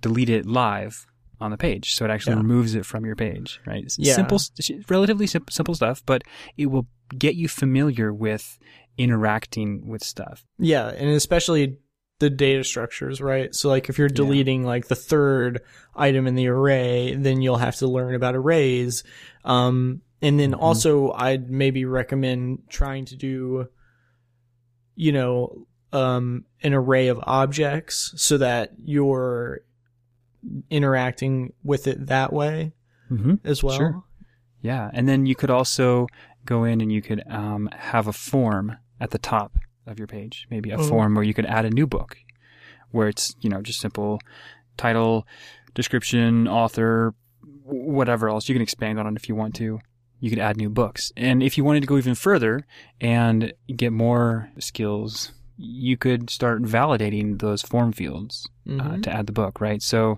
delete 0.00 0.30
it 0.30 0.46
live 0.46 1.04
on 1.38 1.50
the 1.50 1.58
page, 1.58 1.92
so 1.94 2.06
it 2.06 2.10
actually 2.10 2.32
Yeah. 2.36 2.38
removes 2.46 2.74
it 2.74 2.86
from 2.86 3.04
your 3.04 3.16
page. 3.16 3.60
Right? 3.66 3.84
It's 3.84 3.98
Yeah. 3.98 4.14
Simple, 4.14 4.38
relatively 4.88 5.26
sim- 5.26 5.44
simple 5.50 5.74
stuff, 5.74 6.02
but 6.06 6.22
it 6.56 6.66
will 6.66 6.86
get 7.18 7.34
you 7.34 7.46
familiar 7.48 8.10
with 8.10 8.58
interacting 8.96 9.86
with 9.86 10.02
stuff. 10.02 10.46
Yeah, 10.58 10.88
and 10.88 11.10
especially 11.10 11.76
the 12.22 12.30
data 12.30 12.62
structures, 12.62 13.20
right? 13.20 13.52
So 13.52 13.68
like 13.68 13.88
if 13.88 13.98
you're 13.98 14.06
deleting 14.08 14.62
like 14.62 14.86
the 14.86 14.94
third 14.94 15.60
item 15.96 16.28
in 16.28 16.36
the 16.36 16.46
array, 16.46 17.16
then 17.16 17.42
you'll 17.42 17.56
have 17.56 17.74
to 17.78 17.88
learn 17.88 18.14
about 18.14 18.36
arrays. 18.36 19.02
Um, 19.44 20.02
and 20.22 20.38
then 20.38 20.54
also 20.54 21.10
I'd 21.10 21.50
maybe 21.50 21.84
recommend 21.84 22.62
trying 22.68 23.06
to 23.06 23.16
do, 23.16 23.66
you 24.94 25.10
know, 25.10 25.66
um, 25.92 26.44
an 26.62 26.74
array 26.74 27.08
of 27.08 27.18
objects 27.24 28.14
so 28.16 28.38
that 28.38 28.70
you're 28.84 29.62
interacting 30.70 31.52
with 31.64 31.86
it 31.88 32.06
that 32.06 32.32
way 32.32 32.72
Mm-hmm. 33.10 33.34
as 33.44 33.62
well. 33.62 33.76
Sure. 33.76 34.02
Yeah, 34.62 34.90
and 34.94 35.06
then 35.06 35.26
you 35.26 35.34
could 35.34 35.50
also 35.50 36.06
go 36.46 36.64
in 36.64 36.80
and 36.80 36.90
you 36.90 37.02
could 37.02 37.22
um, 37.28 37.68
have 37.76 38.06
a 38.06 38.12
form 38.12 38.76
at 39.00 39.10
the 39.10 39.18
top 39.18 39.58
of 39.86 39.98
your 39.98 40.06
page, 40.08 40.46
maybe 40.50 40.70
a 40.70 40.78
Mhm. 40.78 40.88
form 40.88 41.14
where 41.14 41.24
you 41.24 41.34
could 41.34 41.46
add 41.46 41.64
a 41.64 41.70
new 41.70 41.86
book, 41.86 42.18
where 42.90 43.08
it's 43.08 43.34
you 43.40 43.50
know 43.50 43.60
just 43.62 43.80
simple 43.80 44.20
title, 44.76 45.26
description, 45.74 46.48
author, 46.48 47.14
whatever 47.64 48.28
else. 48.28 48.48
You 48.48 48.54
can 48.54 48.62
expand 48.62 48.98
on 48.98 49.06
it 49.06 49.16
if 49.16 49.28
you 49.28 49.34
want 49.34 49.54
to. 49.56 49.80
You 50.20 50.30
could 50.30 50.38
add 50.38 50.56
new 50.56 50.70
books, 50.70 51.12
and 51.16 51.42
if 51.42 51.58
you 51.58 51.64
wanted 51.64 51.80
to 51.80 51.86
go 51.86 51.98
even 51.98 52.14
further 52.14 52.64
and 53.00 53.52
get 53.74 53.92
more 53.92 54.50
skills, 54.58 55.32
you 55.56 55.96
could 55.96 56.30
start 56.30 56.62
validating 56.62 57.40
those 57.40 57.60
form 57.62 57.92
fields 57.92 58.48
uh, 58.68 58.82
Mhm. 58.84 59.02
to 59.02 59.12
add 59.12 59.26
the 59.26 59.32
book, 59.32 59.60
right? 59.60 59.82
So 59.82 60.16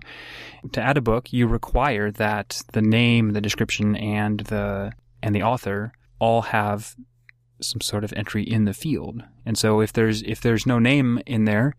to 0.71 0.81
add 0.81 0.97
a 0.97 1.01
book, 1.01 1.33
you 1.33 1.47
require 1.47 2.11
that 2.11 2.61
the 2.73 2.81
name, 2.83 3.31
the 3.31 3.41
description, 3.41 3.95
and 3.95 4.41
the 4.41 4.91
and 5.23 5.33
the 5.33 5.41
author 5.41 5.91
all 6.19 6.43
have 6.43 6.95
some 7.61 7.81
sort 7.81 8.03
of 8.03 8.13
entry 8.13 8.43
in 8.43 8.65
the 8.65 8.73
field. 8.73 9.23
And 9.45 9.57
so 9.57 9.81
if 9.81 9.93
there's 9.93 10.21
if 10.23 10.41
there's 10.41 10.65
no 10.65 10.79
name 10.79 11.21
in 11.25 11.45
there 11.45 11.75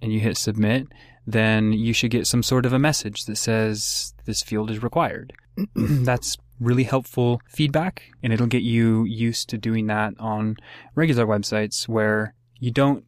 and 0.00 0.12
you 0.12 0.20
hit 0.20 0.36
submit, 0.36 0.86
then 1.26 1.72
you 1.72 1.92
should 1.92 2.10
get 2.10 2.26
some 2.26 2.42
sort 2.42 2.66
of 2.66 2.72
a 2.72 2.78
message 2.78 3.24
that 3.24 3.36
says 3.36 4.14
this 4.24 4.42
field 4.42 4.70
is 4.70 4.82
required. 4.82 5.32
That's 5.74 6.36
really 6.60 6.84
helpful 6.84 7.40
feedback 7.48 8.02
and 8.22 8.32
it'll 8.32 8.46
get 8.46 8.62
you 8.62 9.04
used 9.04 9.48
to 9.48 9.56
doing 9.56 9.86
that 9.86 10.12
on 10.18 10.56
regular 10.96 11.24
websites 11.24 11.86
where 11.86 12.34
you 12.58 12.72
don't 12.72 13.04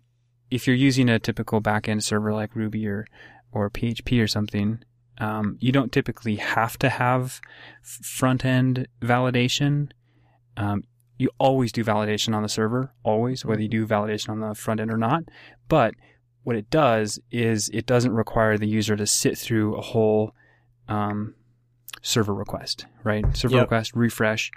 if 0.50 0.66
you're 0.66 0.76
using 0.76 1.08
a 1.08 1.18
typical 1.18 1.60
backend 1.60 2.02
server 2.02 2.32
like 2.32 2.54
Ruby 2.54 2.86
or 2.86 3.06
or 3.52 3.70
PHP 3.70 4.22
or 4.22 4.26
something, 4.26 4.80
um, 5.18 5.56
you 5.60 5.72
don't 5.72 5.92
typically 5.92 6.36
have 6.36 6.78
to 6.78 6.88
have 6.88 7.40
front 7.82 8.44
end 8.44 8.88
validation. 9.00 9.90
Um, 10.56 10.84
you 11.20 11.30
always 11.38 11.70
do 11.72 11.84
validation 11.84 12.34
on 12.34 12.42
the 12.42 12.48
server, 12.48 12.92
always, 13.02 13.44
whether 13.44 13.60
you 13.60 13.68
do 13.68 13.86
validation 13.86 14.30
on 14.30 14.40
the 14.40 14.54
front 14.54 14.80
end 14.80 14.90
or 14.90 14.96
not. 14.96 15.24
But 15.68 15.94
what 16.42 16.56
it 16.56 16.70
does 16.70 17.20
is 17.30 17.68
it 17.68 17.86
doesn't 17.86 18.12
require 18.12 18.56
the 18.56 18.66
user 18.66 18.96
to 18.96 19.06
sit 19.06 19.36
through 19.36 19.76
a 19.76 19.82
whole 19.82 20.34
um, 20.88 21.34
server 22.02 22.34
request, 22.34 22.86
right? 23.04 23.24
Server 23.36 23.56
Yep. 23.56 23.62
request, 23.64 23.94
refresh. 23.94 24.50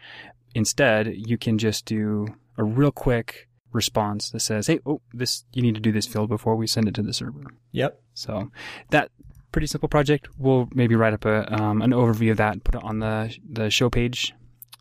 Instead, 0.56 1.14
you 1.16 1.38
can 1.38 1.58
just 1.58 1.86
do 1.86 2.28
a 2.58 2.64
real 2.64 2.92
quick 2.92 3.50
response 3.72 4.30
that 4.32 4.40
says, 4.40 4.68
"Hey, 4.68 4.80
oh, 4.86 5.02
this 5.14 5.44
you 5.52 5.62
need 5.62 5.76
to 5.76 5.82
do 5.82 5.92
this 5.92 6.08
field 6.08 6.30
before 6.30 6.56
we 6.56 6.68
send 6.68 6.88
it 6.88 6.94
to 6.96 7.02
the 7.04 7.14
server." 7.14 7.42
Yep. 7.72 8.02
So 8.14 8.52
that 8.92 9.10
pretty 9.52 9.68
simple 9.68 9.90
project. 9.90 10.30
We'll 10.38 10.70
maybe 10.74 10.96
write 10.96 11.14
up 11.14 11.26
a 11.26 11.52
um, 11.54 11.82
an 11.82 11.92
overview 11.92 12.32
of 12.32 12.38
that 12.38 12.54
and 12.54 12.64
put 12.64 12.76
it 12.76 12.84
on 12.84 13.00
the 13.00 13.36
the 13.50 13.70
show 13.70 13.90
page 13.90 14.34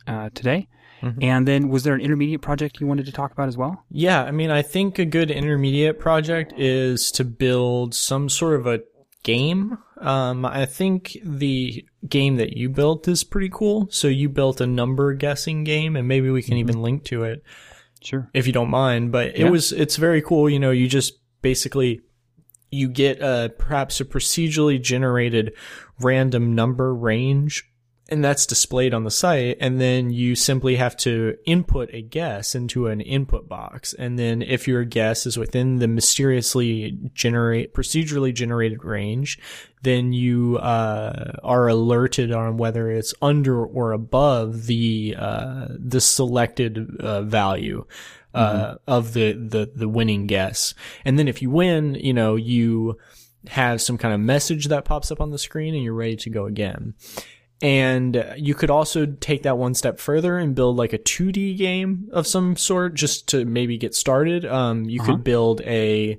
uh, 0.06 0.30
today. 0.34 0.68
Mhm. 1.02 1.22
And 1.22 1.48
then, 1.48 1.68
was 1.68 1.82
there 1.82 1.94
an 1.94 2.00
intermediate 2.00 2.42
project 2.42 2.80
you 2.80 2.86
wanted 2.86 3.06
to 3.06 3.12
talk 3.12 3.32
about 3.32 3.48
as 3.48 3.56
well? 3.56 3.84
Yeah, 3.90 4.22
I 4.22 4.30
mean, 4.30 4.50
I 4.50 4.62
think 4.62 4.98
a 4.98 5.04
good 5.04 5.30
intermediate 5.30 5.98
project 5.98 6.52
is 6.56 7.10
to 7.12 7.24
build 7.24 7.94
some 7.94 8.28
sort 8.28 8.54
of 8.60 8.66
a 8.66 8.80
game. 9.24 9.78
Um, 10.00 10.44
I 10.44 10.66
think 10.66 11.16
the 11.24 11.84
game 12.08 12.36
that 12.36 12.56
you 12.56 12.68
built 12.68 13.06
is 13.08 13.22
pretty 13.24 13.50
cool. 13.52 13.88
So 13.90 14.08
you 14.08 14.28
built 14.28 14.60
a 14.60 14.66
number 14.66 15.12
guessing 15.14 15.64
game, 15.64 15.96
and 15.96 16.06
maybe 16.08 16.30
we 16.30 16.42
can 16.42 16.56
even 16.56 16.82
link 16.82 17.04
to 17.04 17.22
it 17.24 17.42
Sure. 18.00 18.28
if 18.34 18.46
you 18.46 18.52
don't 18.52 18.70
mind. 18.70 19.12
But 19.12 19.28
it 19.28 19.38
Yeah. 19.40 19.50
was 19.50 19.70
it's 19.72 19.96
very 19.96 20.22
cool. 20.22 20.48
You 20.50 20.58
know, 20.58 20.72
you 20.72 20.88
just 20.88 21.14
basically 21.40 22.00
you 22.70 22.88
get 22.88 23.20
uh 23.22 23.48
perhaps 23.58 24.00
a 24.00 24.04
procedurally 24.04 24.80
generated 24.80 25.52
random 26.00 26.54
number 26.54 26.94
range 26.94 27.64
and 28.08 28.24
that's 28.24 28.46
displayed 28.46 28.92
on 28.92 29.04
the 29.04 29.10
site 29.10 29.56
and 29.60 29.80
then 29.80 30.10
you 30.10 30.34
simply 30.34 30.76
have 30.76 30.96
to 30.96 31.36
input 31.46 31.88
a 31.92 32.02
guess 32.02 32.54
into 32.54 32.86
an 32.86 33.00
input 33.00 33.48
box 33.48 33.94
and 33.94 34.18
then 34.18 34.42
if 34.42 34.66
your 34.66 34.84
guess 34.84 35.24
is 35.24 35.38
within 35.38 35.78
the 35.78 35.88
mysteriously 35.88 36.98
generate 37.14 37.72
procedurally 37.74 38.34
generated 38.34 38.84
range 38.84 39.38
then 39.82 40.12
you 40.12 40.58
uh, 40.58 41.32
are 41.42 41.68
alerted 41.68 42.32
on 42.32 42.56
whether 42.56 42.90
it's 42.90 43.14
under 43.20 43.64
or 43.64 43.92
above 43.92 44.66
the 44.66 45.14
uh, 45.18 45.66
the 45.70 46.00
selected 46.00 46.96
uh, 47.00 47.22
value 47.22 47.84
uh, 48.34 48.76
of 48.86 49.12
the, 49.12 49.32
the 49.32 49.70
the 49.74 49.88
winning 49.88 50.26
guess. 50.26 50.74
And 51.04 51.18
then 51.18 51.28
if 51.28 51.42
you 51.42 51.50
win, 51.50 51.94
you 51.94 52.14
know 52.14 52.36
you 52.36 52.98
have 53.48 53.82
some 53.82 53.98
kind 53.98 54.14
of 54.14 54.20
message 54.20 54.66
that 54.66 54.84
pops 54.84 55.10
up 55.10 55.20
on 55.20 55.30
the 55.30 55.38
screen, 55.38 55.74
and 55.74 55.82
you're 55.82 55.94
ready 55.94 56.16
to 56.16 56.30
go 56.30 56.46
again. 56.46 56.94
And 57.62 58.34
you 58.36 58.54
could 58.54 58.70
also 58.70 59.06
take 59.06 59.44
that 59.44 59.56
one 59.56 59.74
step 59.74 60.00
further 60.00 60.36
and 60.36 60.54
build 60.54 60.76
like 60.76 60.92
a 60.92 60.98
2D 60.98 61.56
game 61.56 62.08
of 62.12 62.26
some 62.26 62.56
sort 62.56 62.94
just 62.94 63.28
to 63.28 63.44
maybe 63.44 63.78
get 63.78 63.94
started. 63.94 64.44
Um, 64.44 64.84
you 64.90 65.00
Uh-huh. 65.00 65.12
could 65.12 65.24
build 65.24 65.60
a 65.62 66.18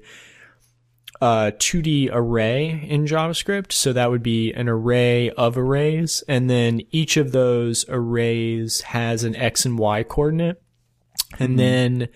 uh, 1.22 1.52
2D 1.58 2.10
array 2.12 2.86
in 2.90 3.06
JavaScript. 3.06 3.72
So 3.74 3.92
that 3.94 4.10
would 4.10 4.24
be 4.24 4.52
an 4.54 4.68
array 4.70 5.30
of 5.32 5.58
arrays. 5.58 6.24
And 6.28 6.50
then 6.50 6.82
each 6.92 7.18
of 7.18 7.32
those 7.34 7.86
arrays 7.90 8.82
has 8.82 9.24
an 9.24 9.36
X 9.36 9.66
and 9.66 9.78
Y 9.78 10.04
coordinate. 10.04 10.62
And 11.40 11.58
then 11.60 12.08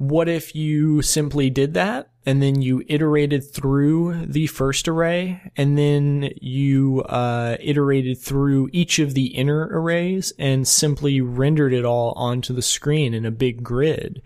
what 0.00 0.30
if 0.30 0.54
you 0.54 1.02
simply 1.02 1.50
did 1.50 1.74
that 1.74 2.08
and 2.24 2.42
then 2.42 2.62
you 2.62 2.82
iterated 2.88 3.44
through 3.52 4.24
the 4.24 4.46
first 4.46 4.88
array 4.88 5.42
and 5.58 5.76
then 5.76 6.30
you 6.40 7.02
uh, 7.02 7.58
iterated 7.60 8.18
through 8.18 8.70
each 8.72 8.98
of 8.98 9.12
the 9.12 9.26
inner 9.26 9.68
arrays 9.70 10.32
and 10.38 10.66
simply 10.66 11.20
rendered 11.20 11.74
it 11.74 11.84
all 11.84 12.12
onto 12.12 12.54
the 12.54 12.62
screen 12.62 13.12
in 13.12 13.26
a 13.26 13.30
big 13.30 13.62
grid? 13.62 14.22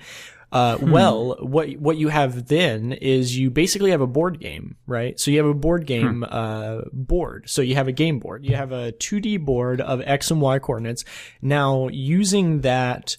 Uh, 0.52 0.78
well, 0.80 1.36
what 1.40 1.68
what 1.80 1.96
you 1.96 2.06
have 2.06 2.46
then 2.46 2.92
is 2.92 3.36
you 3.36 3.50
basically 3.50 3.90
have 3.90 4.00
a 4.00 4.06
board 4.06 4.38
game, 4.38 4.76
right? 4.86 5.18
So 5.18 5.32
you 5.32 5.38
have 5.38 5.48
a 5.48 5.54
board 5.54 5.86
game 5.86 6.24
uh, 6.28 6.82
board. 6.92 7.50
So 7.50 7.62
you 7.62 7.74
have 7.74 7.88
a 7.88 7.92
game 7.92 8.20
board. 8.20 8.46
You 8.46 8.54
have 8.54 8.70
a 8.70 8.92
2D 8.92 9.44
board 9.44 9.80
of 9.80 10.00
x 10.02 10.30
and 10.30 10.40
y 10.40 10.60
coordinates. 10.60 11.04
Now, 11.42 11.88
using 11.88 12.60
that, 12.60 13.16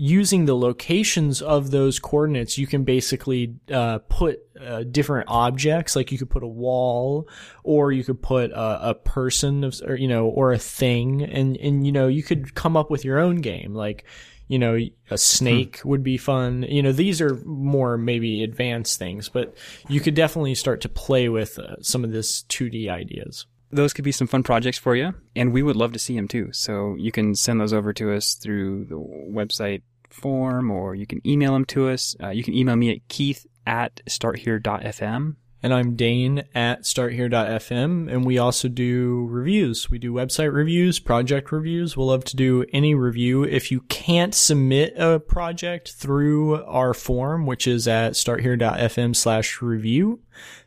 using 0.00 0.46
the 0.46 0.56
locations 0.56 1.42
of 1.42 1.70
those 1.70 1.98
coordinates, 1.98 2.56
you 2.56 2.66
can 2.66 2.84
basically 2.84 3.54
uh, 3.70 3.98
put 4.08 4.40
uh, 4.58 4.82
different 4.84 5.26
objects. 5.28 5.94
Like 5.94 6.10
you 6.10 6.16
could 6.16 6.30
put 6.30 6.42
a 6.42 6.48
wall, 6.48 7.28
or 7.64 7.92
you 7.92 8.02
could 8.02 8.22
put 8.22 8.50
a, 8.50 8.90
a 8.90 8.94
person, 8.94 9.62
of, 9.62 9.78
or 9.86 9.94
you 9.94 10.08
know, 10.08 10.26
or 10.26 10.52
a 10.52 10.58
thing, 10.58 11.22
and 11.22 11.54
and 11.58 11.84
you 11.84 11.92
know, 11.92 12.08
you 12.08 12.22
could 12.22 12.54
come 12.54 12.78
up 12.78 12.90
with 12.90 13.04
your 13.04 13.18
own 13.18 13.42
game. 13.42 13.74
Like 13.74 14.06
you 14.48 14.58
know, 14.58 14.78
a 15.10 15.18
snake 15.18 15.82
would 15.84 16.02
be 16.02 16.16
fun. 16.16 16.62
You 16.62 16.82
know, 16.82 16.92
these 16.92 17.20
are 17.20 17.34
more 17.44 17.98
maybe 17.98 18.42
advanced 18.42 18.98
things, 18.98 19.28
but 19.28 19.54
you 19.86 20.00
could 20.00 20.14
definitely 20.14 20.54
start 20.54 20.80
to 20.80 20.88
play 20.88 21.28
with 21.28 21.58
uh, 21.58 21.76
some 21.82 22.04
of 22.04 22.10
this 22.10 22.44
2D 22.44 22.88
ideas. 22.88 23.44
Those 23.70 23.92
could 23.92 24.04
be 24.04 24.12
some 24.12 24.26
fun 24.26 24.42
projects 24.42 24.78
for 24.78 24.96
you, 24.96 25.14
and 25.36 25.52
we 25.52 25.62
would 25.62 25.76
love 25.76 25.92
to 25.92 26.00
see 26.00 26.16
them 26.16 26.26
too. 26.26 26.48
So 26.52 26.96
you 26.98 27.12
can 27.12 27.34
send 27.34 27.60
those 27.60 27.74
over 27.74 27.92
to 27.92 28.12
us 28.12 28.34
through 28.34 28.86
the 28.86 28.96
website 28.96 29.82
form, 30.12 30.70
or 30.70 30.94
you 30.94 31.06
can 31.06 31.26
email 31.26 31.52
them 31.52 31.64
to 31.66 31.88
us. 31.88 32.16
Uh, 32.22 32.28
you 32.28 32.42
can 32.42 32.54
email 32.54 32.76
me 32.76 32.90
at 32.90 33.08
keith 33.08 33.46
at 33.66 34.00
starthere.fm. 34.08 35.36
And 35.62 35.74
I'm 35.74 35.94
Dain 35.94 36.44
at 36.54 36.82
starthere.fm. 36.82 38.10
And 38.10 38.24
we 38.24 38.38
also 38.38 38.68
do 38.68 39.26
reviews. 39.28 39.90
We 39.90 39.98
do 39.98 40.12
website 40.12 40.52
reviews, 40.52 40.98
project 40.98 41.52
reviews. 41.52 41.96
We'll 41.96 42.06
love 42.06 42.24
to 42.24 42.36
do 42.36 42.64
any 42.72 42.94
review. 42.94 43.44
If 43.44 43.70
you 43.70 43.80
can't 43.82 44.34
submit 44.34 44.94
a 44.96 45.20
project 45.20 45.92
through 45.92 46.64
our 46.64 46.94
form, 46.94 47.44
which 47.44 47.66
is 47.66 47.86
at 47.86 48.12
starthere.fm 48.12 49.14
slash 49.14 49.60
review, 49.60 50.20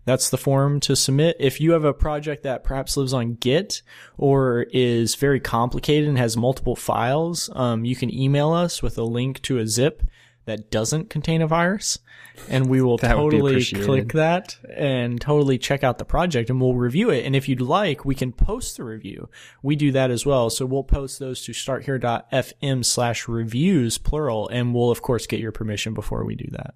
that's 0.06 0.30
the 0.30 0.38
form 0.38 0.80
to 0.82 0.96
submit. 0.96 1.38
If 1.40 1.60
you 1.60 1.72
have 1.72 1.86
a 1.86 1.94
project 1.94 2.44
that 2.44 2.64
perhaps 2.64 2.96
lives 2.96 3.14
on 3.14 3.36
Git 3.36 3.82
or 4.18 4.68
is 4.74 5.16
very 5.16 5.40
complicated 5.40 6.08
and 6.08 6.18
has 6.20 6.38
multiple 6.38 6.76
files, 6.76 7.50
um, 7.54 7.84
you 7.86 7.96
can 7.96 8.14
email 8.14 8.52
us 8.52 8.84
with 8.84 8.98
a 8.98 9.04
link 9.04 9.42
to 9.44 9.58
a 9.58 9.68
zip 9.68 10.04
that 10.46 10.72
doesn't 10.72 11.10
contain 11.10 11.42
a 11.42 11.48
virus 11.48 12.00
and 12.50 12.68
we 12.68 12.82
will 12.82 12.98
That 13.04 13.18
would 13.18 13.32
be 13.32 13.38
totally 13.38 13.64
click 13.64 14.14
that 14.14 14.58
and 14.76 15.20
totally 15.20 15.58
check 15.58 15.84
out 15.84 15.98
the 15.98 16.06
project 16.06 16.50
and 16.50 16.60
we'll 16.60 16.76
review 16.76 17.10
it. 17.10 17.26
And 17.26 17.36
if 17.36 17.48
you'd 17.48 17.62
like, 17.62 18.06
we 18.06 18.16
can 18.16 18.32
post 18.32 18.78
the 18.78 18.84
review. 18.84 19.30
We 19.62 19.76
do 19.76 19.92
that 19.92 20.12
as 20.12 20.26
well. 20.26 20.50
So 20.50 20.66
we'll 20.66 20.84
post 20.84 21.20
those 21.20 21.44
to 21.46 21.52
starthere.fm 21.52 22.86
slash 22.86 23.28
reviews, 23.28 23.98
plural, 23.98 24.48
and 24.50 24.74
we'll 24.74 24.92
of 24.92 25.02
course 25.02 25.28
get 25.28 25.40
your 25.40 25.52
permission 25.52 25.94
before 25.94 26.26
we 26.26 26.36
do 26.36 26.48
that. 26.52 26.76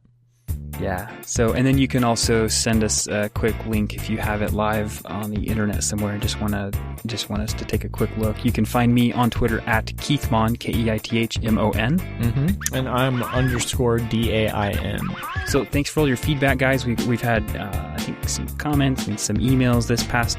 Yeah. 0.80 1.10
So, 1.22 1.54
and 1.54 1.66
then 1.66 1.78
you 1.78 1.88
can 1.88 2.04
also 2.04 2.48
send 2.48 2.84
us 2.84 3.08
a 3.08 3.30
quick 3.30 3.56
link 3.66 3.96
if 3.96 4.10
you 4.10 4.18
have 4.18 4.42
it 4.42 4.54
live 4.54 5.02
on 5.06 5.32
the 5.32 5.48
internet 5.48 5.84
somewhere 5.84 6.14
and 6.14 6.22
just 6.22 6.40
want 6.40 6.54
to 6.54 6.72
just 7.06 7.30
want 7.30 7.42
us 7.42 7.54
to 7.54 7.66
take 7.66 7.84
a 7.84 7.90
quick 7.90 8.16
look. 8.18 8.44
You 8.46 8.52
can 8.52 8.66
find 8.66 8.94
me 8.94 9.12
on 9.12 9.30
Twitter 9.30 9.62
at 9.62 9.88
Keithmon, 9.88 10.60
K 10.60 10.74
E 10.74 10.92
I 10.92 10.98
T 10.98 11.18
H 11.18 11.40
M 11.44 11.58
O 11.58 11.72
N. 11.72 12.00
Mm-hmm. 12.00 12.76
And 12.76 12.88
I'm 12.88 13.24
underscore 13.24 14.00
D-A-I-N. 14.00 15.00
So, 15.48 15.66
thanks 15.66 15.90
for 15.90 16.02
all 16.02 16.08
your 16.08 16.18
feedback, 16.18 16.58
guys. 16.58 16.86
We've 16.86 17.06
we've 17.08 17.22
had 17.22 17.44
uh, 17.56 17.94
I 17.96 18.00
think 18.00 18.28
some 18.30 18.48
comments 18.58 19.08
and 19.08 19.20
some 19.20 19.38
emails 19.38 19.88
this 19.88 20.04
past 20.04 20.38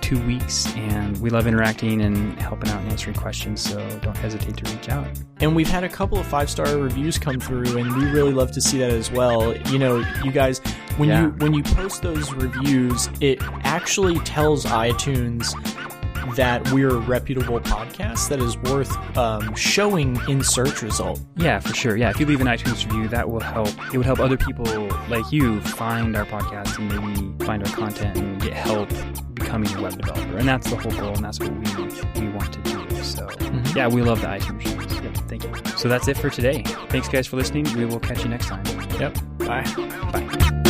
two 0.00 0.20
weeks, 0.26 0.66
and 0.76 1.16
we 1.18 1.30
love 1.30 1.46
interacting 1.46 2.02
and 2.02 2.40
helping 2.40 2.68
out 2.70 2.80
and 2.82 2.90
answering 2.90 3.16
questions. 3.16 3.60
So, 3.60 3.76
don't 4.00 4.16
hesitate 4.16 4.56
to 4.58 4.72
reach 4.74 4.88
out. 4.88 5.06
And 5.40 5.54
we've 5.54 5.68
had 5.68 5.84
a 5.84 5.88
couple 5.88 6.18
of 6.18 6.26
five 6.26 6.48
star 6.50 6.76
reviews 6.76 7.18
come 7.18 7.40
through, 7.40 7.76
and 7.78 7.96
we 7.96 8.04
really 8.10 8.32
love 8.32 8.52
to 8.52 8.60
see 8.60 8.78
that 8.78 8.90
as 8.90 9.10
well. 9.10 9.56
You 9.68 9.78
know, 9.78 10.04
you 10.22 10.30
guys, 10.32 10.60
when 10.96 11.08
Yeah. 11.08 11.22
you 11.22 11.28
when 11.38 11.54
you 11.54 11.62
post 11.62 12.02
those 12.02 12.32
reviews, 12.32 13.08
it 13.20 13.42
actually 13.64 14.18
tells 14.20 14.64
iTunes 14.64 15.52
that 16.36 16.70
we're 16.72 16.90
a 16.90 16.98
reputable 16.98 17.60
podcast 17.60 18.28
that 18.28 18.40
is 18.40 18.56
worth 18.58 18.94
um, 19.16 19.54
showing 19.54 20.18
in 20.28 20.42
search 20.42 20.82
result. 20.82 21.20
Yeah, 21.36 21.58
for 21.60 21.74
sure. 21.74 21.96
Yeah, 21.96 22.10
if 22.10 22.20
you 22.20 22.26
leave 22.26 22.40
an 22.40 22.46
iTunes 22.46 22.84
review, 22.84 23.08
that 23.08 23.30
will 23.30 23.40
help. 23.40 23.68
It 23.92 23.96
would 23.96 24.06
help 24.06 24.20
other 24.20 24.36
people 24.36 24.64
like 25.08 25.30
you 25.30 25.60
find 25.60 26.16
our 26.16 26.24
podcast 26.24 26.78
and 26.78 26.88
maybe 26.88 27.44
find 27.44 27.66
our 27.66 27.74
content 27.74 28.16
and 28.18 28.40
get 28.40 28.52
help 28.54 28.90
becoming 29.34 29.74
a 29.76 29.82
web 29.82 29.98
developer. 29.98 30.36
And 30.36 30.48
that's 30.48 30.68
the 30.70 30.76
whole 30.76 30.92
goal, 30.92 31.14
and 31.14 31.24
that's 31.24 31.38
what 31.38 31.50
we 31.50 32.20
we 32.20 32.28
want 32.30 32.52
to 32.52 32.60
do. 32.62 33.02
So, 33.02 33.28
yeah, 33.76 33.88
we 33.88 34.02
love 34.02 34.20
the 34.20 34.28
iTunes 34.28 34.64
reviews. 34.64 35.00
Yep. 35.00 35.16
Thank 35.28 35.44
you. 35.44 35.76
So 35.76 35.88
that's 35.88 36.08
it 36.08 36.16
for 36.16 36.30
today. 36.30 36.62
Thanks, 36.88 37.08
guys, 37.08 37.26
for 37.26 37.36
listening. 37.36 37.64
We 37.76 37.84
will 37.84 38.00
catch 38.00 38.22
you 38.22 38.30
next 38.30 38.46
time. 38.46 38.64
Yep. 38.98 39.18
Bye. 39.40 39.64
Bye. 40.12 40.60